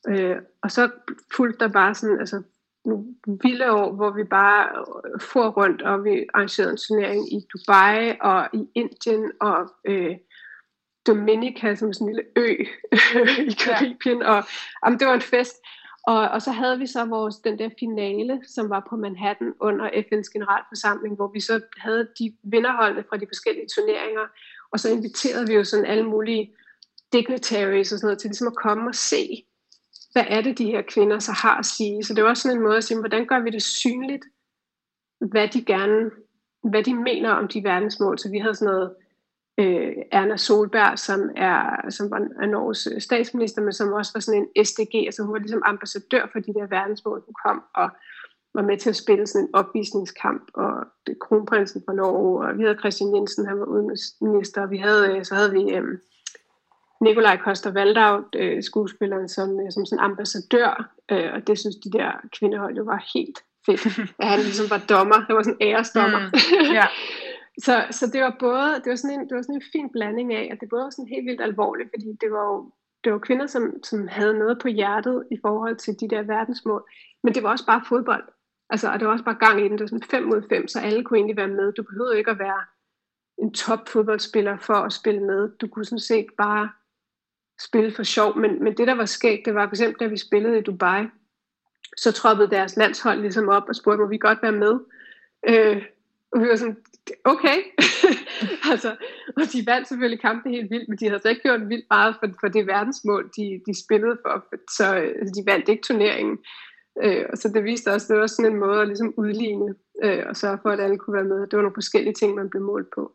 Øh, 0.09 0.37
og 0.63 0.71
så 0.71 0.91
fulgte 1.37 1.65
der 1.65 1.73
bare 1.73 1.95
sådan, 1.95 2.19
altså 2.19 2.43
nogle 2.85 3.05
vilde 3.43 3.73
år, 3.73 3.93
hvor 3.93 4.11
vi 4.11 4.25
bare 4.25 4.69
øh, 5.05 5.21
for 5.21 5.49
rundt, 5.49 5.83
og 5.83 6.05
vi 6.05 6.27
arrangerede 6.35 6.73
en 6.73 6.77
turnering 6.77 7.33
i 7.33 7.47
Dubai 7.53 8.17
og 8.21 8.49
i 8.53 8.69
Indien 8.75 9.33
og 9.41 9.71
øh, 9.85 10.17
Dominica, 11.07 11.75
som 11.75 11.93
sådan 11.93 12.09
en 12.09 12.15
lille 12.15 12.31
ø 12.37 12.65
i 13.51 13.55
Karibien, 13.65 14.19
ja. 14.19 14.33
og 14.33 14.45
jamen, 14.85 14.99
det 14.99 15.07
var 15.07 15.15
en 15.15 15.21
fest. 15.21 15.57
Og, 16.07 16.29
og 16.29 16.43
så 16.43 16.51
havde 16.51 16.79
vi 16.79 16.87
så 16.87 17.05
vores, 17.05 17.37
den 17.37 17.59
der 17.59 17.69
finale, 17.79 18.41
som 18.47 18.71
var 18.71 18.87
på 18.91 18.97
Manhattan 18.97 19.53
under 19.61 19.87
FN's 19.89 20.33
generalforsamling, 20.33 21.17
hvor 21.17 21.31
vi 21.33 21.41
så 21.41 21.61
havde 21.77 22.09
de 22.19 22.37
vinderholdene 22.43 23.05
fra 23.09 23.17
de 23.17 23.27
forskellige 23.29 23.67
turneringer, 23.75 24.27
og 24.73 24.81
så 24.81 24.91
inviterede 24.91 25.47
vi 25.47 25.55
jo 25.55 25.65
sådan 25.65 25.87
alle 25.87 26.05
mulige 26.05 26.55
dignitaries 27.13 27.93
og 27.93 27.99
sådan 27.99 28.07
noget 28.07 28.19
til 28.19 28.29
ligesom 28.29 28.47
at 28.47 28.55
komme 28.55 28.89
og 28.89 28.95
se, 28.95 29.45
hvad 30.13 30.25
er 30.29 30.41
det, 30.41 30.59
de 30.59 30.67
her 30.67 30.83
kvinder 30.83 31.19
så 31.19 31.33
har 31.33 31.59
at 31.59 31.67
sige. 31.67 32.05
Så 32.05 32.15
det 32.15 32.25
var 32.25 32.31
også 32.31 32.43
sådan 32.43 32.57
en 32.57 32.63
måde 32.63 32.77
at 32.77 32.85
sige, 32.85 32.99
hvordan 32.99 33.27
gør 33.27 33.41
vi 33.41 33.51
det 33.51 33.63
synligt, 33.63 34.25
hvad 35.21 35.49
de 35.49 35.65
gerne, 35.65 36.11
hvad 36.71 36.83
de 36.83 36.95
mener 36.95 37.31
om 37.31 37.49
de 37.49 37.65
verdensmål. 37.65 38.19
Så 38.19 38.31
vi 38.31 38.39
havde 38.39 38.55
sådan 38.55 38.75
noget 38.75 38.95
øh, 39.59 39.93
Erna 40.13 40.37
Solberg, 40.37 40.99
som, 40.99 41.31
er, 41.37 41.91
som 41.91 42.11
var 42.11 42.47
Norges 42.47 42.89
øh, 42.95 43.01
statsminister, 43.01 43.63
men 43.63 43.73
som 43.73 43.93
også 43.93 44.13
var 44.15 44.21
sådan 44.21 44.49
en 44.55 44.65
SDG, 44.65 44.95
altså 44.95 45.23
hun 45.23 45.33
var 45.33 45.39
ligesom 45.39 45.63
ambassadør 45.65 46.27
for 46.33 46.39
de 46.39 46.55
der 46.55 46.67
verdensmål, 46.67 47.23
hun 47.27 47.35
kom 47.47 47.63
og 47.75 47.89
var 48.55 48.63
med 48.63 48.79
til 48.79 48.91
at 48.91 48.97
spille 48.97 49.27
sådan 49.27 49.47
en 49.47 49.55
opvisningskamp, 49.55 50.51
og 50.55 50.73
det 51.07 51.19
kronprinsen 51.21 51.83
fra 51.87 51.95
Norge, 51.95 52.47
og 52.47 52.59
vi 52.59 52.63
havde 52.63 52.79
Christian 52.79 53.17
Jensen, 53.17 53.47
han 53.47 53.61
var 53.61 53.67
udenrigsminister, 53.67 54.63
og 54.63 54.71
vi 54.71 54.79
havde, 54.79 55.17
øh, 55.17 55.25
så 55.25 55.35
havde 55.35 55.53
vi 55.53 55.63
øh, 55.75 55.99
Nikolaj 57.01 57.37
Koster 57.37 57.71
Valdau, 57.71 58.25
øh, 58.37 58.63
skuespilleren, 58.63 59.29
som, 59.29 59.61
øh, 59.61 59.73
som 59.73 59.87
sådan 59.87 60.05
ambassadør, 60.05 60.91
øh, 61.11 61.29
og 61.35 61.47
det 61.47 61.59
synes 61.59 61.77
de 61.77 61.91
der 61.91 62.11
kvindehold 62.39 62.77
jo 62.77 62.83
var 62.83 63.05
helt 63.15 63.39
fedt, 63.67 63.87
at 64.23 64.29
han 64.29 64.41
ligesom 64.41 64.71
var 64.71 64.83
dommer, 64.89 65.27
det 65.27 65.35
var 65.37 65.43
sådan 65.43 65.63
æresdommer. 65.63 66.19
Mm, 66.19 66.75
ja. 66.75 66.87
Så, 67.59 67.87
så 67.91 68.07
det 68.07 68.21
var 68.23 68.37
både, 68.41 68.75
det 68.85 68.91
var, 68.91 68.97
sådan 68.97 69.21
en, 69.21 69.29
det 69.29 69.37
var 69.37 69.43
sådan 69.43 69.55
en 69.55 69.71
fin 69.73 69.91
blanding 69.93 70.35
af, 70.35 70.49
at 70.53 70.61
det 70.61 70.69
både 70.69 70.83
var 70.83 70.91
sådan 70.91 71.15
helt 71.15 71.27
vildt 71.27 71.41
alvorligt, 71.41 71.91
fordi 71.95 72.09
det 72.21 72.33
var 72.33 72.45
jo 72.45 72.73
det 73.05 73.13
var 73.13 73.19
kvinder, 73.19 73.47
som, 73.47 73.83
som 73.85 74.09
havde 74.09 74.39
noget 74.39 74.59
på 74.59 74.69
hjertet 74.69 75.25
i 75.31 75.37
forhold 75.43 75.77
til 75.77 76.01
de 76.01 76.09
der 76.09 76.23
verdensmål, 76.23 76.91
men 77.23 77.35
det 77.35 77.43
var 77.43 77.51
også 77.51 77.67
bare 77.67 77.83
fodbold. 77.89 78.25
Altså, 78.71 78.89
og 78.89 79.01
det 79.01 79.07
var 79.07 79.13
også 79.13 79.25
bare 79.25 79.47
gang 79.47 79.61
i 79.61 79.65
den. 79.65 79.73
Det 79.73 79.81
var 79.81 79.87
sådan 79.87 80.03
5 80.11 80.23
mod 80.23 80.43
5, 80.49 80.69
så 80.69 80.81
alle 80.81 81.05
kunne 81.05 81.19
egentlig 81.19 81.37
være 81.37 81.49
med. 81.49 81.73
Du 81.73 81.83
behøvede 81.83 82.19
ikke 82.19 82.31
at 82.31 82.39
være 82.39 82.65
en 83.39 83.55
top 83.55 83.89
fodboldspiller 83.89 84.59
for 84.59 84.75
at 84.75 84.93
spille 84.93 85.21
med. 85.21 85.49
Du 85.61 85.69
kunne 85.69 85.85
sådan 85.85 85.99
set 85.99 86.27
bare 86.39 86.71
spille 87.61 87.93
for 87.93 88.03
sjov. 88.03 88.39
Men, 88.39 88.65
men 88.65 88.77
det, 88.77 88.87
der 88.87 88.95
var 88.95 89.05
skægt, 89.05 89.47
det 89.47 89.55
var 89.55 89.67
for 89.67 89.73
eksempel, 89.73 90.01
da 90.01 90.07
vi 90.07 90.17
spillede 90.17 90.59
i 90.59 90.63
Dubai, 90.63 91.07
så 91.97 92.13
troppede 92.13 92.51
deres 92.51 92.77
landshold 92.77 93.21
ligesom 93.21 93.49
op 93.49 93.69
og 93.69 93.77
spurgte, 93.77 94.03
må 94.03 94.07
vi 94.07 94.19
godt 94.19 94.43
være 94.43 94.53
med? 94.53 94.81
Øh, 95.49 95.83
og 96.33 96.41
vi 96.41 96.49
var 96.49 96.57
sådan, 96.57 96.77
okay. 97.25 97.59
altså, 98.73 98.97
og 99.37 99.43
de 99.53 99.67
vandt 99.67 99.89
selvfølgelig 99.89 100.21
kampen 100.21 100.55
helt 100.55 100.71
vildt, 100.71 100.89
men 100.89 100.99
de 100.99 101.09
havde 101.09 101.23
så 101.23 101.29
ikke 101.29 101.43
gjort 101.43 101.69
vildt 101.69 101.87
meget 101.91 102.17
for, 102.21 102.29
for 102.41 102.49
det 102.49 102.67
verdensmål, 102.67 103.31
de, 103.37 103.61
de 103.67 103.85
spillede 103.85 104.19
for. 104.25 104.45
Så 104.77 104.85
altså, 104.95 105.33
de 105.37 105.51
vandt 105.51 105.69
ikke 105.69 105.83
turneringen. 105.83 106.39
Øh, 107.03 107.25
og 107.33 107.39
så 107.39 107.49
det 107.49 107.65
viste 107.65 107.93
også, 107.93 108.13
det 108.13 108.21
var 108.21 108.27
sådan 108.27 108.53
en 108.53 108.59
måde 108.59 108.81
at 108.81 108.89
ligesom 108.89 109.15
udligne 109.17 109.75
øh, 110.03 110.23
og 110.29 110.37
sørge 110.37 110.59
for, 110.63 110.71
at 110.71 110.81
alle 110.81 110.99
kunne 110.99 111.15
være 111.15 111.33
med. 111.33 111.41
Det 111.41 111.57
var 111.57 111.63
nogle 111.63 111.81
forskellige 111.81 112.15
ting, 112.15 112.35
man 112.35 112.51
blev 112.51 112.63
målt 112.63 112.89
på. 112.95 113.13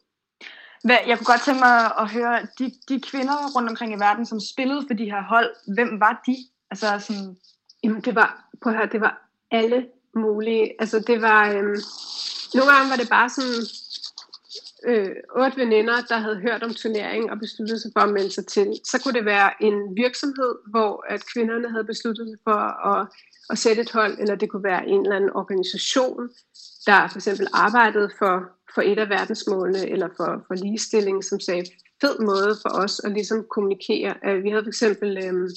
Hvad, 0.83 0.97
jeg 1.07 1.17
kunne 1.17 1.31
godt 1.33 1.41
tænke 1.45 1.59
mig 1.59 1.77
at 1.99 2.11
høre, 2.11 2.47
de, 2.59 2.71
de 2.89 3.01
kvinder 3.01 3.37
rundt 3.55 3.69
omkring 3.69 3.93
i 3.93 3.99
verden, 3.99 4.25
som 4.25 4.39
spillede 4.39 4.83
for 4.87 4.93
de 4.93 5.11
her 5.11 5.23
hold, 5.23 5.49
hvem 5.75 5.99
var 5.99 6.23
de? 6.27 6.35
Altså 6.71 6.87
sådan... 6.99 7.37
Jamen, 7.83 8.01
det 8.01 8.15
var, 8.15 8.49
på 8.61 8.69
her, 8.69 8.85
det 8.85 9.01
var 9.01 9.29
alle 9.51 9.87
mulige. 10.15 10.73
Altså, 10.79 10.99
det 10.99 11.21
var... 11.21 11.51
Øhm, 11.51 11.77
nogle 12.53 12.71
gange 12.71 12.89
var 12.89 12.95
det 13.01 13.09
bare 13.09 13.29
sådan 13.29 13.61
øh, 14.85 15.15
otte 15.35 15.57
veninder, 15.57 15.97
der 16.09 16.17
havde 16.17 16.39
hørt 16.39 16.63
om 16.63 16.73
turneringen 16.73 17.29
og 17.29 17.39
besluttet 17.39 17.81
sig 17.81 17.91
for 17.95 18.03
at 18.03 18.13
melde 18.13 18.31
sig 18.31 18.45
til. 18.45 18.67
Så 18.83 19.01
kunne 19.01 19.13
det 19.13 19.25
være 19.25 19.63
en 19.63 19.95
virksomhed, 19.95 20.55
hvor 20.69 21.05
at 21.13 21.21
kvinderne 21.33 21.71
havde 21.71 21.83
besluttet 21.83 22.27
sig 22.27 22.39
for 22.43 22.61
at, 22.91 23.07
at 23.49 23.57
sætte 23.57 23.81
et 23.81 23.91
hold, 23.91 24.19
eller 24.19 24.35
det 24.35 24.49
kunne 24.49 24.63
være 24.63 24.87
en 24.87 25.01
eller 25.01 25.15
anden 25.15 25.35
organisation, 25.41 26.29
der 26.85 27.07
for 27.07 27.17
eksempel 27.17 27.47
arbejdede 27.53 28.09
for, 28.19 28.35
for 28.75 28.81
et 28.81 28.99
af 28.99 29.09
verdensmålene, 29.09 29.89
eller 29.89 30.09
for, 30.17 30.43
for 30.47 30.55
ligestilling, 30.55 31.23
som 31.23 31.39
sagde, 31.39 31.65
fed 32.01 32.19
måde 32.19 32.55
for 32.61 32.69
os 32.83 32.99
at 32.99 33.11
ligesom 33.11 33.45
kommunikere. 33.53 34.13
Øh, 34.25 34.43
vi 34.43 34.49
havde 34.49 34.63
for 34.63 34.75
eksempel... 34.75 35.17
Øh, 35.17 35.49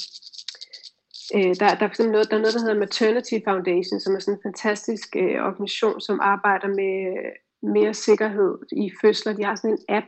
Øh, 1.34 1.54
der, 1.60 1.74
der, 1.74 1.86
er 1.86 2.10
noget, 2.12 2.30
der 2.30 2.36
er 2.36 2.40
noget, 2.40 2.54
der 2.54 2.60
hedder 2.60 2.84
Maternity 2.84 3.34
Foundation, 3.44 4.00
som 4.00 4.14
er 4.14 4.18
sådan 4.18 4.34
en 4.34 4.42
fantastisk 4.42 5.16
øh, 5.16 5.38
organisation, 5.48 6.00
som 6.00 6.20
arbejder 6.20 6.68
med 6.68 6.94
mere 7.62 7.94
sikkerhed 7.94 8.58
i 8.72 8.90
fødsler. 9.00 9.32
De 9.32 9.44
har 9.44 9.54
sådan 9.54 9.70
en 9.70 9.84
app, 9.88 10.06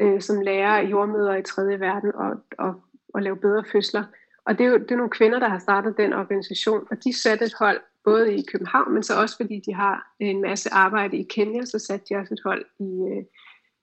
øh, 0.00 0.20
som 0.20 0.40
lærer 0.40 0.88
jordmøder 0.88 1.36
i 1.36 1.42
tredje 1.42 1.80
verden 1.80 2.12
at, 2.20 2.66
at, 2.66 2.74
at 3.14 3.22
lave 3.22 3.36
bedre 3.36 3.64
fødsler. 3.72 4.04
Og 4.46 4.58
det 4.58 4.66
er 4.66 4.70
jo 4.70 4.78
det 4.78 4.90
er 4.90 4.96
nogle 4.96 5.10
kvinder, 5.10 5.38
der 5.38 5.48
har 5.48 5.58
startet 5.58 5.96
den 5.96 6.12
organisation, 6.12 6.86
og 6.90 7.04
de 7.04 7.12
satte 7.22 7.44
et 7.44 7.54
hold 7.58 7.80
både 8.04 8.34
i 8.34 8.44
København, 8.52 8.94
men 8.94 9.02
så 9.02 9.20
også 9.20 9.36
fordi 9.36 9.62
de 9.66 9.74
har 9.74 10.14
en 10.20 10.40
masse 10.42 10.68
arbejde 10.72 11.16
i 11.16 11.22
Kenya, 11.22 11.64
så 11.64 11.78
satte 11.78 12.06
de 12.08 12.18
også 12.20 12.34
et 12.34 12.40
hold 12.44 12.64
i, 12.80 12.90
øh, 13.10 13.24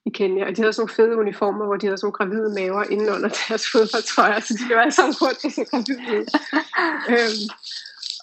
i 0.05 0.09
Kenya. 0.09 0.45
Og 0.47 0.51
de 0.55 0.61
havde 0.61 0.73
sådan 0.73 0.81
nogle 0.81 0.95
fede 0.95 1.17
uniformer, 1.17 1.65
hvor 1.65 1.75
de 1.77 1.87
havde 1.87 1.97
sådan 1.97 2.05
nogle 2.05 2.19
gravide 2.19 2.53
maver 2.57 2.83
inden 2.83 3.09
under 3.15 3.29
deres 3.49 3.65
fodboldtrøjer, 3.71 4.39
så 4.39 4.53
de 4.59 4.75
var 4.75 4.81
alle 4.81 4.97
sammen 4.99 5.15
rundt 5.21 5.43
i 5.43 5.49
så 5.49 5.63
gravide. 5.71 6.25
øhm, 7.13 7.45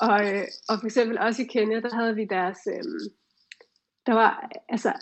og, 0.08 0.18
øh, 0.28 0.46
og 0.68 0.74
for 0.80 0.86
eksempel 0.86 1.18
også 1.18 1.42
i 1.42 1.50
Kenya, 1.54 1.80
der 1.80 1.94
havde 1.94 2.14
vi 2.14 2.24
deres... 2.36 2.58
Øhm, 2.74 3.06
der 4.07 4.14
var 4.14 4.50
altså 4.68 4.92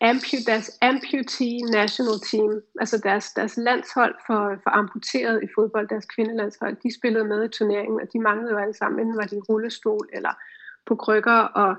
ampu, 0.00 0.36
deres 0.46 0.78
amputee 0.82 1.58
national 1.58 2.18
team, 2.30 2.62
altså 2.80 2.98
deres, 2.98 3.32
deres 3.32 3.56
landshold 3.56 4.14
for, 4.26 4.56
for 4.62 4.70
amputeret 4.70 5.42
i 5.42 5.46
fodbold, 5.54 5.88
deres 5.88 6.06
kvindelandshold, 6.06 6.76
de 6.82 6.94
spillede 6.94 7.24
med 7.24 7.44
i 7.44 7.48
turneringen, 7.48 8.00
og 8.00 8.06
de 8.12 8.20
manglede 8.20 8.52
jo 8.52 8.58
alle 8.58 8.74
sammen, 8.74 9.00
enten 9.00 9.16
var 9.16 9.24
de 9.24 9.36
i 9.36 9.46
rullestol 9.48 10.08
eller 10.12 10.32
på 10.86 10.96
krykker, 10.96 11.40
og, 11.62 11.76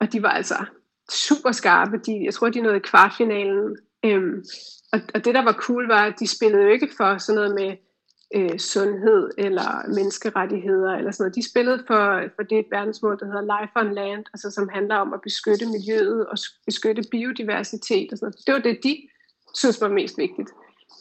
og 0.00 0.12
de 0.12 0.22
var 0.22 0.30
altså 0.30 0.64
super 1.10 1.52
skarpe. 1.52 1.96
De, 2.06 2.24
jeg 2.24 2.34
tror, 2.34 2.48
de 2.48 2.60
nåede 2.60 2.80
kvartfinalen. 2.80 3.76
Øhm, 4.04 4.44
og, 4.92 5.00
og 5.14 5.24
det, 5.24 5.34
der 5.34 5.44
var 5.44 5.52
cool, 5.52 5.86
var, 5.88 6.04
at 6.04 6.20
de 6.20 6.26
spillede 6.26 6.62
jo 6.62 6.68
ikke 6.68 6.90
for 6.96 7.18
sådan 7.18 7.34
noget 7.34 7.54
med 7.54 7.76
øh, 8.34 8.58
sundhed 8.58 9.30
eller 9.38 9.88
menneskerettigheder 9.88 10.92
eller 10.94 11.10
sådan 11.10 11.24
noget. 11.24 11.34
De 11.34 11.50
spillede 11.50 11.84
for, 11.86 12.22
for 12.36 12.42
det 12.42 12.66
verdensmål, 12.70 13.18
der 13.20 13.26
hedder 13.26 13.60
Life 13.60 13.72
on 13.76 13.94
Land, 13.94 14.24
altså 14.34 14.50
som 14.50 14.68
handler 14.68 14.96
om 14.96 15.12
at 15.12 15.20
beskytte 15.20 15.66
miljøet 15.66 16.26
og 16.26 16.36
beskytte 16.66 17.02
biodiversitet 17.10 18.12
og 18.12 18.18
sådan 18.18 18.26
noget. 18.26 18.46
Det 18.46 18.54
var 18.54 18.60
det, 18.60 18.78
de 18.82 19.08
synes 19.54 19.80
var 19.80 19.88
mest 19.88 20.18
vigtigt. 20.18 20.50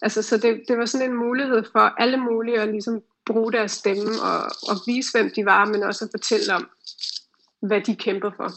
Altså, 0.02 0.22
så 0.22 0.38
det, 0.38 0.62
det 0.68 0.78
var 0.78 0.86
sådan 0.86 1.10
en 1.10 1.18
mulighed 1.18 1.64
for 1.72 1.80
alle 1.80 2.18
mulige 2.18 2.62
at 2.62 2.68
ligesom 2.68 3.02
bruge 3.26 3.52
deres 3.52 3.72
stemme 3.72 4.12
og, 4.24 4.44
og 4.44 4.76
vise, 4.88 5.18
hvem 5.18 5.32
de 5.36 5.46
var, 5.46 5.66
men 5.66 5.84
også 5.84 6.06
at 6.06 6.12
fortælle 6.14 6.56
om, 6.56 6.70
hvad 7.62 7.82
de 7.82 7.96
kæmper 7.96 8.32
for. 8.36 8.50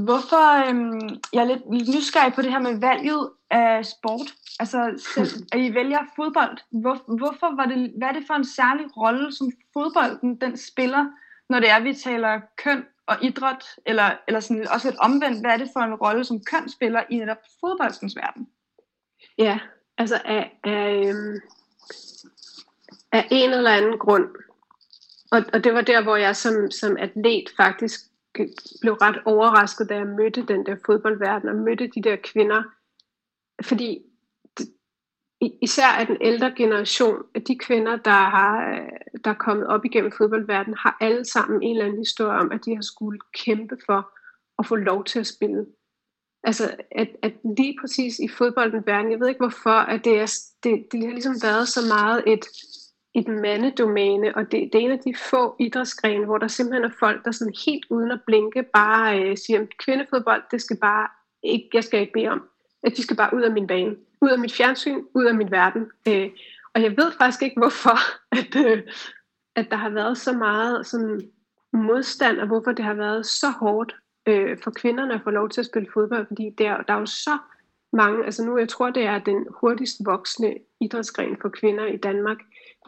Hvorfor, 0.00 0.68
øhm, 0.68 1.20
jeg 1.32 1.40
er 1.40 1.44
lidt 1.44 1.70
nysgerrig 1.70 2.32
på 2.34 2.42
det 2.42 2.50
her 2.50 2.58
med 2.58 2.80
valget 2.80 3.30
af 3.50 3.86
sport. 3.86 4.34
Altså, 4.62 5.10
selv, 5.14 5.46
at 5.52 5.60
I 5.60 5.74
vælger 5.74 5.98
fodbold. 6.16 6.58
Hvor, 6.70 7.16
hvorfor 7.16 7.56
var 7.56 7.64
det, 7.64 7.92
hvad 7.98 8.08
er 8.08 8.12
det 8.12 8.24
for 8.26 8.34
en 8.34 8.44
særlig 8.44 8.96
rolle, 8.96 9.32
som 9.32 9.52
fodbolden 9.72 10.40
den 10.40 10.56
spiller, 10.56 11.06
når 11.48 11.60
det 11.60 11.70
er, 11.70 11.80
vi 11.80 11.94
taler 11.94 12.40
køn 12.56 12.84
og 13.06 13.24
idræt, 13.24 13.64
eller, 13.86 14.16
eller 14.26 14.40
sådan 14.40 14.68
også 14.68 14.88
lidt 14.88 15.00
omvendt, 15.00 15.40
hvad 15.40 15.50
er 15.50 15.56
det 15.56 15.70
for 15.72 15.80
en 15.80 15.94
rolle, 15.94 16.24
som 16.24 16.44
køn 16.44 16.68
spiller 16.68 17.02
i 17.10 17.16
netop 17.16 17.36
fodboldens 17.60 18.16
verden? 18.16 18.48
Ja, 19.38 19.58
altså 19.98 20.20
af, 20.24 20.58
af, 20.64 21.06
øhm, 21.06 21.40
af 23.12 23.28
en 23.30 23.50
eller 23.50 23.70
anden 23.70 23.98
grund, 23.98 24.28
og, 25.32 25.42
og 25.52 25.64
det 25.64 25.74
var 25.74 25.80
der, 25.80 26.02
hvor 26.02 26.16
jeg 26.16 26.36
som, 26.36 26.70
som 26.70 26.96
atlet 26.96 27.48
faktisk 27.56 28.00
blev 28.80 28.94
ret 28.94 29.22
overrasket, 29.24 29.88
da 29.88 29.94
jeg 29.94 30.06
mødte 30.06 30.46
den 30.46 30.66
der 30.66 30.76
fodboldverden, 30.86 31.48
og 31.48 31.56
mødte 31.56 31.86
de 31.86 32.02
der 32.02 32.16
kvinder. 32.16 32.62
Fordi 33.62 34.02
især 35.62 35.86
af 35.86 36.06
den 36.06 36.16
ældre 36.20 36.52
generation, 36.56 37.22
af 37.34 37.42
de 37.42 37.58
kvinder, 37.58 37.96
der, 37.96 38.10
har, 38.10 38.80
der 39.24 39.30
er 39.30 39.34
kommet 39.34 39.66
op 39.66 39.84
igennem 39.84 40.12
fodboldverdenen, 40.12 40.76
har 40.78 40.96
alle 41.00 41.24
sammen 41.24 41.62
en 41.62 41.70
eller 41.70 41.84
anden 41.84 41.98
historie 41.98 42.38
om, 42.38 42.52
at 42.52 42.64
de 42.64 42.74
har 42.74 42.82
skulle 42.82 43.18
kæmpe 43.44 43.76
for 43.86 44.10
at 44.58 44.66
få 44.66 44.76
lov 44.76 45.04
til 45.04 45.20
at 45.20 45.26
spille. 45.26 45.66
Altså, 46.44 46.74
at, 46.90 47.08
at 47.22 47.32
lige 47.56 47.76
præcis 47.80 48.18
i 48.18 48.28
fodboldens 48.28 48.86
verden, 48.86 49.10
jeg 49.10 49.20
ved 49.20 49.28
ikke 49.28 49.40
hvorfor, 49.40 49.78
at 49.94 50.04
det, 50.04 50.20
er, 50.20 50.32
det, 50.62 50.86
det 50.92 51.00
har 51.04 51.12
ligesom 51.12 51.36
været 51.42 51.68
så 51.68 51.80
meget 51.96 52.22
et, 52.26 52.44
et 53.14 53.28
mandedomæne, 53.28 54.36
og 54.36 54.42
det, 54.52 54.70
det 54.72 54.74
er 54.74 54.84
en 54.84 54.90
af 54.90 54.98
de 54.98 55.14
få 55.30 55.56
idrætsgrene, 55.60 56.24
hvor 56.24 56.38
der 56.38 56.48
simpelthen 56.48 56.84
er 56.84 56.94
folk, 56.98 57.24
der 57.24 57.30
sådan 57.30 57.54
helt 57.66 57.86
uden 57.90 58.10
at 58.10 58.20
blinke, 58.26 58.62
bare 58.62 59.22
øh, 59.22 59.36
siger, 59.36 59.60
at 59.60 59.78
kvindefodbold, 59.78 60.42
det 60.50 60.60
skal 60.60 60.76
bare 60.76 61.08
ikke, 61.42 61.68
jeg 61.74 61.84
skal 61.84 62.00
ikke 62.00 62.12
bede 62.12 62.28
om, 62.28 62.42
at 62.82 62.96
de 62.96 63.02
skal 63.02 63.16
bare 63.16 63.34
ud 63.36 63.42
af 63.42 63.52
min 63.52 63.66
bane, 63.66 63.96
ud 64.22 64.30
af 64.30 64.38
mit 64.38 64.54
fjernsyn, 64.54 65.02
ud 65.14 65.24
af 65.24 65.34
min 65.34 65.50
verden. 65.50 65.90
Øh, 66.08 66.30
og 66.74 66.82
jeg 66.82 66.96
ved 66.96 67.12
faktisk 67.18 67.42
ikke, 67.42 67.60
hvorfor, 67.60 67.98
at, 68.40 68.56
øh, 68.66 68.82
at 69.56 69.66
der 69.70 69.76
har 69.76 69.90
været 69.90 70.18
så 70.18 70.32
meget 70.32 70.86
sådan, 70.86 71.20
modstand, 71.72 72.38
og 72.38 72.46
hvorfor 72.46 72.72
det 72.72 72.84
har 72.84 72.94
været 72.94 73.26
så 73.26 73.50
hårdt 73.50 73.96
øh, 74.26 74.58
for 74.62 74.70
kvinderne 74.70 75.14
at 75.14 75.20
få 75.24 75.30
lov 75.30 75.48
til 75.48 75.60
at 75.60 75.66
spille 75.66 75.88
fodbold, 75.94 76.26
fordi 76.26 76.50
der, 76.58 76.82
der 76.82 76.94
er 76.94 76.98
jo 76.98 77.06
så 77.06 77.38
mange, 77.92 78.24
altså 78.24 78.44
nu 78.44 78.58
jeg 78.58 78.68
tror, 78.68 78.90
det 78.90 79.02
er 79.02 79.18
den 79.18 79.46
hurtigst 79.60 79.96
voksende 80.04 80.54
idrætsgren 80.80 81.36
for 81.40 81.48
kvinder 81.48 81.86
i 81.86 81.96
Danmark, 81.96 82.38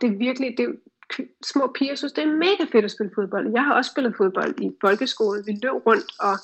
det 0.01 0.13
er 0.13 0.19
virkelig, 0.19 0.55
det 0.59 0.65
er, 0.65 0.73
små 1.45 1.73
piger 1.75 1.95
synes, 1.95 2.13
det 2.13 2.25
er 2.25 2.37
mega 2.37 2.65
fedt 2.73 2.85
at 2.85 2.91
spille 2.91 3.13
fodbold. 3.15 3.53
Jeg 3.53 3.65
har 3.65 3.75
også 3.75 3.91
spillet 3.91 4.17
fodbold 4.17 4.61
i 4.61 4.71
folkeskolen. 4.81 5.47
Vi 5.47 5.53
løb 5.63 5.87
rundt, 5.87 6.21
og, 6.21 6.37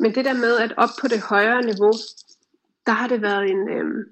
men 0.00 0.14
det 0.14 0.24
der 0.24 0.34
med, 0.34 0.56
at 0.56 0.74
op 0.76 0.88
på 1.00 1.08
det 1.08 1.20
højere 1.20 1.62
niveau, 1.62 1.92
der 2.86 2.92
har 2.92 3.08
det 3.08 3.22
været 3.22 3.50
en, 3.50 3.68
øh, 3.68 4.06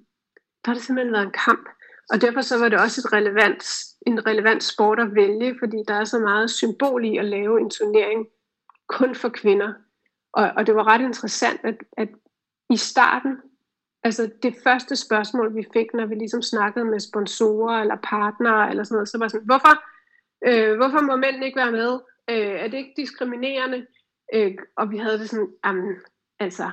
der 0.64 0.70
har 0.70 0.74
det 0.74 0.82
simpelthen 0.82 1.12
været 1.12 1.26
en 1.26 1.38
kamp. 1.44 1.68
Og 2.10 2.20
derfor 2.20 2.40
så 2.40 2.58
var 2.58 2.68
det 2.68 2.80
også 2.80 3.00
et 3.00 3.12
relevant, 3.12 3.64
en 4.06 4.26
relevant 4.26 4.62
sport 4.62 5.00
at 5.00 5.14
vælge, 5.14 5.56
fordi 5.58 5.76
der 5.88 5.94
er 5.94 6.04
så 6.04 6.18
meget 6.18 6.50
symbol 6.50 7.04
i 7.04 7.16
at 7.16 7.24
lave 7.24 7.60
en 7.60 7.70
turnering 7.70 8.26
kun 8.88 9.14
for 9.14 9.28
kvinder. 9.28 9.72
Og, 10.32 10.50
og 10.56 10.66
det 10.66 10.74
var 10.74 10.86
ret 10.86 11.00
interessant, 11.00 11.60
at, 11.64 11.76
at 11.96 12.08
i 12.70 12.76
starten, 12.76 13.36
altså 14.02 14.30
det 14.42 14.54
første 14.64 14.96
spørgsmål, 14.96 15.56
vi 15.56 15.66
fik, 15.72 15.86
når 15.94 16.06
vi 16.06 16.14
ligesom 16.14 16.42
snakkede 16.42 16.84
med 16.84 17.00
sponsorer 17.00 17.80
eller 17.80 17.96
partnere 18.02 18.70
eller 18.70 18.84
sådan 18.84 18.96
noget, 18.96 19.08
så 19.08 19.18
var 19.18 19.28
sådan, 19.28 19.46
hvorfor, 19.46 19.74
øh, 20.46 20.76
hvorfor 20.76 21.00
må 21.00 21.16
mænd 21.16 21.44
ikke 21.44 21.56
være 21.56 21.72
med? 21.72 21.92
Øh, 22.30 22.60
er 22.62 22.68
det 22.68 22.78
ikke 22.78 22.94
diskriminerende? 22.96 23.86
Øh, 24.34 24.54
og 24.76 24.90
vi 24.90 24.98
havde 24.98 25.18
det 25.18 25.30
sådan, 25.30 25.52
jamen, 25.64 25.96
altså, 26.40 26.70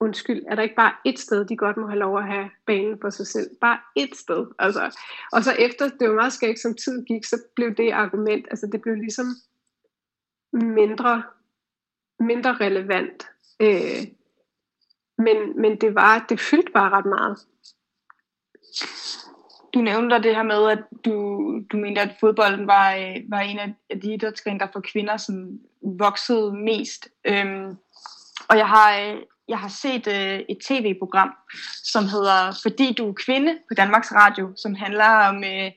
undskyld, 0.00 0.42
er 0.48 0.54
der 0.54 0.62
ikke 0.62 0.74
bare 0.74 0.92
et 1.04 1.18
sted, 1.18 1.44
de 1.44 1.56
godt 1.56 1.76
må 1.76 1.86
have 1.86 1.98
lov 1.98 2.18
at 2.18 2.26
have 2.26 2.50
banen 2.66 2.98
for 3.00 3.10
sig 3.10 3.26
selv? 3.26 3.50
Bare 3.60 3.78
et 3.96 4.16
sted. 4.16 4.46
Altså. 4.58 4.98
Og 5.32 5.44
så 5.44 5.52
efter, 5.52 5.88
det 5.88 6.08
var 6.08 6.14
meget 6.14 6.32
skægt, 6.32 6.58
som 6.58 6.74
tid 6.74 7.04
gik, 7.04 7.24
så 7.24 7.42
blev 7.56 7.74
det 7.74 7.92
argument, 7.92 8.46
altså 8.50 8.68
det 8.72 8.80
blev 8.80 8.94
ligesom 8.94 9.26
mindre, 10.52 11.22
mindre 12.20 12.52
relevant. 12.52 13.28
Øh, 13.60 14.06
men, 15.18 15.60
men 15.60 15.80
det 15.80 15.94
var, 15.94 16.26
det 16.28 16.40
fyldte 16.40 16.72
bare 16.72 16.90
ret 16.90 17.06
meget. 17.06 17.38
Du 19.74 19.80
nævnte 19.80 20.22
det 20.22 20.36
her 20.36 20.42
med, 20.42 20.70
at 20.70 20.84
du, 21.04 21.14
du 21.72 21.76
mente, 21.76 22.00
at 22.00 22.16
fodbolden 22.20 22.66
var, 22.66 22.94
øh, 22.94 23.16
var 23.28 23.40
en 23.40 23.58
af 23.58 24.00
de 24.00 24.14
idrætsgrene, 24.14 24.58
der 24.58 24.66
for 24.72 24.80
kvinder 24.80 25.16
som 25.16 25.60
voksede 25.82 26.52
mest. 26.52 27.08
Øhm, 27.24 27.76
og 28.48 28.56
jeg 28.56 28.68
har, 28.68 29.00
øh, 29.00 29.16
jeg 29.48 29.58
har 29.58 29.68
set 29.68 30.06
øh, 30.06 30.40
et 30.48 30.58
tv-program, 30.68 31.30
som 31.84 32.04
hedder 32.04 32.58
Fordi 32.62 32.94
du 32.98 33.08
er 33.08 33.22
kvinde 33.24 33.52
på 33.68 33.74
Danmarks 33.74 34.12
Radio, 34.12 34.52
som 34.62 34.74
handler 34.74 35.10
om, 35.30 35.44
øh, 35.44 35.70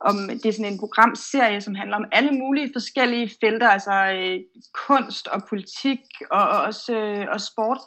om 0.00 0.16
det 0.42 0.46
er 0.46 0.52
sådan 0.52 0.72
en 0.72 0.78
programserie, 0.78 1.60
som 1.60 1.74
handler 1.74 1.96
om 1.96 2.04
alle 2.12 2.32
mulige 2.32 2.70
forskellige 2.74 3.30
felter, 3.40 3.68
altså 3.68 3.92
øh, 3.92 4.38
kunst 4.86 5.28
og 5.28 5.42
politik 5.48 6.00
og, 6.30 6.48
og 6.48 6.60
også 6.60 6.92
øh, 6.92 7.26
og 7.32 7.40
sport, 7.40 7.78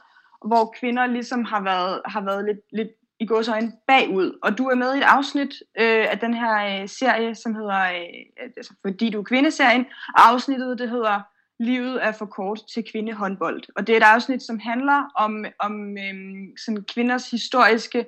hvor 0.48 0.76
kvinder 0.80 1.06
ligesom 1.06 1.46
har 1.46 1.62
været, 1.62 2.02
har 2.06 2.22
været 2.22 2.46
lidt, 2.46 2.60
lidt 2.74 2.92
i 3.20 3.26
gåsøjne 3.26 3.72
bagud. 3.88 4.40
Og 4.44 4.58
du 4.58 4.64
er 4.68 4.76
med 4.76 4.96
i 4.96 4.98
et 4.98 5.04
afsnit 5.04 5.54
øh, 5.80 6.06
af 6.12 6.20
den 6.20 6.34
her 6.34 6.82
øh, 6.82 6.90
serie, 6.90 7.36
som 7.36 7.56
hedder, 7.56 7.82
øh, 7.84 8.48
altså 8.58 8.74
fordi 8.86 9.10
du 9.10 9.20
er 9.20 9.24
kvindeserien, 9.24 9.86
og 10.16 10.30
afsnittet 10.32 10.80
det 10.80 10.90
hedder 10.90 11.20
Livet 11.64 12.06
er 12.06 12.12
for 12.12 12.26
kort 12.26 12.60
til 12.74 12.84
kvindehåndbold. 12.92 13.64
Og 13.76 13.88
det 13.88 13.94
er 13.94 13.98
et 13.98 14.04
afsnit, 14.04 14.44
som 14.44 14.60
handler 14.60 15.12
om, 15.16 15.46
om 15.60 15.98
øhm, 15.98 16.58
sådan 16.58 16.84
kvinders 16.84 17.32
historiske 17.32 18.06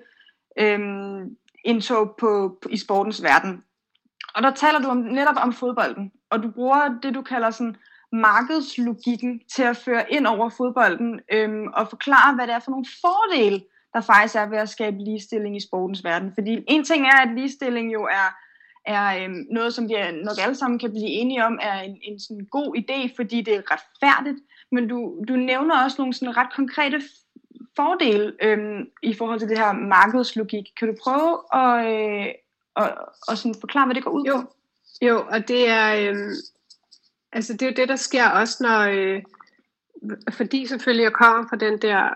øhm, 0.59 1.37
indtog 1.63 2.15
på, 2.19 2.57
på, 2.61 2.69
i 2.69 2.77
sportens 2.77 3.23
verden. 3.23 3.63
Og 4.35 4.43
der 4.43 4.51
taler 4.51 4.79
du 4.79 4.87
om, 4.87 4.97
netop 4.97 5.35
om 5.37 5.53
fodbolden, 5.53 6.11
og 6.29 6.43
du 6.43 6.51
bruger 6.51 6.99
det, 7.03 7.15
du 7.15 7.21
kalder 7.21 7.49
sådan 7.49 7.75
markedslogikken 8.11 9.41
til 9.55 9.63
at 9.63 9.77
føre 9.77 10.11
ind 10.11 10.27
over 10.27 10.49
fodbolden 10.49 11.19
øhm, 11.31 11.67
og 11.73 11.89
forklare, 11.89 12.35
hvad 12.35 12.47
det 12.47 12.53
er 12.55 12.59
for 12.59 12.71
nogle 12.71 12.85
fordele, 13.01 13.61
der 13.93 14.01
faktisk 14.01 14.35
er 14.35 14.45
ved 14.45 14.57
at 14.57 14.69
skabe 14.69 14.97
ligestilling 14.97 15.57
i 15.57 15.67
sportens 15.67 16.03
verden. 16.03 16.31
Fordi 16.33 16.63
en 16.67 16.83
ting 16.83 17.05
er, 17.05 17.17
at 17.21 17.35
ligestilling 17.35 17.93
jo 17.93 18.03
er, 18.03 18.27
er 18.87 19.23
øh, 19.23 19.29
noget, 19.51 19.73
som 19.73 19.89
vi 19.89 19.95
nok 20.23 20.37
alle 20.43 20.55
sammen 20.55 20.79
kan 20.79 20.91
blive 20.91 21.07
enige 21.07 21.45
om, 21.45 21.59
er 21.61 21.79
en, 21.79 21.97
en 22.01 22.19
sådan 22.19 22.47
god 22.51 22.77
idé, 22.77 23.15
fordi 23.15 23.41
det 23.41 23.55
er 23.55 23.61
retfærdigt. 23.71 24.37
Men 24.71 24.87
du, 24.87 25.23
du 25.27 25.35
nævner 25.35 25.83
også 25.83 25.95
nogle 25.99 26.13
sådan 26.13 26.37
ret 26.37 26.53
konkrete 26.55 27.01
fordele 27.75 28.33
øhm, 28.41 28.85
i 29.03 29.13
forhold 29.13 29.39
til 29.39 29.49
det 29.49 29.57
her 29.57 29.73
markedslogik. 29.73 30.65
Kan 30.79 30.87
du 30.87 30.95
prøve 31.03 31.39
at, 31.53 31.85
øh, 31.93 32.33
og, 32.75 32.89
og 33.27 33.37
sådan 33.37 33.55
forklare, 33.59 33.85
hvad 33.85 33.95
det 33.95 34.03
går 34.03 34.11
ud 34.11 34.25
jo. 34.25 34.41
på? 34.41 34.55
Jo, 35.01 35.25
og 35.29 35.47
det 35.47 35.69
er, 35.69 36.11
øh, 36.11 36.31
altså 37.31 37.53
det 37.53 37.61
er 37.61 37.65
jo 37.65 37.73
det, 37.75 37.89
der 37.89 37.95
sker 37.95 38.29
også, 38.29 38.57
når, 38.63 38.79
øh, 38.79 39.21
fordi 40.31 40.65
selvfølgelig 40.65 41.03
jeg 41.03 41.13
kommer 41.13 41.49
fra 41.49 41.55
den 41.55 41.77
der 41.81 42.09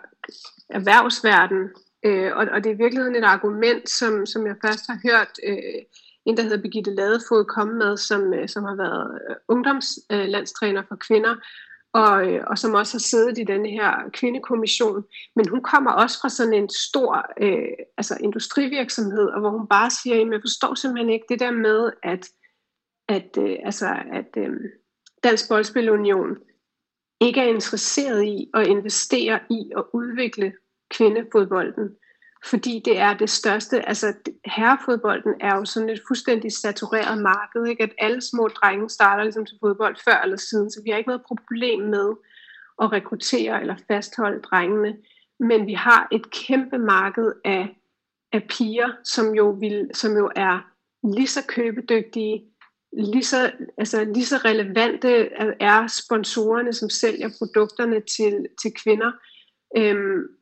erhvervsverden, 0.69 1.69
øh, 2.03 2.35
og, 2.35 2.47
og 2.51 2.63
det 2.63 2.69
er 2.69 2.73
i 2.73 2.77
virkeligheden 2.77 3.15
et 3.15 3.23
argument, 3.23 3.89
som, 3.89 4.25
som 4.25 4.47
jeg 4.47 4.55
først 4.65 4.87
har 4.87 4.99
hørt 5.03 5.31
øh, 5.47 5.83
en, 6.29 6.37
der 6.37 6.43
hedder 6.43 6.61
Birgitte 6.61 6.95
Ladefod, 6.95 7.45
komme 7.45 7.73
med, 7.73 7.97
som, 7.97 8.33
øh, 8.33 8.49
som 8.49 8.63
har 8.63 8.75
været 8.75 9.21
øh, 9.29 9.35
ungdomslandstræner 9.47 10.83
for 10.87 10.95
kvinder, 10.95 11.35
og, 11.93 12.27
øh, 12.27 12.43
og 12.47 12.57
som 12.57 12.73
også 12.73 12.93
har 12.93 12.99
siddet 12.99 13.37
i 13.37 13.43
den 13.43 13.65
her 13.65 14.09
kvindekommission. 14.13 15.03
Men 15.35 15.47
hun 15.49 15.63
kommer 15.63 15.91
også 15.91 16.21
fra 16.21 16.29
sådan 16.29 16.53
en 16.53 16.69
stor 16.69 17.25
øh, 17.41 17.85
altså 17.97 18.17
industrivirksomhed, 18.23 19.25
og 19.25 19.39
hvor 19.39 19.49
hun 19.49 19.67
bare 19.67 19.89
siger, 19.89 20.15
at 20.15 20.31
jeg 20.31 20.41
forstår 20.41 20.75
simpelthen 20.75 21.13
ikke 21.13 21.25
det 21.29 21.39
der 21.39 21.51
med, 21.51 21.91
at, 22.03 22.27
at, 23.07 23.37
øh, 23.37 23.57
altså, 23.63 23.87
at 24.13 24.29
øh, 24.37 24.51
Dansk 25.23 25.49
Boldspilunion 25.49 26.37
ikke 27.21 27.41
er 27.41 27.47
interesseret 27.47 28.23
i 28.23 28.49
at 28.53 28.67
investere 28.67 29.39
i 29.49 29.71
at 29.77 29.83
udvikle 29.93 30.53
kvindefodbolden 30.91 31.95
fordi 32.45 32.81
det 32.85 32.99
er 32.99 33.13
det 33.13 33.29
største, 33.29 33.87
altså 33.89 34.13
herrefodbolden 34.45 35.33
er 35.41 35.55
jo 35.55 35.65
sådan 35.65 35.89
et 35.89 36.01
fuldstændig 36.07 36.51
satureret 36.51 37.21
marked, 37.21 37.65
ikke? 37.65 37.83
at 37.83 37.93
alle 37.97 38.21
små 38.21 38.47
drenge 38.47 38.89
starter 38.89 39.23
ligesom 39.23 39.45
til 39.45 39.57
fodbold 39.63 39.95
før 40.05 40.21
eller 40.23 40.37
siden, 40.37 40.71
så 40.71 40.81
vi 40.83 40.89
har 40.89 40.97
ikke 40.97 41.09
noget 41.09 41.27
problem 41.27 41.79
med 41.79 42.09
at 42.81 42.91
rekruttere 42.91 43.61
eller 43.61 43.75
fastholde 43.87 44.41
drengene, 44.41 44.97
men 45.39 45.67
vi 45.67 45.73
har 45.73 46.07
et 46.11 46.31
kæmpe 46.31 46.77
marked 46.77 47.31
af, 47.45 47.75
af 48.33 48.43
piger, 48.49 48.91
som 49.03 49.33
jo, 49.33 49.49
vil, 49.49 49.89
som 49.93 50.17
jo 50.17 50.31
er 50.35 50.69
lige 51.15 51.27
så 51.27 51.45
købedygtige, 51.47 52.43
lige 52.93 53.23
så, 53.23 53.51
altså 53.77 54.03
lige 54.03 54.25
så 54.25 54.37
relevante 54.37 55.29
er 55.59 55.87
sponsorerne, 55.87 56.73
som 56.73 56.89
sælger 56.89 57.29
produkterne 57.37 57.99
til, 57.99 58.45
til 58.61 58.71
kvinder. 58.83 59.11
Øhm, 59.77 60.38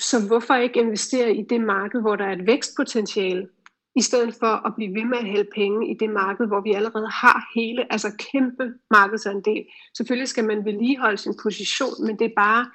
så 0.00 0.26
hvorfor 0.26 0.54
ikke 0.54 0.80
investere 0.80 1.34
i 1.34 1.42
det 1.42 1.60
marked, 1.60 2.00
hvor 2.00 2.16
der 2.16 2.24
er 2.24 2.32
et 2.32 2.46
vækstpotentiale, 2.46 3.48
i 3.96 4.02
stedet 4.02 4.34
for 4.34 4.66
at 4.66 4.72
blive 4.76 4.94
ved 4.94 5.04
med 5.04 5.18
at 5.18 5.24
hælde 5.24 5.50
penge 5.54 5.90
i 5.90 5.94
det 6.00 6.10
marked, 6.10 6.46
hvor 6.46 6.60
vi 6.60 6.72
allerede 6.72 7.10
har 7.10 7.50
hele, 7.54 7.92
altså 7.92 8.24
kæmpe 8.32 8.74
markedsandel. 8.90 9.64
Selvfølgelig 9.96 10.28
skal 10.28 10.44
man 10.44 10.64
vedligeholde 10.64 11.18
sin 11.18 11.34
position, 11.42 12.06
men 12.06 12.18
det 12.18 12.24
er 12.24 12.34
bare 12.36 12.70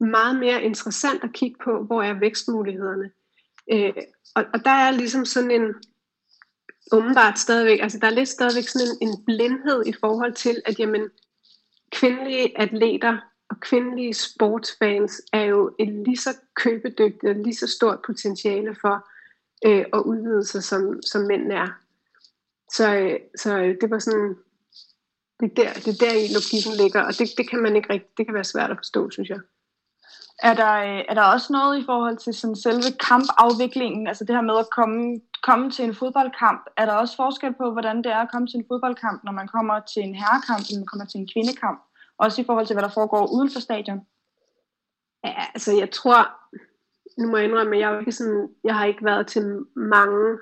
meget 0.00 0.38
mere 0.38 0.62
interessant 0.62 1.24
at 1.24 1.32
kigge 1.32 1.56
på, 1.64 1.84
hvor 1.84 2.02
er 2.02 2.18
vækstmulighederne. 2.18 3.10
Øh, 3.72 3.92
og, 4.36 4.44
og 4.54 4.64
der 4.64 4.70
er 4.70 4.90
ligesom 4.90 5.24
sådan 5.24 5.50
en, 5.50 5.74
åbenbart 6.92 7.38
stadigvæk, 7.38 7.78
altså 7.82 7.98
der 7.98 8.06
er 8.06 8.10
lidt 8.10 8.28
stadigvæk 8.28 8.68
sådan 8.68 8.88
en, 9.00 9.08
en 9.08 9.24
blindhed 9.24 9.86
i 9.86 9.92
forhold 10.00 10.34
til, 10.34 10.62
at 10.66 10.78
jamen, 10.78 11.08
kvindelige 11.92 12.60
atleter 12.60 13.18
og 13.52 13.60
kvindelige 13.60 14.14
sportsfans 14.14 15.22
er 15.32 15.42
jo 15.42 15.74
et 15.78 15.88
lige 15.88 16.16
så 16.16 16.36
købedygtigt 16.54 17.30
og 17.30 17.34
lige 17.34 17.54
så 17.54 17.66
stort 17.66 17.98
potentiale 18.06 18.76
for 18.80 19.06
øh, 19.66 19.84
at 19.92 20.00
udvide 20.00 20.44
sig, 20.44 20.62
som, 20.64 21.02
som 21.02 21.22
mænd 21.22 21.52
er. 21.52 21.68
Så, 22.76 22.96
øh, 22.96 23.18
så 23.36 23.58
øh, 23.58 23.76
det 23.80 23.90
var 23.90 23.98
sådan, 23.98 24.36
det 25.40 25.46
er, 25.50 25.54
der, 25.54 25.72
det 25.84 25.90
er 25.94 26.04
der 26.06 26.14
i 26.24 26.32
logikken 26.36 26.74
ligger, 26.82 27.02
og 27.02 27.12
det, 27.18 27.28
det 27.38 27.50
kan 27.50 27.62
man 27.62 27.76
ikke 27.76 27.92
rigtig, 27.92 28.10
det 28.16 28.26
kan 28.26 28.34
være 28.34 28.52
svært 28.52 28.70
at 28.70 28.76
forstå, 28.76 29.10
synes 29.10 29.28
jeg. 29.28 29.40
Er 30.42 30.54
der, 30.54 30.74
øh, 30.88 31.02
er 31.08 31.14
der 31.14 31.22
også 31.22 31.52
noget 31.52 31.80
i 31.80 31.84
forhold 31.84 32.16
til 32.16 32.34
sådan 32.34 32.56
selve 32.56 32.90
kampafviklingen, 33.08 34.06
altså 34.06 34.24
det 34.24 34.34
her 34.34 34.48
med 34.50 34.58
at 34.58 34.70
komme, 34.78 35.20
komme 35.42 35.70
til 35.70 35.84
en 35.84 35.94
fodboldkamp, 35.94 36.62
er 36.76 36.84
der 36.86 36.92
også 36.92 37.16
forskel 37.16 37.54
på, 37.60 37.70
hvordan 37.72 37.96
det 37.96 38.12
er 38.12 38.22
at 38.22 38.30
komme 38.32 38.46
til 38.48 38.58
en 38.58 38.68
fodboldkamp, 38.70 39.24
når 39.24 39.32
man 39.32 39.48
kommer 39.48 39.80
til 39.92 40.02
en 40.02 40.14
herrekamp, 40.14 40.62
eller 40.68 40.80
man 40.80 40.90
kommer 40.92 41.06
til 41.06 41.20
en 41.20 41.28
kvindekamp? 41.32 41.80
Også 42.24 42.40
i 42.40 42.44
forhold 42.44 42.66
til, 42.66 42.74
hvad 42.74 42.82
der 42.82 42.98
foregår 42.98 43.32
uden 43.36 43.50
for 43.52 43.60
stadion. 43.60 44.00
Ja, 45.24 45.34
altså 45.54 45.72
jeg 45.72 45.90
tror, 45.90 46.20
nu 47.20 47.28
må 47.28 47.36
jeg 47.36 47.46
indrømme, 47.46 47.76
at 47.76 47.80
jeg, 47.80 48.00
ikke 48.00 48.12
sådan, 48.12 48.48
jeg 48.64 48.74
har 48.74 48.84
ikke 48.86 49.04
været 49.04 49.26
til 49.26 49.44
mange 49.76 50.38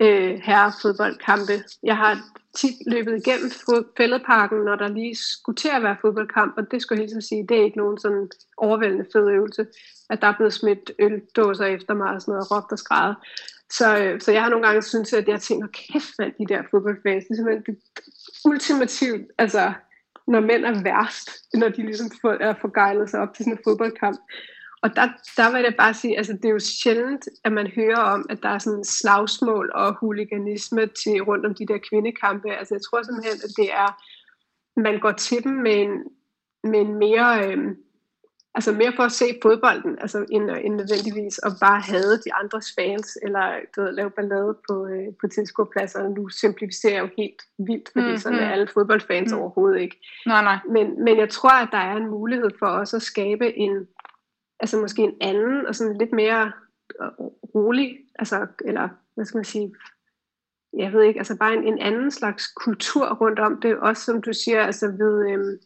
øh, 0.00 0.34
herrefodboldkampe. 0.48 1.52
Jeg 1.82 1.96
har 1.96 2.12
tit 2.56 2.76
løbet 2.86 3.16
igennem 3.16 3.50
fældeparken, 3.96 4.58
når 4.58 4.76
der 4.76 4.88
lige 4.88 5.16
skulle 5.16 5.56
til 5.56 5.70
at 5.76 5.82
være 5.82 5.96
fodboldkamp, 6.00 6.54
og 6.58 6.70
det 6.70 6.82
skulle 6.82 7.02
jeg 7.02 7.08
helt 7.08 7.24
sige, 7.24 7.46
det 7.48 7.58
er 7.58 7.64
ikke 7.64 7.78
nogen 7.78 7.98
sådan 7.98 8.28
overvældende 8.56 9.06
fed 9.12 9.28
øvelse, 9.28 9.66
at 10.10 10.22
der 10.22 10.28
er 10.28 10.36
blevet 10.36 10.52
smidt 10.52 10.90
øldåser 10.98 11.64
efter 11.64 11.94
mig 11.94 12.10
og 12.14 12.20
sådan 12.20 12.32
noget, 12.32 12.46
og 12.50 12.56
råbt 12.56 12.72
og 12.72 12.78
skræddet. 12.78 13.16
Så, 13.70 13.98
øh, 13.98 14.20
så 14.20 14.32
jeg 14.32 14.42
har 14.42 14.50
nogle 14.50 14.66
gange 14.66 14.82
syntes, 14.82 15.12
at 15.12 15.28
jeg 15.28 15.40
tænker, 15.40 15.68
kæft 15.68 16.12
mand, 16.18 16.32
de 16.38 16.54
der 16.54 16.62
fodboldfans, 16.70 17.24
det 17.24 17.30
er 17.30 17.36
simpelthen 17.36 17.64
det 17.66 17.76
ultimativt, 18.44 19.30
altså 19.38 19.72
når 20.26 20.40
mænd 20.40 20.64
er 20.64 20.82
værst, 20.82 21.30
når 21.54 21.68
de 21.68 21.82
ligesom 21.82 22.10
er 22.40 22.54
forgejlet 22.60 23.10
sig 23.10 23.20
op 23.20 23.34
til 23.34 23.44
sådan 23.44 23.58
en 23.58 23.64
fodboldkamp. 23.64 24.20
Og 24.82 24.96
der, 24.96 25.06
der 25.36 25.52
vil 25.52 25.62
jeg 25.62 25.74
bare 25.78 25.94
sige, 25.94 26.16
altså 26.16 26.32
det 26.32 26.44
er 26.44 26.56
jo 26.58 26.58
sjældent, 26.58 27.28
at 27.44 27.52
man 27.52 27.66
hører 27.66 28.00
om, 28.14 28.26
at 28.30 28.38
der 28.42 28.48
er 28.48 28.58
sådan 28.58 28.84
slagsmål 28.84 29.72
og 29.74 29.98
huliganisme 30.00 30.86
til 30.86 31.22
rundt 31.22 31.46
om 31.46 31.54
de 31.54 31.66
der 31.66 31.78
kvindekampe. 31.88 32.48
Altså 32.58 32.74
jeg 32.74 32.82
tror 32.82 33.02
simpelthen, 33.02 33.40
at 33.44 33.52
det 33.56 33.72
er, 33.72 33.88
man 34.80 35.00
går 35.00 35.12
til 35.12 35.44
dem 35.44 35.52
med 35.52 35.74
en, 35.74 35.94
med 36.64 36.80
en 36.80 36.94
mere, 36.94 37.28
øh, 37.46 37.58
altså 38.54 38.72
mere 38.72 38.92
for 38.96 39.02
at 39.02 39.12
se 39.12 39.24
fodbolden, 39.42 39.98
altså 39.98 40.26
end, 40.30 40.50
end 40.50 40.74
nødvendigvis 40.74 41.40
at 41.42 41.52
bare 41.60 41.80
have 41.80 42.16
de 42.24 42.34
andres 42.42 42.72
fans, 42.78 43.18
eller 43.22 43.60
du 43.76 43.82
ved, 43.82 43.92
lave 43.92 44.10
ballade 44.10 44.56
på, 44.68 44.86
øh, 44.86 45.06
på 45.20 45.28
tilskuerpladser. 45.28 46.08
Nu 46.08 46.28
simplificerer 46.28 46.94
jeg 46.94 47.02
jo 47.02 47.08
helt 47.18 47.42
vildt, 47.58 47.88
fordi 47.92 48.10
mm, 48.10 48.16
sådan 48.16 48.38
er 48.38 48.50
alle 48.50 48.68
fodboldfans 48.74 49.32
mm. 49.32 49.38
overhovedet 49.38 49.80
ikke. 49.80 49.96
Nej, 50.26 50.42
nej. 50.42 50.58
Men, 50.70 51.04
men 51.04 51.18
jeg 51.18 51.28
tror, 51.28 51.62
at 51.62 51.68
der 51.72 51.78
er 51.78 51.96
en 51.96 52.10
mulighed 52.10 52.50
for 52.58 52.66
os 52.66 52.94
at 52.94 53.02
skabe 53.02 53.58
en, 53.58 53.86
altså 54.60 54.76
måske 54.80 55.02
en 55.02 55.16
anden, 55.20 55.66
og 55.66 55.74
sådan 55.74 55.98
lidt 55.98 56.12
mere 56.12 56.52
øh, 57.02 57.08
rolig, 57.54 57.98
altså, 58.18 58.46
eller 58.64 58.88
hvad 59.14 59.24
skal 59.24 59.38
man 59.38 59.44
sige, 59.44 59.74
jeg 60.78 60.92
ved 60.92 61.02
ikke, 61.02 61.20
altså 61.20 61.36
bare 61.38 61.54
en, 61.54 61.64
en 61.64 61.78
anden 61.78 62.10
slags 62.10 62.52
kultur 62.56 63.14
rundt 63.14 63.38
om 63.38 63.60
det, 63.60 63.76
også 63.76 64.04
som 64.04 64.22
du 64.22 64.32
siger, 64.32 64.62
altså 64.62 64.86
ved, 64.86 65.30
øhm, 65.30 65.58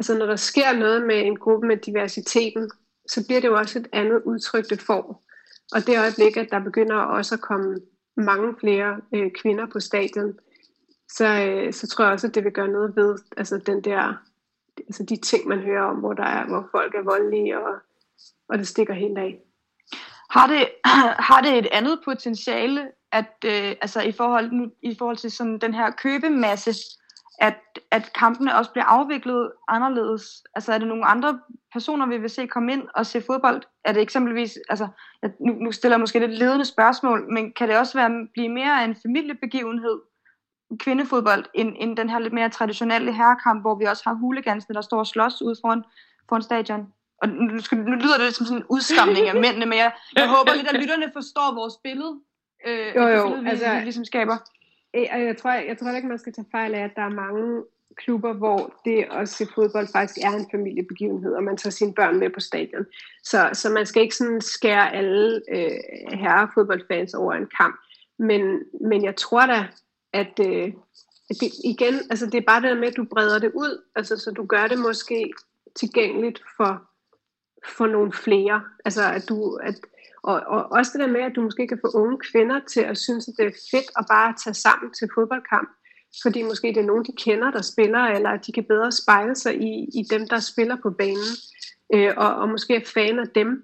altså 0.00 0.18
når 0.18 0.26
der 0.26 0.36
sker 0.36 0.72
noget 0.72 1.06
med 1.06 1.18
en 1.26 1.36
gruppe 1.36 1.66
med 1.66 1.76
diversiteten, 1.76 2.70
så 3.08 3.26
bliver 3.26 3.40
det 3.40 3.48
jo 3.48 3.56
også 3.56 3.78
et 3.78 3.88
andet 3.92 4.22
udtryk, 4.24 4.70
det 4.70 4.80
får. 4.80 5.24
Og 5.72 5.86
det 5.86 5.98
øjeblik, 5.98 6.36
at 6.36 6.48
der 6.50 6.64
begynder 6.64 6.96
også 6.96 7.34
at 7.34 7.40
komme 7.40 7.80
mange 8.16 8.54
flere 8.60 9.00
øh, 9.14 9.30
kvinder 9.42 9.66
på 9.66 9.80
stadion, 9.80 10.38
så, 11.08 11.26
øh, 11.26 11.72
så 11.72 11.86
tror 11.86 12.04
jeg 12.04 12.12
også, 12.12 12.26
at 12.26 12.34
det 12.34 12.44
vil 12.44 12.52
gøre 12.52 12.68
noget 12.68 12.96
ved 12.96 13.18
altså 13.36 13.58
den 13.58 13.84
der, 13.84 14.14
altså 14.78 15.02
de 15.02 15.16
ting, 15.16 15.48
man 15.48 15.58
hører 15.58 15.82
om, 15.82 15.96
hvor, 15.96 16.12
der 16.12 16.24
er, 16.24 16.46
hvor 16.46 16.68
folk 16.70 16.94
er 16.94 17.02
voldelige, 17.02 17.58
og, 17.58 17.74
og 18.48 18.58
det 18.58 18.68
stikker 18.68 18.94
helt 18.94 19.18
af. 19.18 19.40
Har 20.30 20.46
det, 20.46 20.68
har 21.28 21.40
det 21.40 21.58
et 21.58 21.68
andet 21.72 22.00
potentiale, 22.04 22.88
at 23.12 23.34
øh, 23.44 23.76
altså 23.82 24.00
i 24.00 24.12
forhold, 24.12 24.52
nu, 24.52 24.70
i 24.82 24.96
forhold 24.98 25.16
til 25.16 25.30
sådan 25.30 25.58
den 25.58 25.74
her 25.74 25.90
købemasse, 25.90 26.72
at, 27.40 27.58
at 27.90 28.12
kampene 28.12 28.56
også 28.56 28.70
bliver 28.72 28.84
afviklet 28.84 29.52
anderledes? 29.68 30.42
Altså 30.54 30.72
er 30.72 30.78
det 30.78 30.88
nogle 30.88 31.06
andre 31.06 31.40
personer, 31.72 32.06
vi 32.06 32.18
vil 32.18 32.30
se 32.30 32.46
komme 32.46 32.72
ind 32.72 32.82
og 32.94 33.06
se 33.06 33.22
fodbold? 33.26 33.62
Er 33.84 33.92
det 33.92 34.02
eksempelvis, 34.02 34.58
altså, 34.68 34.88
jeg, 35.22 35.30
nu, 35.46 35.52
nu 35.52 35.72
stiller 35.72 35.94
jeg 35.94 36.00
måske 36.00 36.18
lidt 36.18 36.38
ledende 36.38 36.64
spørgsmål, 36.64 37.32
men 37.32 37.52
kan 37.52 37.68
det 37.68 37.78
også 37.78 37.98
være, 37.98 38.26
blive 38.32 38.48
mere 38.48 38.80
af 38.80 38.84
en 38.84 38.96
familiebegivenhed, 39.02 40.00
kvindefodbold, 40.78 41.44
end, 41.54 41.72
end 41.78 41.96
den 41.96 42.10
her 42.10 42.18
lidt 42.18 42.32
mere 42.32 42.48
traditionelle 42.48 43.12
herrekamp, 43.12 43.62
hvor 43.62 43.74
vi 43.74 43.84
også 43.84 44.02
har 44.06 44.14
huligansene, 44.14 44.74
der 44.74 44.80
står 44.80 44.98
og 44.98 45.06
slås 45.06 45.42
ude 45.42 45.56
foran, 45.60 45.82
foran 46.28 46.42
stadion? 46.42 46.92
Og 47.22 47.28
nu, 47.28 47.60
skal, 47.60 47.78
nu 47.78 47.96
lyder 47.96 48.16
det 48.16 48.24
lidt 48.24 48.34
som 48.34 48.46
sådan 48.46 48.62
en 48.62 48.66
udskamning 48.68 49.28
af 49.28 49.34
mændene, 49.34 49.66
men 49.66 49.78
jeg, 49.78 49.92
jeg 50.16 50.28
håber 50.36 50.54
lidt, 50.54 50.68
at 50.68 50.80
lytterne 50.80 51.10
forstår 51.12 51.54
vores 51.54 51.74
billede, 51.84 52.20
øh, 52.66 52.96
jo, 52.96 53.08
jo, 53.08 53.22
billede, 53.22 53.42
vi, 53.42 53.50
altså, 53.50 53.74
vi 53.74 53.80
ligesom 53.80 54.04
skaber. 54.04 54.36
Øh, 54.94 55.02
jeg, 55.02 55.24
jeg, 55.26 55.36
tror, 55.36 55.52
jeg, 55.52 55.64
jeg 55.68 55.78
tror 55.78 55.96
ikke, 55.96 56.08
man 56.08 56.18
skal 56.18 56.32
tage 56.32 56.46
fejl 56.50 56.74
af, 56.74 56.84
at 56.84 56.96
der 56.96 57.02
er 57.02 57.08
mange 57.08 57.64
klubber, 57.96 58.32
hvor 58.32 58.74
det 58.84 59.06
at 59.10 59.28
se 59.28 59.46
fodbold 59.54 59.88
faktisk 59.92 60.18
er 60.24 60.30
en 60.30 60.46
familiebegivenhed, 60.50 61.32
og 61.34 61.42
man 61.42 61.56
tager 61.56 61.70
sine 61.70 61.94
børn 61.94 62.18
med 62.18 62.30
på 62.30 62.40
stadion. 62.40 62.86
Så, 63.24 63.50
så 63.52 63.70
man 63.70 63.86
skal 63.86 64.02
ikke 64.02 64.16
sådan 64.16 64.40
skære 64.40 64.94
alle 64.94 65.42
øh, 65.50 65.78
herrefodboldfans 66.18 67.14
over 67.14 67.32
en 67.32 67.48
kamp. 67.56 67.80
Men, 68.18 68.62
men 68.80 69.04
jeg 69.04 69.16
tror 69.16 69.46
da, 69.46 69.66
at, 70.12 70.40
øh, 70.46 70.72
at 71.30 71.36
det, 71.40 71.50
igen, 71.64 71.94
altså 72.10 72.26
det 72.26 72.34
er 72.34 72.46
bare 72.46 72.62
det 72.62 72.78
med, 72.78 72.88
at 72.88 72.96
du 72.96 73.04
breder 73.04 73.38
det 73.38 73.52
ud, 73.54 73.82
altså 73.96 74.16
så 74.16 74.30
du 74.30 74.46
gør 74.46 74.66
det 74.66 74.78
måske 74.78 75.32
tilgængeligt 75.76 76.42
for, 76.56 76.82
for 77.76 77.86
nogle 77.86 78.12
flere. 78.12 78.62
Altså 78.84 79.12
at 79.12 79.28
du, 79.28 79.54
at, 79.62 79.74
og, 80.22 80.40
og 80.54 80.72
også 80.72 80.90
det 80.94 81.00
der 81.00 81.16
med, 81.16 81.20
at 81.20 81.32
du 81.36 81.42
måske 81.42 81.68
kan 81.68 81.82
få 81.84 81.90
unge 81.94 82.18
kvinder 82.30 82.60
til 82.72 82.80
at 82.80 82.98
synes, 82.98 83.28
at 83.28 83.34
det 83.38 83.46
er 83.46 83.60
fedt 83.70 83.90
at 83.98 84.04
bare 84.10 84.34
tage 84.44 84.54
sammen 84.54 84.92
til 84.92 85.08
fodboldkamp 85.14 85.68
fordi 86.22 86.42
måske 86.42 86.68
det 86.68 86.76
er 86.76 86.86
nogen, 86.86 87.04
de 87.04 87.12
kender, 87.16 87.50
der 87.50 87.62
spiller, 87.62 87.98
eller 87.98 88.30
at 88.30 88.46
de 88.46 88.52
kan 88.52 88.64
bedre 88.64 88.92
spejle 88.92 89.36
sig 89.36 89.62
i, 89.62 89.88
i 90.00 90.02
dem, 90.10 90.28
der 90.28 90.40
spiller 90.40 90.76
på 90.82 90.90
banen, 90.90 91.34
øh, 91.94 92.14
og, 92.16 92.34
og 92.34 92.48
måske 92.48 92.74
er 92.74 92.84
fan 92.94 93.18
af 93.18 93.28
dem. 93.34 93.62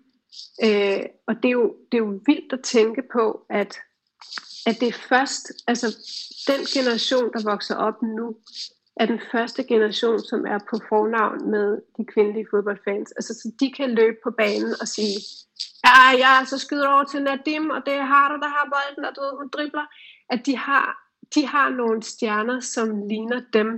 Øh, 0.64 1.02
og 1.28 1.34
det 1.42 1.48
er, 1.48 1.52
jo, 1.52 1.76
det 1.92 1.98
er 1.98 2.04
jo 2.04 2.20
vildt 2.26 2.52
at 2.52 2.60
tænke 2.64 3.02
på, 3.12 3.46
at, 3.50 3.78
at 4.66 4.80
det 4.80 4.88
er 4.88 4.98
først, 5.08 5.52
altså 5.66 5.86
den 6.46 6.60
generation, 6.74 7.32
der 7.32 7.50
vokser 7.50 7.76
op 7.76 8.02
nu, 8.02 8.36
er 9.00 9.06
den 9.06 9.20
første 9.32 9.64
generation, 9.64 10.20
som 10.20 10.46
er 10.46 10.58
på 10.70 10.76
fornavn 10.88 11.50
med 11.50 11.68
de 11.96 12.04
kvindelige 12.12 12.46
fodboldfans. 12.50 13.12
Altså, 13.12 13.32
så 13.34 13.46
de 13.60 13.72
kan 13.72 13.90
løbe 13.90 14.16
på 14.24 14.30
banen 14.30 14.72
og 14.80 14.88
sige, 14.88 15.16
ja, 15.86 16.00
ja, 16.22 16.44
så 16.44 16.58
skyder 16.58 16.88
over 16.88 17.04
til 17.04 17.22
Nadim, 17.22 17.70
og 17.70 17.80
det 17.86 17.94
er 17.94 18.10
Harder, 18.12 18.38
der 18.44 18.50
har 18.56 18.72
bolden, 18.74 19.04
og 19.04 19.12
du 19.16 19.20
hun 19.38 19.48
dribler. 19.48 19.86
At 20.30 20.46
de 20.46 20.56
har 20.56 21.06
de 21.34 21.46
har 21.46 21.68
nogle 21.68 22.02
stjerner, 22.02 22.60
som 22.60 23.06
ligner 23.08 23.40
dem, 23.52 23.68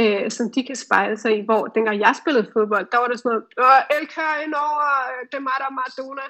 øh, 0.00 0.30
som 0.30 0.52
de 0.54 0.60
kan 0.68 0.76
spejle 0.76 1.16
sig 1.22 1.32
i, 1.38 1.44
hvor 1.48 1.62
dengang 1.66 2.00
jeg 2.00 2.14
spillede 2.22 2.50
fodbold, 2.52 2.86
der 2.92 2.98
var 2.98 3.08
det 3.08 3.18
sådan 3.18 3.30
noget, 3.30 3.44
El 3.96 4.06
ind 4.44 4.54
over, 4.66 4.84
det 5.30 5.36
er 5.40 5.46
mig, 5.48 5.56
der 5.62 5.68
er 5.70 5.78
Maradona. 5.80 6.26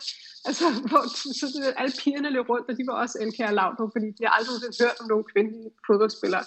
Altså, 0.48 0.64
hvor 0.90 1.02
så 1.40 1.46
det, 1.54 1.74
alle 1.80 1.94
pigerne 2.02 2.30
løb 2.30 2.48
rundt, 2.48 2.66
og 2.70 2.74
de 2.78 2.84
var 2.90 2.96
også 3.02 3.16
Elkær 3.22 3.48
og 3.52 3.56
Laudrup, 3.58 3.90
fordi 3.96 4.08
de 4.16 4.22
har 4.26 4.32
aldrig 4.38 4.56
hørt 4.82 5.00
om 5.00 5.06
nogen 5.12 5.26
kvindelige 5.32 5.70
fodboldspillere. 5.86 6.44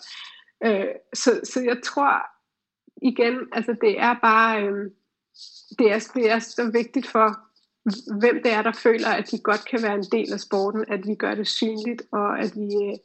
Øh, 0.66 0.96
så, 1.14 1.42
så 1.44 1.62
jeg 1.62 1.78
tror 1.84 2.26
igen, 3.02 3.40
altså 3.52 3.76
det 3.82 4.00
er 4.00 4.16
bare, 4.22 4.64
øh, 4.64 4.92
det, 5.80 5.92
er, 5.92 6.12
det 6.16 6.32
er 6.32 6.40
så 6.40 6.72
vigtigt 6.72 7.08
for, 7.08 7.40
hvem 8.20 8.44
det 8.44 8.54
er, 8.54 8.62
der 8.62 8.72
føler, 8.72 9.10
at 9.10 9.32
de 9.32 9.40
godt 9.40 9.66
kan 9.66 9.84
være 9.84 9.96
en 9.96 10.08
del 10.12 10.34
af 10.34 10.40
sporten, 10.40 10.86
at 10.88 11.08
vi 11.08 11.16
gør 11.16 11.36
det 11.36 11.48
synligt, 11.48 12.02
og 12.12 12.40
at 12.40 12.52
vi, 12.56 12.68
øh, 12.86 12.98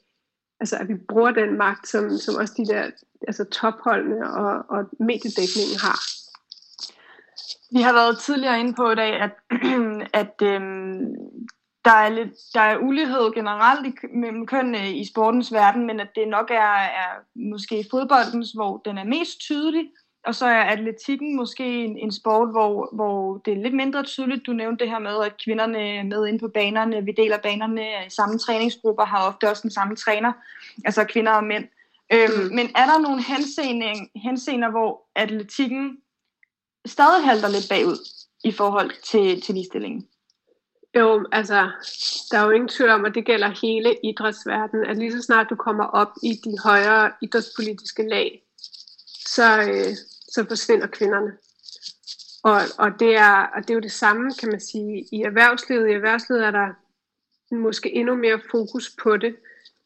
altså 0.61 0.77
at 0.77 0.89
vi 0.89 0.95
bruger 1.09 1.31
den 1.31 1.59
magt, 1.59 1.89
som, 1.89 2.11
som 2.11 2.35
også 2.35 2.55
de 2.57 2.67
der 2.67 2.91
altså 3.27 3.45
topholdene 3.45 4.31
og, 4.33 4.65
og 4.69 4.85
mediedækningen 5.01 5.79
har. 5.81 5.99
Vi 7.73 7.81
har 7.81 7.93
været 7.93 8.19
tidligere 8.19 8.61
inde 8.61 8.75
på 8.75 8.91
i 8.91 8.95
dag, 8.95 9.21
at, 9.21 9.35
at 10.23 10.43
øhm, 10.43 11.15
der, 11.89 11.95
er 11.95 12.09
lidt, 12.09 12.32
der 12.55 12.61
er 12.61 12.78
ulighed 12.78 13.32
generelt 13.34 13.86
i, 13.86 13.93
mellem 14.14 14.47
kønnene 14.47 14.93
i 14.93 15.05
sportens 15.05 15.53
verden, 15.53 15.86
men 15.86 16.01
at 16.01 16.09
det 16.14 16.28
nok 16.28 16.51
er, 16.51 16.74
er 17.03 17.11
måske 17.34 17.84
fodboldens, 17.91 18.53
hvor 18.53 18.82
den 18.84 18.99
er 18.99 19.05
mest 19.05 19.41
tydelig, 19.41 19.84
og 20.26 20.34
så 20.34 20.47
er 20.47 20.62
atletikken 20.62 21.36
måske 21.36 21.84
en, 21.84 21.99
en 21.99 22.12
sport, 22.12 22.51
hvor, 22.51 22.95
hvor 22.95 23.39
det 23.45 23.53
er 23.53 23.62
lidt 23.62 23.74
mindre 23.74 24.03
tydeligt. 24.03 24.47
Du 24.47 24.53
nævnte 24.53 24.84
det 24.84 24.91
her 24.93 24.99
med, 24.99 25.24
at 25.24 25.43
kvinderne 25.45 25.78
er 25.78 26.03
med 26.03 26.26
ind 26.26 26.41
på 26.41 26.49
banerne. 26.49 27.05
Vi 27.05 27.12
deler 27.12 27.39
banerne 27.39 27.82
i 28.07 28.11
samme 28.11 28.39
træningsgrupper, 28.39 29.05
har 29.05 29.28
ofte 29.28 29.51
også 29.51 29.62
den 29.62 29.70
samme 29.70 29.97
træner, 29.97 30.32
altså 30.84 31.05
kvinder 31.05 31.32
og 31.32 31.45
mænd. 31.45 31.64
Øhm, 32.12 32.43
mm. 32.43 32.55
Men 32.55 32.66
er 32.76 32.86
der 32.86 32.99
nogle 32.99 33.22
henseender, 34.14 34.70
hvor 34.70 35.03
atletikken 35.14 35.99
stadig 36.86 37.24
halter 37.24 37.49
lidt 37.49 37.68
bagud 37.70 37.99
i 38.45 38.53
forhold 38.53 38.91
til, 39.03 39.41
til 39.41 39.55
ligestillingen? 39.55 40.09
Jo, 40.97 41.26
altså, 41.32 41.70
der 42.30 42.39
er 42.39 42.45
jo 42.45 42.51
ingen 42.51 42.68
tvivl 42.68 42.91
om, 42.91 43.05
at 43.05 43.14
det 43.14 43.24
gælder 43.24 43.49
hele 43.62 43.97
idrætsverdenen, 44.05 44.86
at 44.86 44.99
lige 44.99 45.12
så 45.12 45.22
snart 45.22 45.51
du 45.51 45.55
kommer 45.55 45.84
op 45.84 46.12
i 46.22 46.32
de 46.45 46.55
højere 46.64 47.12
idrætspolitiske 47.22 48.09
lag, 48.09 48.43
så, 49.26 49.61
øh, 49.61 49.97
så 50.34 50.45
forsvinder 50.49 50.86
kvinderne. 50.86 51.32
Og, 52.43 52.61
og, 52.78 53.01
det 53.01 53.16
er, 53.16 53.34
og 53.55 53.62
det 53.62 53.70
er 53.70 53.74
jo 53.74 53.80
det 53.80 53.93
samme, 53.93 54.32
kan 54.41 54.49
man 54.49 54.61
sige, 54.61 55.05
i 55.12 55.22
erhvervslivet. 55.22 55.89
I 55.89 55.93
erhvervslivet 55.93 56.45
er 56.45 56.51
der 56.51 56.68
måske 57.55 57.95
endnu 57.95 58.14
mere 58.14 58.41
fokus 58.51 58.97
på 59.03 59.16
det, 59.16 59.36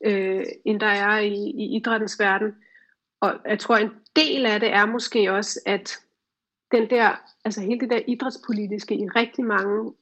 øh, 0.04 0.44
end 0.64 0.80
der 0.80 0.86
er 0.86 1.18
i, 1.18 1.34
i 1.34 1.76
idrættens 1.76 2.20
verden. 2.20 2.54
Og 3.20 3.40
jeg 3.46 3.58
tror, 3.58 3.76
en 3.76 3.90
del 4.16 4.46
af 4.46 4.60
det 4.60 4.72
er 4.72 4.86
måske 4.86 5.32
også, 5.32 5.60
at 5.66 5.98
den 6.72 6.90
der, 6.90 7.16
altså 7.44 7.60
hele 7.60 7.80
det 7.80 7.90
der 7.90 8.00
idrætspolitiske 8.08 8.94
i 8.94 9.08
rigtig 9.08 9.44
mange 9.44 9.92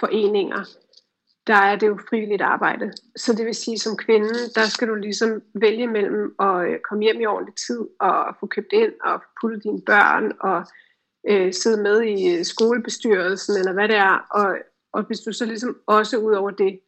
foreninger, 0.00 0.64
der 1.46 1.54
er 1.54 1.76
det 1.76 1.86
jo 1.86 1.98
frivilligt 2.08 2.42
arbejde. 2.42 2.92
Så 3.16 3.32
det 3.32 3.46
vil 3.46 3.54
sige, 3.54 3.78
som 3.78 3.96
kvinde, 3.96 4.34
der 4.54 4.64
skal 4.68 4.88
du 4.88 4.94
ligesom 4.94 5.42
vælge 5.54 5.86
mellem 5.86 6.34
at 6.40 6.68
øh, 6.68 6.78
komme 6.88 7.04
hjem 7.04 7.20
i 7.20 7.26
ordentlig 7.26 7.54
tid 7.54 7.80
og 8.00 8.36
få 8.40 8.46
købt 8.46 8.72
ind 8.72 8.92
og 9.04 9.22
putte 9.40 9.60
dine 9.60 9.82
børn 9.82 10.32
og 10.40 10.64
øh, 11.28 11.52
sidde 11.52 11.82
med 11.82 12.02
i 12.02 12.38
øh, 12.38 12.44
skolebestyrelsen 12.44 13.56
eller 13.56 13.72
hvad 13.72 13.88
det 13.88 13.96
er. 13.96 14.26
Og, 14.30 14.56
og 14.92 15.02
hvis 15.02 15.20
du 15.20 15.32
så 15.32 15.44
ligesom 15.44 15.76
også 15.86 16.16
ud 16.16 16.34
over 16.34 16.50
det 16.50 16.80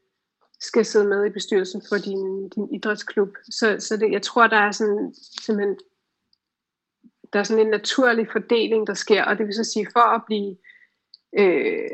skal 0.61 0.85
sidde 0.85 1.09
med 1.09 1.27
i 1.27 1.31
bestyrelsen 1.31 1.83
for 1.89 1.97
din, 1.97 2.49
din 2.49 2.75
idrætsklub. 2.75 3.37
Så, 3.51 3.77
så 3.79 3.97
det, 3.97 4.13
jeg 4.13 4.23
tror, 4.23 4.47
der 4.47 4.57
er 4.57 4.71
sådan 4.71 5.15
simpelthen 5.41 5.77
der 7.33 7.39
er 7.39 7.45
sådan 7.45 7.67
en 7.67 7.71
naturlig 7.71 8.29
fordeling, 8.33 8.87
der 8.87 8.95
sker, 8.95 9.25
og 9.25 9.39
det 9.39 9.47
vil 9.47 9.55
så 9.55 9.65
sige, 9.65 9.87
for 9.93 10.01
at 10.01 10.23
blive 10.27 10.57
øh, 11.39 11.91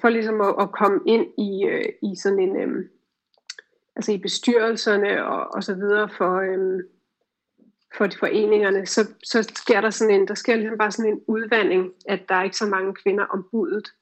for 0.00 0.08
ligesom 0.08 0.40
at, 0.40 0.54
at 0.60 0.72
komme 0.72 1.00
ind 1.06 1.26
i, 1.38 1.64
øh, 1.64 1.84
i 2.02 2.16
sådan 2.16 2.38
en, 2.38 2.56
øh, 2.56 2.84
altså 3.96 4.12
i 4.12 4.18
bestyrelserne 4.18 5.24
og, 5.24 5.54
og 5.54 5.64
så 5.64 5.74
videre 5.74 6.08
for, 6.08 6.40
øh, 6.40 6.84
for 7.96 8.06
de 8.06 8.18
foreningerne, 8.18 8.86
så, 8.86 9.08
så 9.24 9.42
sker 9.42 9.80
der 9.80 9.90
sådan 9.90 10.14
en, 10.14 10.28
der 10.28 10.34
sker 10.34 10.56
ligesom 10.56 10.78
bare 10.78 10.90
sådan 10.90 11.12
en 11.12 11.20
udvandring, 11.26 11.92
at 12.08 12.20
der 12.28 12.34
er 12.34 12.42
ikke 12.42 12.56
så 12.56 12.66
mange 12.66 12.94
kvinder 12.94 13.24
om 13.24 13.48
budet, 13.50 13.92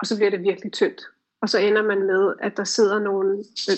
og 0.00 0.06
så 0.06 0.16
bliver 0.16 0.30
det 0.30 0.42
virkelig 0.42 0.72
tyndt. 0.72 1.02
Og 1.40 1.48
så 1.48 1.58
ender 1.58 1.82
man 1.82 2.02
med, 2.06 2.34
at 2.40 2.56
der 2.56 2.64
sidder 2.64 2.98
nogle, 2.98 3.38
øh, 3.70 3.76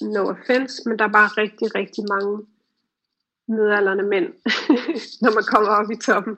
no 0.00 0.28
offense, 0.28 0.88
men 0.88 0.98
der 0.98 1.04
er 1.04 1.12
bare 1.12 1.28
rigtig, 1.28 1.74
rigtig 1.74 2.04
mange 2.08 2.46
midalderne 3.48 4.02
mænd, 4.02 4.26
når 5.22 5.34
man 5.34 5.44
kommer 5.44 5.68
op 5.68 5.90
i 5.90 5.96
toppen, 5.96 6.36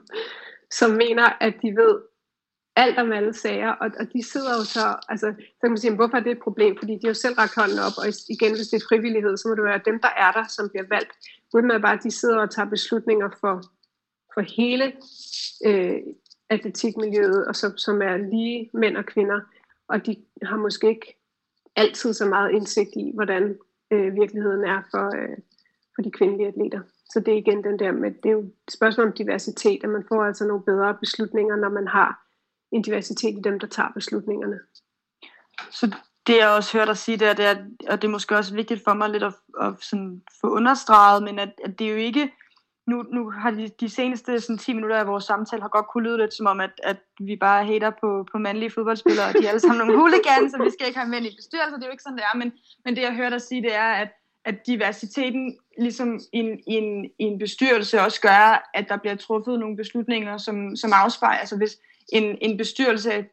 som 0.71 0.91
mener, 0.91 1.29
at 1.41 1.53
de 1.61 1.67
ved 1.75 2.01
alt 2.83 2.97
om 2.97 3.11
alle 3.11 3.33
sager, 3.33 3.71
og, 3.71 3.89
og 3.99 4.13
de 4.13 4.23
sidder 4.23 4.53
jo 4.59 4.63
så, 4.63 4.85
altså, 5.09 5.27
så 5.37 5.61
kan 5.61 5.69
man 5.69 5.77
sige, 5.77 5.95
hvorfor 5.95 6.17
er 6.17 6.23
det 6.23 6.31
et 6.31 6.45
problem? 6.47 6.77
Fordi 6.79 6.93
de 6.93 6.99
har 7.03 7.09
jo 7.09 7.23
selv 7.23 7.35
rakt 7.35 7.55
hånden 7.55 7.79
op, 7.79 7.95
og 8.01 8.05
igen, 8.29 8.55
hvis 8.55 8.67
det 8.67 8.77
er 8.77 8.87
frivillighed, 8.89 9.37
så 9.37 9.47
må 9.47 9.55
det 9.55 9.63
være 9.63 9.81
dem, 9.85 9.99
der 10.05 10.13
er 10.25 10.31
der, 10.31 10.45
som 10.47 10.69
bliver 10.69 10.87
valgt. 10.89 11.11
Uden 11.53 11.71
at 11.71 11.81
bare, 11.81 11.99
de 12.03 12.11
sidder 12.11 12.39
og 12.39 12.49
tager 12.51 12.69
beslutninger 12.69 13.29
for, 13.41 13.55
for 14.33 14.41
hele 14.57 14.85
øh, 15.65 15.99
atletikmiljøet, 16.49 17.47
og 17.47 17.55
så, 17.55 17.73
som 17.77 18.01
er 18.01 18.17
lige 18.17 18.69
mænd 18.73 18.97
og 18.97 19.05
kvinder, 19.05 19.39
og 19.89 20.05
de 20.05 20.15
har 20.43 20.57
måske 20.57 20.89
ikke 20.89 21.17
altid 21.75 22.13
så 22.13 22.25
meget 22.25 22.51
indsigt 22.51 22.89
i, 22.95 23.11
hvordan 23.13 23.57
øh, 23.91 24.15
virkeligheden 24.15 24.63
er 24.63 24.81
for, 24.91 25.05
øh, 25.17 25.37
for 25.95 26.01
de 26.01 26.11
kvindelige 26.11 26.47
atleter. 26.47 26.81
Så 27.13 27.19
det 27.19 27.33
er 27.33 27.37
igen 27.37 27.63
den 27.63 27.79
der 27.79 27.91
med, 27.91 28.11
det 28.11 28.29
er 28.29 28.33
jo 28.33 28.39
et 28.39 28.53
spørgsmål 28.69 29.07
om 29.07 29.13
diversitet, 29.13 29.83
at 29.83 29.89
man 29.89 30.05
får 30.07 30.23
altså 30.23 30.47
nogle 30.47 30.63
bedre 30.63 30.97
beslutninger, 30.99 31.55
når 31.55 31.69
man 31.69 31.87
har 31.87 32.26
en 32.71 32.81
diversitet 32.81 33.37
i 33.37 33.41
dem, 33.43 33.59
der 33.59 33.67
tager 33.67 33.89
beslutningerne. 33.91 34.59
Så 35.71 35.91
det 36.27 36.37
jeg 36.37 36.49
også 36.49 36.77
hørt 36.77 36.87
dig 36.87 36.97
sige, 36.97 37.17
det 37.17 37.27
er, 37.27 37.33
det 37.33 37.45
er, 37.45 37.55
og 37.89 38.01
det 38.01 38.07
er 38.07 38.11
måske 38.11 38.37
også 38.37 38.53
vigtigt 38.53 38.83
for 38.83 38.93
mig 38.93 39.09
lidt 39.09 39.23
at, 39.23 39.33
at 39.61 39.73
sådan 39.81 40.21
få 40.41 40.47
understreget, 40.47 41.23
men 41.23 41.39
at, 41.39 41.53
at 41.65 41.79
det 41.79 41.87
er 41.87 41.91
jo 41.91 41.97
ikke, 41.97 42.31
nu, 42.87 43.01
nu 43.01 43.29
har 43.29 43.51
de, 43.51 43.69
de 43.79 43.89
seneste 43.89 44.41
sådan, 44.41 44.57
10 44.57 44.73
minutter 44.73 44.97
af 44.97 45.07
vores 45.07 45.23
samtale 45.23 45.61
har 45.61 45.69
godt 45.69 45.87
kunne 45.87 46.03
lyde 46.03 46.17
lidt 46.17 46.33
som 46.33 46.45
om, 46.45 46.59
at, 46.59 46.71
at 46.83 46.97
vi 47.19 47.35
bare 47.35 47.65
hater 47.65 47.91
på, 48.01 48.27
på 48.31 48.37
mandlige 48.37 48.71
fodboldspillere, 48.71 49.27
og 49.27 49.33
de 49.33 49.45
er 49.45 49.49
alle 49.49 49.59
sammen 49.59 49.77
nogle 49.77 49.97
hooligans, 50.01 50.53
og 50.53 50.65
vi 50.65 50.71
skal 50.71 50.87
ikke 50.87 50.99
have 50.99 51.09
mænd 51.09 51.25
i 51.25 51.35
bestyrelser, 51.35 51.75
det 51.75 51.83
er 51.83 51.87
jo 51.87 51.91
ikke 51.91 52.03
sådan, 52.03 52.17
det 52.17 52.25
er, 52.33 52.37
men, 52.37 52.51
men 52.85 52.95
det 52.95 53.01
jeg 53.01 53.15
hører 53.15 53.29
dig 53.29 53.41
sige, 53.41 53.61
det 53.61 53.75
er, 53.75 53.91
at, 53.91 54.09
at 54.45 54.67
diversiteten 54.67 55.57
ligesom 55.79 56.19
i 56.33 56.37
en, 56.37 56.59
i, 56.67 56.73
en, 56.73 57.05
i 57.05 57.23
en 57.23 57.39
bestyrelse 57.39 58.01
også 58.01 58.21
gør, 58.21 58.69
at 58.73 58.89
der 58.89 58.97
bliver 58.97 59.15
truffet 59.15 59.59
nogle 59.59 59.77
beslutninger, 59.77 60.37
som, 60.37 60.75
som 60.75 60.91
afspejler, 60.93 61.39
altså 61.39 61.57
hvis, 61.57 61.77
en, 62.09 62.37
en 62.41 62.57
bestyrelse 62.57 63.25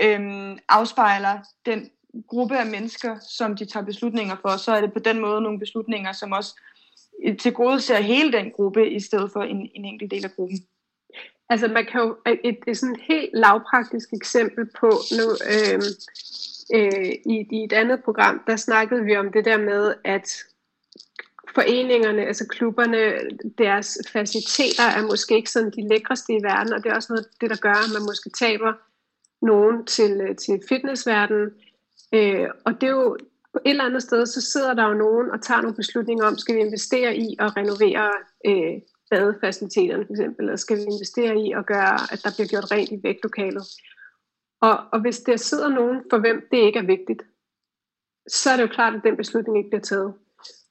øhm, 0.00 0.58
afspejler 0.68 1.38
den 1.66 1.90
gruppe 2.28 2.58
af 2.58 2.66
mennesker, 2.66 3.18
som 3.18 3.56
de 3.56 3.64
tager 3.64 3.86
beslutninger 3.86 4.36
for, 4.42 4.56
så 4.56 4.72
er 4.72 4.80
det 4.80 4.92
på 4.92 4.98
den 4.98 5.20
måde 5.20 5.40
nogle 5.40 5.58
beslutninger, 5.58 6.12
som 6.12 6.32
også 6.32 6.60
øh, 7.24 7.36
til 7.36 7.52
gode 7.52 7.80
ser 7.80 8.00
hele 8.00 8.32
den 8.32 8.50
gruppe, 8.50 8.90
i 8.90 9.00
stedet 9.00 9.32
for 9.32 9.42
en, 9.42 9.70
en 9.74 9.84
enkelt 9.84 10.10
del 10.10 10.24
af 10.24 10.30
gruppen. 10.36 10.58
Altså 11.48 11.68
man 11.68 11.86
kan 11.86 12.00
jo, 12.00 12.16
øh, 12.28 12.36
et, 12.44 12.58
et 12.66 12.78
sådan 12.78 13.00
helt 13.08 13.30
lavpraktisk 13.34 14.12
eksempel 14.12 14.68
på, 14.80 14.92
nu 15.18 15.26
øh, 15.52 15.82
øh, 16.74 17.12
i, 17.26 17.46
i 17.50 17.64
et 17.64 17.72
andet 17.72 18.04
program, 18.04 18.42
der 18.46 18.56
snakkede 18.56 19.04
vi 19.04 19.16
om 19.16 19.32
det 19.32 19.44
der 19.44 19.58
med, 19.58 19.94
at 20.04 20.44
foreningerne, 21.56 22.22
altså 22.30 22.44
klubberne, 22.48 23.02
deres 23.58 23.98
faciliteter 24.12 24.86
er 24.96 25.02
måske 25.10 25.36
ikke 25.36 25.50
sådan 25.50 25.70
de 25.70 25.88
lækreste 25.88 26.32
i 26.32 26.42
verden, 26.50 26.72
og 26.72 26.80
det 26.82 26.90
er 26.90 26.96
også 26.96 27.12
noget 27.12 27.26
det, 27.40 27.50
der 27.50 27.56
gør, 27.66 27.78
at 27.86 27.92
man 27.96 28.08
måske 28.10 28.30
taber 28.30 28.72
nogen 29.50 29.76
til, 29.86 30.12
øh, 30.20 30.36
til 30.36 30.54
fitnessverdenen. 30.68 31.48
Øh, 32.14 32.48
og 32.66 32.72
det 32.80 32.86
er 32.86 32.96
jo 33.00 33.16
på 33.52 33.58
et 33.64 33.70
eller 33.70 33.84
andet 33.84 34.02
sted, 34.02 34.26
så 34.26 34.40
sidder 34.40 34.74
der 34.74 34.88
jo 34.88 34.94
nogen 34.94 35.30
og 35.30 35.42
tager 35.42 35.60
nogle 35.60 35.76
beslutninger 35.76 36.24
om, 36.26 36.38
skal 36.38 36.54
vi 36.56 36.60
investere 36.60 37.16
i 37.16 37.36
at 37.38 37.56
renovere 37.56 38.06
øh, 38.46 38.74
badefaciliteterne 39.10 40.06
for 40.06 40.12
eksempel, 40.12 40.44
eller 40.44 40.56
skal 40.56 40.76
vi 40.76 40.82
investere 40.82 41.34
i 41.44 41.52
at 41.52 41.66
gøre, 41.66 41.96
at 42.12 42.20
der 42.24 42.30
bliver 42.36 42.48
gjort 42.48 42.70
rent 42.72 42.92
i 42.92 43.02
vægtlokalet. 43.02 43.64
Og, 44.60 44.76
og 44.92 45.00
hvis 45.00 45.18
der 45.20 45.36
sidder 45.36 45.68
nogen, 45.68 45.98
for 46.10 46.18
hvem 46.18 46.48
det 46.50 46.58
ikke 46.58 46.78
er 46.78 46.92
vigtigt, 46.96 47.22
så 48.28 48.50
er 48.50 48.56
det 48.56 48.62
jo 48.62 48.74
klart, 48.78 48.94
at 48.94 49.04
den 49.04 49.16
beslutning 49.16 49.58
ikke 49.58 49.70
bliver 49.70 49.82
taget. 49.82 50.14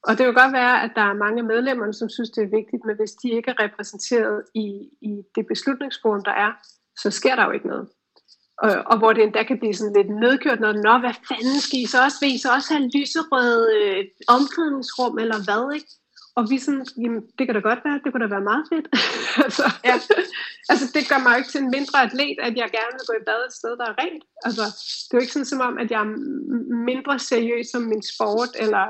Og 0.07 0.11
det 0.17 0.23
kan 0.25 0.33
godt 0.33 0.53
være, 0.53 0.83
at 0.83 0.91
der 0.95 1.01
er 1.01 1.21
mange 1.23 1.39
af 1.39 1.47
medlemmerne, 1.53 1.93
som 1.93 2.09
synes, 2.09 2.29
det 2.29 2.43
er 2.43 2.55
vigtigt, 2.59 2.85
men 2.85 2.95
hvis 2.95 3.11
de 3.11 3.29
ikke 3.37 3.49
er 3.51 3.63
repræsenteret 3.63 4.43
i, 4.55 4.67
i 5.01 5.13
det 5.35 5.47
beslutningsforum, 5.47 6.23
der 6.23 6.35
er, 6.45 6.51
så 7.03 7.11
sker 7.11 7.35
der 7.35 7.45
jo 7.45 7.51
ikke 7.51 7.67
noget. 7.67 7.87
Og, 8.63 8.71
og 8.91 8.97
hvor 8.97 9.13
det 9.13 9.23
endda 9.23 9.43
kan 9.43 9.59
blive 9.59 9.73
sådan 9.73 9.97
lidt 9.97 10.11
nedkørt, 10.23 10.59
når 10.59 10.73
nå, 10.87 10.93
hvad 11.03 11.15
fanden 11.29 11.59
skal 11.65 11.79
I 11.79 11.85
så 11.85 11.97
også? 12.05 12.17
Vil 12.21 12.35
I 12.35 12.37
så 12.37 12.49
også 12.57 12.69
have 12.73 12.89
lyserød 12.95 13.61
øh, 13.79 14.03
omklædningsrum, 14.27 15.17
eller 15.23 15.39
hvad, 15.47 15.63
ikke? 15.77 15.91
Og 16.37 16.43
vi 16.51 16.57
sådan, 16.65 16.85
jamen, 17.03 17.21
det 17.37 17.43
kan 17.45 17.55
da 17.55 17.61
godt 17.69 17.81
være, 17.85 18.01
det 18.03 18.09
kunne 18.11 18.25
da 18.25 18.35
være 18.35 18.49
meget 18.51 18.65
fedt. 18.71 18.87
altså, 19.45 19.65
ja. 19.89 19.95
altså, 20.71 20.85
det 20.95 21.09
gør 21.09 21.19
mig 21.21 21.31
jo 21.31 21.39
ikke 21.41 21.53
til 21.53 21.63
en 21.63 21.75
mindre 21.77 21.97
atlet, 22.05 22.37
at 22.47 22.53
jeg 22.61 22.67
gerne 22.77 22.93
vil 22.97 23.07
gå 23.09 23.13
i 23.17 23.25
bad 23.29 23.41
et 23.47 23.53
sted, 23.59 23.73
der 23.79 23.85
er 23.89 23.95
rent. 24.03 24.23
Altså, 24.47 24.65
det 25.05 25.11
er 25.13 25.17
jo 25.17 25.25
ikke 25.25 25.37
sådan 25.37 25.51
som 25.53 25.61
om, 25.69 25.75
at 25.83 25.91
jeg 25.91 26.01
er 26.05 26.11
mindre 26.91 27.13
seriøs 27.19 27.67
som 27.73 27.81
min 27.91 28.03
sport, 28.13 28.51
eller 28.63 28.85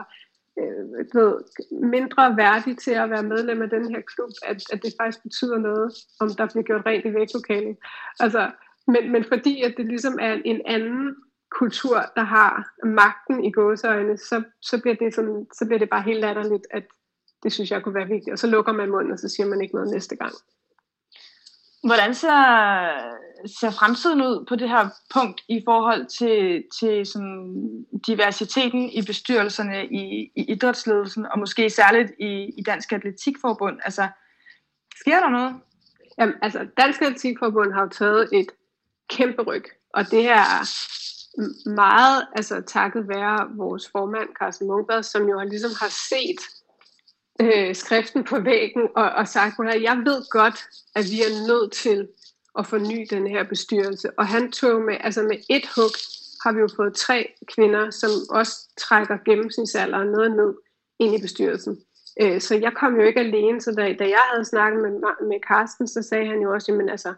øh, 0.60 1.06
ved, 1.14 1.38
mindre 1.72 2.38
værdig 2.38 2.78
til 2.78 2.92
at 2.92 3.10
være 3.10 3.24
medlem 3.24 3.62
af 3.62 3.70
den 3.70 3.96
her 3.96 4.02
klub, 4.02 4.30
at, 4.44 4.64
at 4.74 4.84
det 4.84 4.94
faktisk 5.00 5.24
betyder 5.24 5.58
noget, 5.58 5.94
om 6.20 6.30
der 6.30 6.46
bliver 6.48 6.64
gjort 6.64 6.86
rent 6.86 7.06
i 7.06 7.14
vægtlokalet. 7.14 7.78
Altså, 8.20 8.52
men, 8.88 9.12
men 9.12 9.24
fordi 9.24 9.62
at 9.62 9.74
det 9.78 9.86
ligesom 9.86 10.20
er 10.22 10.34
en 10.46 10.62
anden 10.66 11.16
kultur, 11.52 11.98
der 12.16 12.24
har 12.24 12.74
magten 12.84 13.44
i 13.44 13.52
gåseøjne, 13.52 14.18
så, 14.18 14.44
så, 14.62 14.82
bliver 14.82 14.96
det 14.96 15.16
sådan, 15.16 15.48
så 15.54 15.66
bliver 15.66 15.80
det 15.80 15.90
bare 15.90 16.02
helt 16.02 16.20
latterligt, 16.20 16.68
at 16.72 16.84
det 17.44 17.54
synes 17.54 17.72
jeg 17.72 17.84
kunne 17.84 17.96
være 17.96 18.08
vigtigt. 18.08 18.34
Og 18.34 18.40
så 18.40 18.48
lukker 18.48 18.74
man 18.74 18.90
munden, 18.90 19.12
og 19.12 19.20
så 19.20 19.30
siger 19.30 19.48
man 19.48 19.62
ikke 19.62 19.76
noget 19.76 19.92
næste 19.94 20.16
gang. 20.16 20.34
Hvordan 21.84 22.14
ser, 22.14 22.38
ser 23.60 23.72
fremtiden 23.72 24.22
ud 24.22 24.46
på 24.50 24.56
det 24.56 24.70
her 24.70 24.90
punkt 25.14 25.42
i 25.50 25.62
forhold 25.66 26.06
til, 26.06 26.64
til 26.80 27.06
sådan 27.06 27.86
diversiteten 28.08 28.90
i 28.90 29.02
bestyrelserne 29.02 29.86
i, 29.86 30.32
i 30.36 30.46
idrætsledelsen, 30.52 31.26
og 31.26 31.40
måske 31.40 31.70
særligt 31.70 32.12
i, 32.20 32.52
i 32.58 32.64
Dansk 32.66 32.92
Atletikforbund? 32.92 33.80
Altså, 33.84 34.08
sker 35.00 35.20
der 35.20 35.30
noget? 35.30 35.56
Jamen, 36.20 36.36
altså, 36.42 36.68
Dansk 36.78 37.02
Atletikforbund 37.02 37.74
har 37.74 37.82
jo 37.82 37.90
taget 37.90 38.30
et 38.34 38.48
kæmpe 39.10 39.42
ryg, 39.42 39.66
og 39.94 40.12
det 40.12 40.28
er 40.30 40.46
meget 41.70 42.28
altså, 42.36 42.62
takket 42.68 43.08
være 43.08 43.48
vores 43.56 43.90
formand, 43.92 44.30
Carsten 44.40 44.68
Munkberg, 44.68 45.06
som 45.06 45.30
jo 45.30 45.40
ligesom 45.40 45.72
har 45.80 45.92
set 46.10 46.42
øh, 47.42 47.76
skriften 47.76 48.24
på 48.24 48.40
væggen 48.40 48.88
og, 48.96 49.10
og 49.10 49.28
sagt, 49.28 49.56
at 49.60 49.84
jeg 49.84 49.98
ved 49.98 50.30
godt, 50.30 50.60
at 50.96 51.06
vi 51.12 51.22
er 51.22 51.48
nødt 51.48 51.72
til 51.72 52.08
at 52.60 52.68
forny 52.68 53.08
den 53.10 53.28
her 53.28 53.44
bestyrelse. 53.44 54.20
Og 54.20 54.28
han 54.28 54.52
tog 54.52 54.82
med, 54.82 54.98
altså 55.00 55.22
med 55.22 55.38
et 55.50 55.66
hug, 55.76 55.92
har 56.44 56.52
vi 56.52 56.60
jo 56.60 56.70
fået 56.76 56.94
tre 56.94 57.34
kvinder, 57.56 57.90
som 57.90 58.10
også 58.30 58.54
trækker 58.78 59.18
gennemsnitsalderen 59.26 60.08
noget 60.08 60.32
ned 60.32 60.54
ind 61.00 61.16
i 61.16 61.22
bestyrelsen. 61.22 61.78
Øh, 62.22 62.42
så 62.42 62.56
jeg 62.56 62.74
kom 62.76 62.96
jo 62.96 63.02
ikke 63.02 63.20
alene, 63.20 63.62
så 63.62 63.72
da, 63.72 63.94
da 63.94 64.04
jeg 64.04 64.24
havde 64.32 64.46
snakket 64.46 64.82
med, 64.82 64.92
med 65.30 65.40
Carsten, 65.48 65.88
så 65.88 66.02
sagde 66.02 66.28
han 66.28 66.40
jo 66.40 66.54
også, 66.54 66.72
jamen 66.72 66.90
altså, 66.90 67.14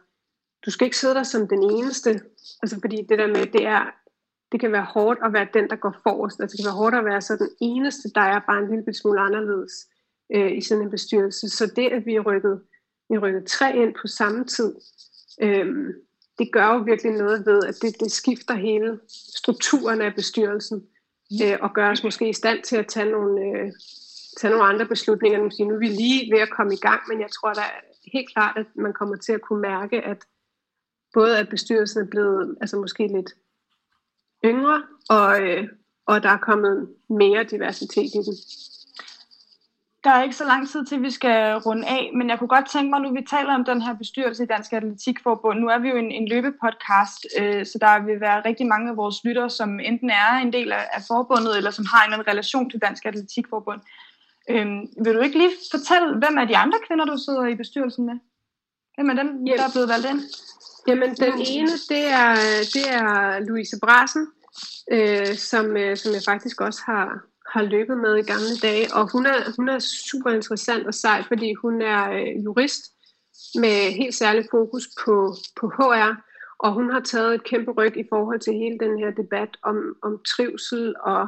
du 0.65 0.71
skal 0.71 0.85
ikke 0.85 0.97
sidde 0.97 1.15
der 1.15 1.23
som 1.23 1.47
den 1.47 1.63
eneste. 1.63 2.21
Altså 2.61 2.79
fordi 2.81 3.05
det 3.09 3.19
der 3.19 3.27
med, 3.27 3.45
det 3.45 3.65
er, 3.65 3.85
det 4.51 4.59
kan 4.59 4.71
være 4.71 4.87
hårdt 4.93 5.19
at 5.23 5.33
være 5.33 5.47
den, 5.53 5.69
der 5.69 5.75
går 5.75 5.95
forrest. 6.03 6.41
Altså 6.41 6.57
det 6.57 6.63
kan 6.63 6.69
være 6.69 6.81
hårdt 6.81 6.95
at 6.95 7.05
være 7.05 7.21
så 7.21 7.35
den 7.35 7.49
eneste, 7.61 8.09
der 8.15 8.21
er 8.21 8.39
bare 8.39 8.59
en 8.63 8.69
lille 8.69 8.93
smule 8.93 9.21
anderledes 9.21 9.73
øh, 10.35 10.57
i 10.57 10.61
sådan 10.61 10.83
en 10.83 10.91
bestyrelse. 10.91 11.49
Så 11.49 11.71
det, 11.75 11.87
at 11.91 12.05
vi 12.05 12.19
rykkede, 12.19 12.61
vi 13.09 13.17
rykkede 13.17 13.45
tre 13.45 13.75
ind 13.75 13.95
på 14.01 14.07
samme 14.07 14.45
tid, 14.45 14.75
øh, 15.41 15.93
det 16.39 16.51
gør 16.51 16.73
jo 16.73 16.77
virkelig 16.77 17.11
noget 17.11 17.45
ved, 17.45 17.63
at 17.63 17.75
det, 17.81 17.99
det 17.99 18.11
skifter 18.11 18.53
hele 18.53 18.99
strukturen 19.07 20.01
af 20.01 20.15
bestyrelsen, 20.15 20.87
øh, 21.43 21.57
og 21.61 21.73
gør 21.73 21.91
os 21.91 22.03
måske 22.03 22.29
i 22.29 22.33
stand 22.33 22.63
til 22.63 22.75
at 22.75 22.87
tage 22.87 23.11
nogle, 23.11 23.41
øh, 23.41 23.71
tage 24.37 24.51
nogle 24.51 24.65
andre 24.65 24.85
beslutninger. 24.85 25.39
Nu 25.39 25.75
er 25.75 25.79
vi 25.79 25.87
lige 25.87 26.31
ved 26.33 26.39
at 26.39 26.49
komme 26.49 26.73
i 26.73 26.83
gang, 26.87 27.01
men 27.09 27.21
jeg 27.21 27.31
tror 27.31 27.53
da 27.53 27.61
helt 28.13 28.33
klart, 28.33 28.57
at 28.57 28.65
man 28.75 28.93
kommer 28.93 29.15
til 29.15 29.33
at 29.33 29.41
kunne 29.41 29.61
mærke, 29.61 30.01
at 30.01 30.17
både 31.13 31.39
at 31.39 31.49
bestyrelsen 31.49 32.01
er 32.01 32.09
blevet 32.09 32.57
altså 32.61 32.77
måske 32.77 33.07
lidt 33.07 33.35
yngre, 34.45 34.83
og, 35.09 35.41
øh, 35.41 35.67
og 36.05 36.23
der 36.23 36.29
er 36.29 36.37
kommet 36.37 36.95
mere 37.09 37.43
diversitet 37.43 38.05
i 38.15 38.21
den. 38.25 38.35
Der 40.03 40.09
er 40.09 40.23
ikke 40.23 40.35
så 40.35 40.45
lang 40.45 40.69
tid 40.69 40.85
til, 40.85 41.01
vi 41.01 41.11
skal 41.11 41.57
runde 41.57 41.87
af, 41.87 42.11
men 42.15 42.29
jeg 42.29 42.39
kunne 42.39 42.47
godt 42.47 42.69
tænke 42.69 42.89
mig, 42.89 43.01
nu 43.01 43.13
vi 43.13 43.25
taler 43.29 43.53
om 43.55 43.65
den 43.65 43.81
her 43.81 43.93
bestyrelse 43.93 44.43
i 44.43 44.45
Dansk 44.45 44.73
Atletikforbund, 44.73 45.59
nu 45.59 45.67
er 45.67 45.79
vi 45.79 45.89
jo 45.89 45.95
en, 45.95 46.11
en 46.11 46.27
løbepodcast, 46.27 47.25
øh, 47.39 47.65
så 47.65 47.77
der 47.81 48.05
vil 48.05 48.19
være 48.21 48.45
rigtig 48.45 48.67
mange 48.67 48.89
af 48.89 48.97
vores 48.97 49.23
lyttere, 49.23 49.49
som 49.49 49.79
enten 49.79 50.09
er 50.09 50.31
en 50.41 50.53
del 50.53 50.71
af, 50.71 50.83
af 50.93 51.01
forbundet, 51.07 51.57
eller 51.57 51.71
som 51.71 51.85
har 51.93 52.07
en 52.07 52.13
anden 52.13 52.27
relation 52.27 52.69
til 52.69 52.79
Dansk 52.79 53.05
Atletikforbund. 53.05 53.81
Øh, 54.49 54.65
vil 55.03 55.15
du 55.15 55.19
ikke 55.19 55.37
lige 55.37 55.53
fortælle, 55.71 56.07
hvem 56.21 56.37
er 56.37 56.45
de 56.45 56.57
andre 56.57 56.79
kvinder, 56.87 57.05
du 57.05 57.17
sidder 57.25 57.45
i 57.45 57.55
bestyrelsen 57.55 58.05
med? 58.05 58.17
Hvem 58.95 59.09
er 59.09 59.13
dem, 59.13 59.45
der 59.45 59.63
er 59.63 59.73
blevet 59.73 59.89
valgt 59.89 60.07
ind? 60.11 60.21
Jamen, 60.87 61.09
den 61.15 61.33
ene, 61.47 61.71
det 61.89 62.03
er, 62.21 62.35
det 62.75 62.85
er 62.99 63.39
Louise 63.39 63.77
Brassen, 63.83 64.27
øh, 64.91 65.35
som, 65.35 65.65
øh, 65.77 65.97
som 65.97 66.13
jeg 66.13 66.21
faktisk 66.25 66.61
også 66.61 66.81
har, 66.85 67.07
har 67.57 67.63
løbet 67.75 67.97
med 67.97 68.13
i 68.17 68.29
gamle 68.31 68.55
dage. 68.67 68.85
Og 68.97 69.03
hun 69.13 69.25
er, 69.25 69.39
hun 69.57 69.69
er 69.69 69.79
super 69.79 70.29
interessant 70.29 70.87
og 70.87 70.93
sej, 70.93 71.23
fordi 71.27 71.53
hun 71.53 71.81
er 71.81 72.01
øh, 72.17 72.43
jurist 72.45 72.83
med 73.63 73.77
helt 73.99 74.15
særlig 74.15 74.43
fokus 74.51 74.85
på, 75.01 75.15
på 75.59 75.65
HR. 75.77 76.13
Og 76.59 76.73
hun 76.73 76.89
har 76.89 76.99
taget 76.99 77.35
et 77.35 77.43
kæmpe 77.43 77.71
ryg 77.71 77.97
i 77.97 78.09
forhold 78.09 78.39
til 78.39 78.53
hele 78.53 78.77
den 78.79 78.99
her 78.99 79.11
debat 79.21 79.51
om, 79.63 79.77
om 80.03 80.13
trivsel 80.31 80.95
og 81.11 81.27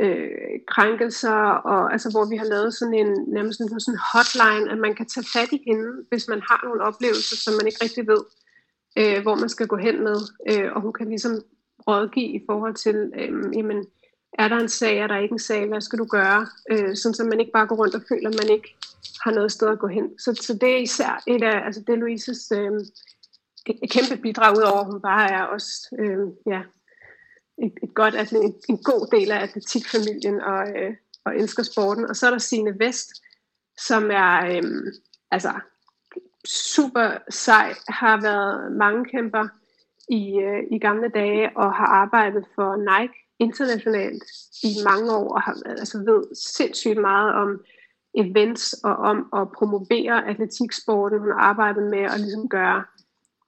øh, 0.00 0.56
krænkelser, 0.72 1.40
og 1.70 1.92
altså 1.92 2.10
hvor 2.10 2.24
vi 2.30 2.36
har 2.36 2.44
lavet 2.44 2.74
sådan 2.74 2.94
en 2.94 3.12
nærmest 3.34 3.58
sådan 3.58 3.94
en 3.94 4.06
hotline, 4.12 4.72
at 4.72 4.78
man 4.78 4.94
kan 4.94 5.06
tage 5.06 5.26
fat 5.34 5.52
i 5.52 5.60
hende, 5.66 5.90
hvis 6.10 6.28
man 6.28 6.40
har 6.50 6.60
nogle 6.64 6.82
oplevelser, 6.88 7.36
som 7.36 7.54
man 7.54 7.66
ikke 7.66 7.84
rigtig 7.84 8.06
ved, 8.12 8.22
øh, 8.98 9.22
hvor 9.22 9.34
man 9.34 9.48
skal 9.48 9.66
gå 9.66 9.76
hen 9.76 10.04
med. 10.08 10.18
Øh, 10.50 10.72
og 10.74 10.80
hun 10.82 10.92
kan 10.92 11.08
ligesom 11.08 11.34
rådgive 11.88 12.34
i 12.38 12.40
forhold 12.48 12.74
til, 12.74 12.96
øh, 13.20 13.32
jamen, 13.58 13.86
er 14.32 14.48
der 14.48 14.56
en 14.56 14.68
sag, 14.68 14.98
er 14.98 15.06
der 15.06 15.18
ikke 15.18 15.32
en 15.32 15.38
sag, 15.38 15.68
hvad 15.68 15.80
skal 15.80 15.98
du 15.98 16.04
gøre? 16.04 16.46
Øh, 16.70 16.96
sådan 16.96 17.14
så 17.14 17.24
man 17.24 17.40
ikke 17.40 17.52
bare 17.52 17.66
går 17.66 17.76
rundt 17.76 17.94
og 17.94 18.02
føler, 18.08 18.28
at 18.28 18.38
man 18.42 18.56
ikke 18.56 18.76
har 19.24 19.30
noget 19.30 19.52
sted 19.52 19.68
at 19.68 19.78
gå 19.78 19.86
hen. 19.86 20.18
Så, 20.18 20.34
så 20.34 20.54
det 20.54 20.72
er 20.72 20.76
især 20.76 21.22
et 21.26 21.42
af, 21.42 21.64
altså 21.66 21.80
det 21.80 21.92
er 21.92 21.96
Louises 21.96 22.52
øh, 22.52 22.72
et 23.82 23.90
kæmpe 23.90 24.22
bidrag, 24.22 24.56
udover 24.56 24.80
at 24.80 24.86
hun 24.86 25.00
bare 25.00 25.30
er 25.30 25.42
også, 25.42 25.96
øh, 25.98 26.52
ja, 26.52 26.62
et, 27.62 27.72
et 27.82 27.94
godt, 27.94 28.14
en, 28.14 28.54
en 28.68 28.78
god 28.78 29.18
del 29.18 29.30
af 29.30 29.42
atletikfamilien 29.42 30.40
og, 30.40 30.68
øh, 30.68 30.94
og 31.24 31.36
elsker 31.36 31.62
sporten. 31.62 32.04
Og 32.04 32.16
så 32.16 32.26
er 32.26 32.30
der 32.30 32.38
Signe 32.38 32.78
Vest, 32.78 33.08
som 33.86 34.10
er 34.10 34.46
øh, 34.46 34.92
altså 35.30 35.52
super 36.46 37.18
sej, 37.30 37.74
har 37.88 38.20
været 38.20 38.72
mange 38.72 39.04
kæmper 39.04 39.48
i, 40.08 40.38
øh, 40.38 40.62
i 40.70 40.78
gamle 40.78 41.08
dage 41.08 41.56
og 41.56 41.74
har 41.74 41.86
arbejdet 41.86 42.44
for 42.54 42.76
Nike 42.76 43.14
internationalt 43.40 44.24
i 44.62 44.72
mange 44.84 45.16
år 45.16 45.34
og 45.34 45.42
har, 45.42 45.56
altså 45.66 45.98
ved 45.98 46.34
sindssygt 46.34 47.00
meget 47.00 47.34
om 47.34 47.60
events 48.14 48.72
og 48.72 48.96
om 48.96 49.28
at 49.36 49.52
promovere 49.52 50.28
atletiksporten. 50.28 51.18
Hun 51.18 51.32
har 51.32 51.38
arbejdet 51.38 51.90
med 51.90 52.02
at 52.02 52.20
ligesom 52.20 52.48
gøre, 52.48 52.84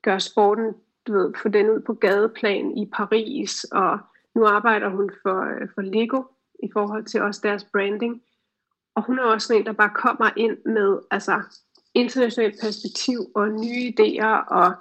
gøre 0.03 0.21
sporten, 0.21 0.75
du 1.07 1.13
ved, 1.13 1.35
få 1.43 1.49
den 1.49 1.71
ud 1.71 1.81
på 1.81 1.95
gadeplan 1.95 2.79
i 2.79 2.91
Paris, 2.93 3.65
og 3.65 3.99
nu 4.35 4.47
arbejder 4.47 4.89
hun 4.89 5.11
for, 5.23 5.47
for 5.75 5.81
Lego 5.81 6.23
i 6.63 6.69
forhold 6.73 7.05
til 7.05 7.23
også 7.23 7.41
deres 7.43 7.65
branding. 7.65 8.23
Og 8.95 9.05
hun 9.07 9.19
er 9.19 9.23
også 9.23 9.55
en, 9.55 9.67
der 9.67 9.73
bare 9.73 9.91
kommer 9.95 10.31
ind 10.37 10.57
med 10.65 10.99
altså, 11.11 11.43
internationalt 11.95 12.61
perspektiv 12.61 13.19
og 13.35 13.49
nye 13.49 13.93
idéer 13.93 14.49
og 14.49 14.73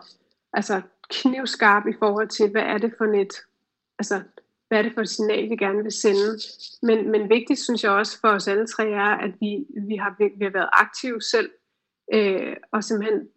altså 0.54 0.82
knivskarp 1.10 1.88
i 1.88 1.94
forhold 2.00 2.28
til, 2.28 2.52
hvad 2.52 2.62
er 2.62 2.78
det 2.78 2.94
for 2.98 3.06
et, 3.06 3.34
altså, 4.00 4.22
hvad 4.72 4.80
er 4.80 4.84
det 4.84 4.94
for 4.94 5.02
et 5.02 5.10
signal, 5.10 5.50
vi 5.50 5.56
gerne 5.56 5.84
vil 5.84 5.92
sende. 5.92 6.40
Men, 6.82 7.12
men 7.12 7.30
vigtigt 7.30 7.60
synes 7.60 7.84
jeg 7.84 7.92
også 7.92 8.20
for 8.20 8.28
os 8.28 8.48
alle 8.48 8.68
tre 8.68 8.90
er, 8.90 9.12
at 9.26 9.32
vi, 9.40 9.66
vi, 9.88 9.96
har, 9.96 10.16
vi 10.38 10.44
har 10.44 10.52
været 10.52 10.70
aktive 10.74 11.22
selv, 11.22 11.50
øh, 12.14 12.56
og 12.72 12.84
simpelthen 12.84 13.28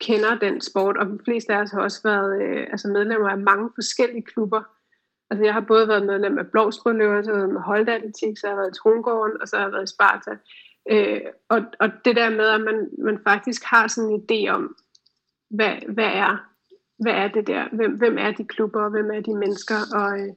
kender 0.00 0.38
den 0.38 0.60
sport, 0.60 0.96
og 0.96 1.06
de 1.06 1.18
fleste 1.24 1.54
af 1.54 1.60
os 1.62 1.70
har 1.70 1.80
også 1.80 2.00
været 2.04 2.42
øh, 2.42 2.66
altså 2.70 2.88
medlemmer 2.88 3.28
af 3.28 3.38
mange 3.38 3.70
forskellige 3.74 4.22
klubber. 4.22 4.62
Altså 5.30 5.44
jeg 5.44 5.54
har 5.54 5.60
både 5.60 5.88
været 5.88 6.06
medlem 6.06 6.38
af 6.38 6.46
Blåsbrøløver, 6.50 7.22
så 7.22 7.30
har 7.30 7.36
jeg 7.36 7.42
været 7.42 7.54
med 7.54 7.60
Holdatletik, 7.60 8.38
så 8.38 8.46
har 8.46 8.52
jeg 8.52 8.58
været 8.58 8.74
i 8.76 8.78
Trongården, 8.78 9.40
og 9.40 9.48
så 9.48 9.56
har 9.56 9.64
jeg 9.64 9.72
været 9.72 9.88
i 9.90 9.94
Sparta. 9.94 10.32
Øh, 10.90 11.20
og, 11.48 11.60
og 11.80 11.88
det 12.04 12.16
der 12.16 12.30
med, 12.30 12.48
at 12.48 12.60
man, 12.60 12.88
man 12.98 13.18
faktisk 13.28 13.62
har 13.64 13.88
sådan 13.88 14.10
en 14.10 14.22
idé 14.24 14.50
om, 14.56 14.76
hvad, 15.50 15.74
hvad, 15.94 16.10
er, 16.24 16.32
hvad 17.02 17.12
er 17.12 17.28
det 17.28 17.46
der? 17.46 17.68
Hvem, 17.72 17.92
hvem 17.98 18.18
er 18.18 18.32
de 18.32 18.44
klubber, 18.44 18.82
og 18.84 18.90
hvem 18.90 19.10
er 19.10 19.20
de 19.20 19.34
mennesker? 19.34 19.80
Og, 19.94 20.20
øh, 20.20 20.32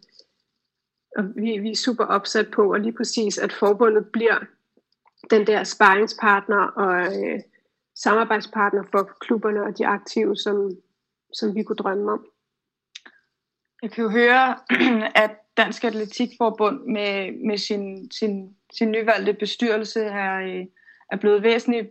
og 1.17 1.23
vi, 1.35 1.57
vi 1.57 1.71
er 1.71 1.75
super 1.75 2.05
opsat 2.05 2.51
på, 2.51 2.73
og 2.73 2.79
lige 2.79 2.93
præcis, 2.93 3.37
at 3.37 3.53
forbundet 3.53 4.05
bliver 4.13 4.39
den 5.29 5.47
der 5.47 5.63
sparringspartner 5.63 6.63
og 6.63 7.05
øh, 7.05 7.39
samarbejdspartner 7.95 8.83
for 8.91 9.11
klubberne 9.19 9.63
og 9.63 9.77
de 9.77 9.87
aktive, 9.87 10.35
som, 10.35 10.71
som 11.33 11.55
vi 11.55 11.63
kunne 11.63 11.75
drømme 11.75 12.11
om. 12.11 12.25
Jeg 13.81 13.91
kan 13.91 14.03
jo 14.03 14.09
høre, 14.09 14.57
at 15.23 15.31
Dansk 15.57 15.83
Atletikforbund 15.83 16.85
med, 16.85 17.31
med 17.47 17.57
sin, 17.57 18.11
sin, 18.11 18.55
sin 18.73 18.91
nyvalgte 18.91 19.33
bestyrelse 19.33 20.03
her 20.03 20.39
øh, 20.39 20.65
er 21.11 21.17
blevet 21.17 21.43
væsentligt 21.43 21.87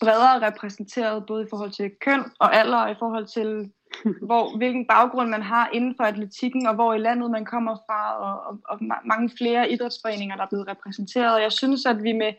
bredere 0.00 0.46
repræsenteret, 0.46 1.26
både 1.26 1.44
i 1.44 1.46
forhold 1.50 1.70
til 1.70 1.90
køn 2.00 2.24
og 2.38 2.56
alder, 2.56 2.76
og 2.76 2.90
i 2.90 2.94
forhold 2.98 3.26
til, 3.26 3.72
hvor, 4.22 4.56
hvilken 4.56 4.86
baggrund 4.86 5.28
man 5.28 5.42
har 5.42 5.70
inden 5.72 5.94
for 5.96 6.04
atletikken, 6.04 6.66
og 6.66 6.74
hvor 6.74 6.94
i 6.94 6.98
landet 6.98 7.30
man 7.30 7.44
kommer 7.44 7.76
fra, 7.86 8.18
og, 8.18 8.46
og, 8.46 8.58
og 8.68 8.78
mange 9.04 9.30
flere 9.38 9.70
idrætsforeninger, 9.70 10.36
der 10.36 10.42
er 10.42 10.48
blevet 10.48 10.68
repræsenteret. 10.68 11.42
Jeg 11.42 11.52
synes, 11.52 11.86
at 11.86 12.02
vi 12.02 12.12
med, 12.12 12.32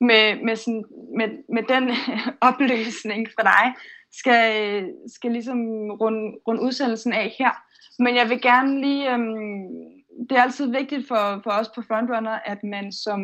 med, 0.00 0.44
med, 0.44 0.56
sådan, 0.56 0.84
med, 1.16 1.28
med 1.54 1.62
den 1.62 1.90
opløsning 2.48 3.28
fra 3.34 3.42
dig, 3.42 3.74
skal, 4.12 4.92
skal 5.14 5.32
ligesom 5.32 5.58
runde, 5.90 6.38
runde 6.46 6.62
udsendelsen 6.62 7.12
af 7.12 7.34
her. 7.38 7.50
Men 7.98 8.16
jeg 8.16 8.30
vil 8.30 8.40
gerne 8.40 8.80
lige, 8.80 9.12
øhm, 9.12 9.97
det 10.18 10.32
er 10.32 10.42
altid 10.42 10.70
vigtigt 10.70 11.08
for, 11.08 11.40
for 11.42 11.50
os 11.50 11.68
på 11.74 11.82
Frontrunner, 11.82 12.38
at 12.44 12.64
man 12.64 12.92
som, 12.92 13.20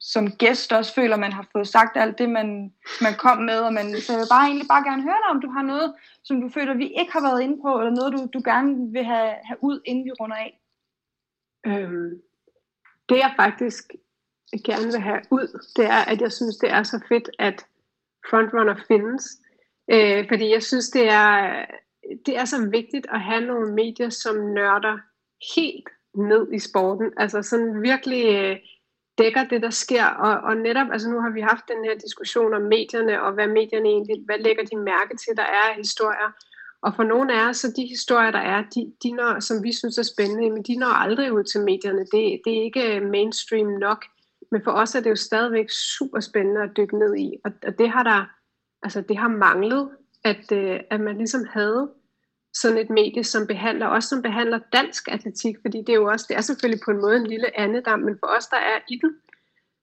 som 0.00 0.30
gæst 0.30 0.72
også 0.72 0.94
føler, 0.94 1.14
at 1.14 1.20
man 1.20 1.32
har 1.32 1.46
fået 1.52 1.68
sagt 1.68 1.96
alt 1.96 2.18
det, 2.18 2.30
man, 2.30 2.72
man 3.00 3.14
kom 3.18 3.38
med. 3.38 3.58
Og 3.58 3.72
man, 3.72 3.86
så 4.00 4.12
jeg 4.12 4.20
vil 4.20 4.32
bare 4.36 4.46
egentlig 4.46 4.68
bare 4.68 4.84
gerne 4.90 5.02
høre 5.02 5.20
dig, 5.22 5.30
om 5.30 5.40
du 5.40 5.50
har 5.50 5.62
noget, 5.62 5.94
som 6.24 6.40
du 6.40 6.48
føler, 6.48 6.74
vi 6.74 6.88
ikke 7.00 7.12
har 7.12 7.22
været 7.28 7.42
inde 7.42 7.62
på, 7.62 7.78
eller 7.78 7.90
noget, 7.90 8.12
du, 8.12 8.38
du 8.38 8.42
gerne 8.44 8.92
vil 8.92 9.04
have, 9.04 9.32
have 9.44 9.58
ud, 9.60 9.80
inden 9.84 10.04
vi 10.04 10.12
runder 10.20 10.36
af. 10.36 10.60
Øhm, 11.66 12.10
det 13.08 13.16
jeg 13.16 13.32
faktisk 13.36 13.92
gerne 14.64 14.86
vil 14.92 15.00
have 15.00 15.20
ud, 15.30 15.46
det 15.76 15.84
er, 15.84 16.02
at 16.12 16.20
jeg 16.20 16.32
synes, 16.32 16.56
det 16.56 16.70
er 16.70 16.82
så 16.82 17.00
fedt, 17.08 17.30
at 17.38 17.66
Frontrunner 18.30 18.76
findes. 18.88 19.24
Øh, 19.92 20.28
fordi 20.28 20.50
jeg 20.50 20.62
synes, 20.62 20.88
det 20.90 21.08
er, 21.08 21.64
det 22.26 22.36
er 22.38 22.44
så 22.44 22.68
vigtigt 22.70 23.06
at 23.12 23.20
have 23.20 23.46
nogle 23.46 23.74
medier, 23.74 24.08
som 24.08 24.36
nørder 24.36 24.98
helt 25.56 25.88
ned 26.14 26.52
i 26.52 26.58
sporten. 26.58 27.12
Altså 27.16 27.42
sådan 27.42 27.82
virkelig 27.82 28.24
øh, 28.36 28.56
dækker 29.18 29.44
det, 29.44 29.62
der 29.62 29.70
sker. 29.70 30.06
Og, 30.06 30.34
og 30.48 30.56
netop, 30.56 30.86
altså 30.92 31.10
nu 31.10 31.20
har 31.20 31.30
vi 31.30 31.40
haft 31.40 31.64
den 31.68 31.84
her 31.84 31.94
diskussion 31.94 32.54
om 32.54 32.62
medierne, 32.62 33.22
og 33.22 33.32
hvad 33.32 33.46
medierne 33.46 33.88
egentlig, 33.88 34.16
hvad 34.24 34.38
lægger 34.38 34.64
de 34.64 34.76
mærke 34.76 35.16
til, 35.16 35.36
der 35.36 35.42
er 35.42 35.76
historier. 35.76 36.30
Og 36.82 36.94
for 36.96 37.02
nogle 37.02 37.40
af 37.40 37.48
os, 37.48 37.56
så 37.56 37.72
de 37.76 37.86
historier, 37.86 38.30
der 38.30 38.44
er, 38.54 38.64
de, 38.74 38.92
de 39.02 39.12
når, 39.12 39.40
som 39.40 39.62
vi 39.62 39.72
synes 39.72 39.98
er 39.98 40.02
spændende, 40.02 40.50
men 40.50 40.62
de 40.62 40.76
når 40.76 40.94
aldrig 41.04 41.32
ud 41.32 41.44
til 41.44 41.60
medierne. 41.60 42.00
Det, 42.00 42.40
det 42.44 42.58
er 42.58 42.62
ikke 42.62 42.96
øh, 42.96 43.10
mainstream 43.10 43.66
nok. 43.66 44.04
Men 44.50 44.64
for 44.64 44.70
os 44.70 44.94
er 44.94 45.00
det 45.00 45.10
jo 45.10 45.16
stadigvæk 45.16 45.70
super 45.70 46.20
spændende 46.20 46.62
at 46.62 46.76
dykke 46.76 46.98
ned 46.98 47.16
i. 47.16 47.36
Og, 47.44 47.50
og 47.66 47.78
det 47.78 47.90
har 47.90 48.02
der, 48.02 48.24
altså 48.82 49.00
det 49.00 49.16
har 49.16 49.28
manglet, 49.28 49.90
at, 50.24 50.52
øh, 50.52 50.80
at 50.90 51.00
man 51.00 51.16
ligesom 51.16 51.44
havde 51.50 51.90
sådan 52.54 52.78
et 52.78 52.90
medie, 52.90 53.24
som 53.24 53.46
behandler, 53.46 53.86
også 53.86 54.08
som 54.08 54.22
behandler 54.22 54.58
dansk 54.72 55.08
atletik, 55.08 55.56
fordi 55.62 55.78
det 55.78 55.88
er 55.88 55.94
jo 55.94 56.10
også, 56.10 56.26
det 56.28 56.36
er 56.36 56.40
selvfølgelig 56.40 56.82
på 56.84 56.90
en 56.90 57.00
måde 57.00 57.16
en 57.16 57.26
lille 57.26 57.60
andedam, 57.60 58.00
men 58.00 58.16
for 58.20 58.26
os, 58.26 58.46
der 58.46 58.56
er 58.56 58.78
i 58.88 58.96
den, 59.02 59.16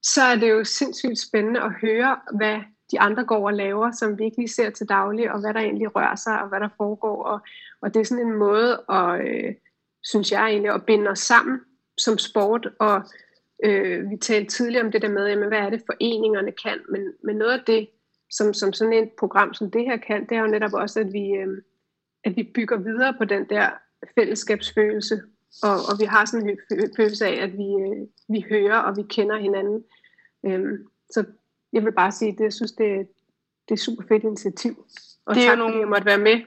så 0.03 0.22
er 0.22 0.36
det 0.36 0.49
jo 0.49 0.63
sindssygt 0.63 1.20
spændende 1.20 1.61
at 1.61 1.72
høre, 1.72 2.20
hvad 2.38 2.59
de 2.91 2.99
andre 2.99 3.26
går 3.26 3.47
og 3.47 3.53
laver, 3.53 3.91
som 3.91 4.17
vi 4.20 4.24
ikke 4.26 4.38
lige 4.38 4.47
ser 4.47 4.70
til 4.70 4.89
daglig, 4.89 5.32
og 5.32 5.39
hvad 5.39 5.53
der 5.53 5.59
egentlig 5.59 5.95
rører 5.95 6.15
sig, 6.15 6.41
og 6.41 6.49
hvad 6.49 6.59
der 6.59 6.70
foregår. 6.78 7.24
Og, 7.24 7.39
og 7.82 7.93
det 7.93 7.99
er 7.99 8.05
sådan 8.05 8.28
en 8.28 8.34
måde, 8.34 8.84
at, 8.89 9.28
øh, 9.28 9.55
synes 10.03 10.32
jeg 10.32 10.49
egentlig, 10.49 10.74
at 10.74 10.86
binde 10.86 11.09
os 11.09 11.20
sammen 11.20 11.59
som 11.97 12.17
sport, 12.17 12.67
og 12.80 13.01
øh, 13.63 14.09
vi 14.09 14.17
talte 14.17 14.49
tidligere 14.49 14.86
om 14.86 14.91
det 14.91 15.01
der 15.01 15.09
med, 15.09 15.28
jamen, 15.28 15.47
hvad 15.47 15.59
er 15.59 15.70
det 15.70 15.84
foreningerne 15.86 16.51
kan, 16.51 16.80
men, 16.89 17.13
men 17.24 17.36
noget 17.36 17.59
af 17.59 17.63
det, 17.67 17.89
som, 18.32 18.53
som 18.53 18.74
sådan 18.74 18.93
et 18.93 19.09
program 19.20 19.53
som 19.53 19.72
det 19.72 19.86
her 19.86 19.97
kan, 19.97 20.26
det 20.30 20.38
er 20.38 20.41
jo 20.41 20.47
netop 20.47 20.74
også, 20.74 20.99
at 20.99 21.13
vi, 21.13 21.32
øh, 21.32 21.57
at 22.24 22.36
vi 22.36 22.51
bygger 22.55 22.78
videre 22.78 23.13
på 23.17 23.26
den 23.26 23.49
der 23.49 23.70
fællesskabsfølelse, 24.15 25.22
og, 25.63 25.76
og 25.89 25.99
vi 25.99 26.05
har 26.05 26.26
sådan 26.26 26.49
en 26.49 26.95
følelse 26.95 27.28
af, 27.28 27.43
at 27.43 27.53
vi, 27.53 27.67
øh, 27.82 28.07
vi 28.28 28.45
hører 28.49 28.78
og 28.78 28.97
vi 28.97 29.03
kender 29.09 29.38
hinanden. 29.38 29.84
Øhm, 30.45 30.88
så 31.09 31.24
jeg 31.74 31.86
vil 31.86 31.91
bare 31.91 32.11
sige, 32.11 32.32
at 32.32 32.39
jeg 32.39 32.53
synes, 32.53 32.72
det, 32.72 32.88
det 33.65 33.70
er 33.70 33.74
et 33.74 33.80
super 33.80 34.03
fedt 34.07 34.24
initiativ. 34.24 34.86
Og 35.26 35.36
det 35.36 35.43
er 35.43 35.47
tak, 35.47 35.57
jo 35.57 35.59
nogle, 35.59 35.74
fordi 35.74 35.80
jeg 35.80 35.89
måtte 35.89 36.05
være 36.05 36.17
med. 36.17 36.41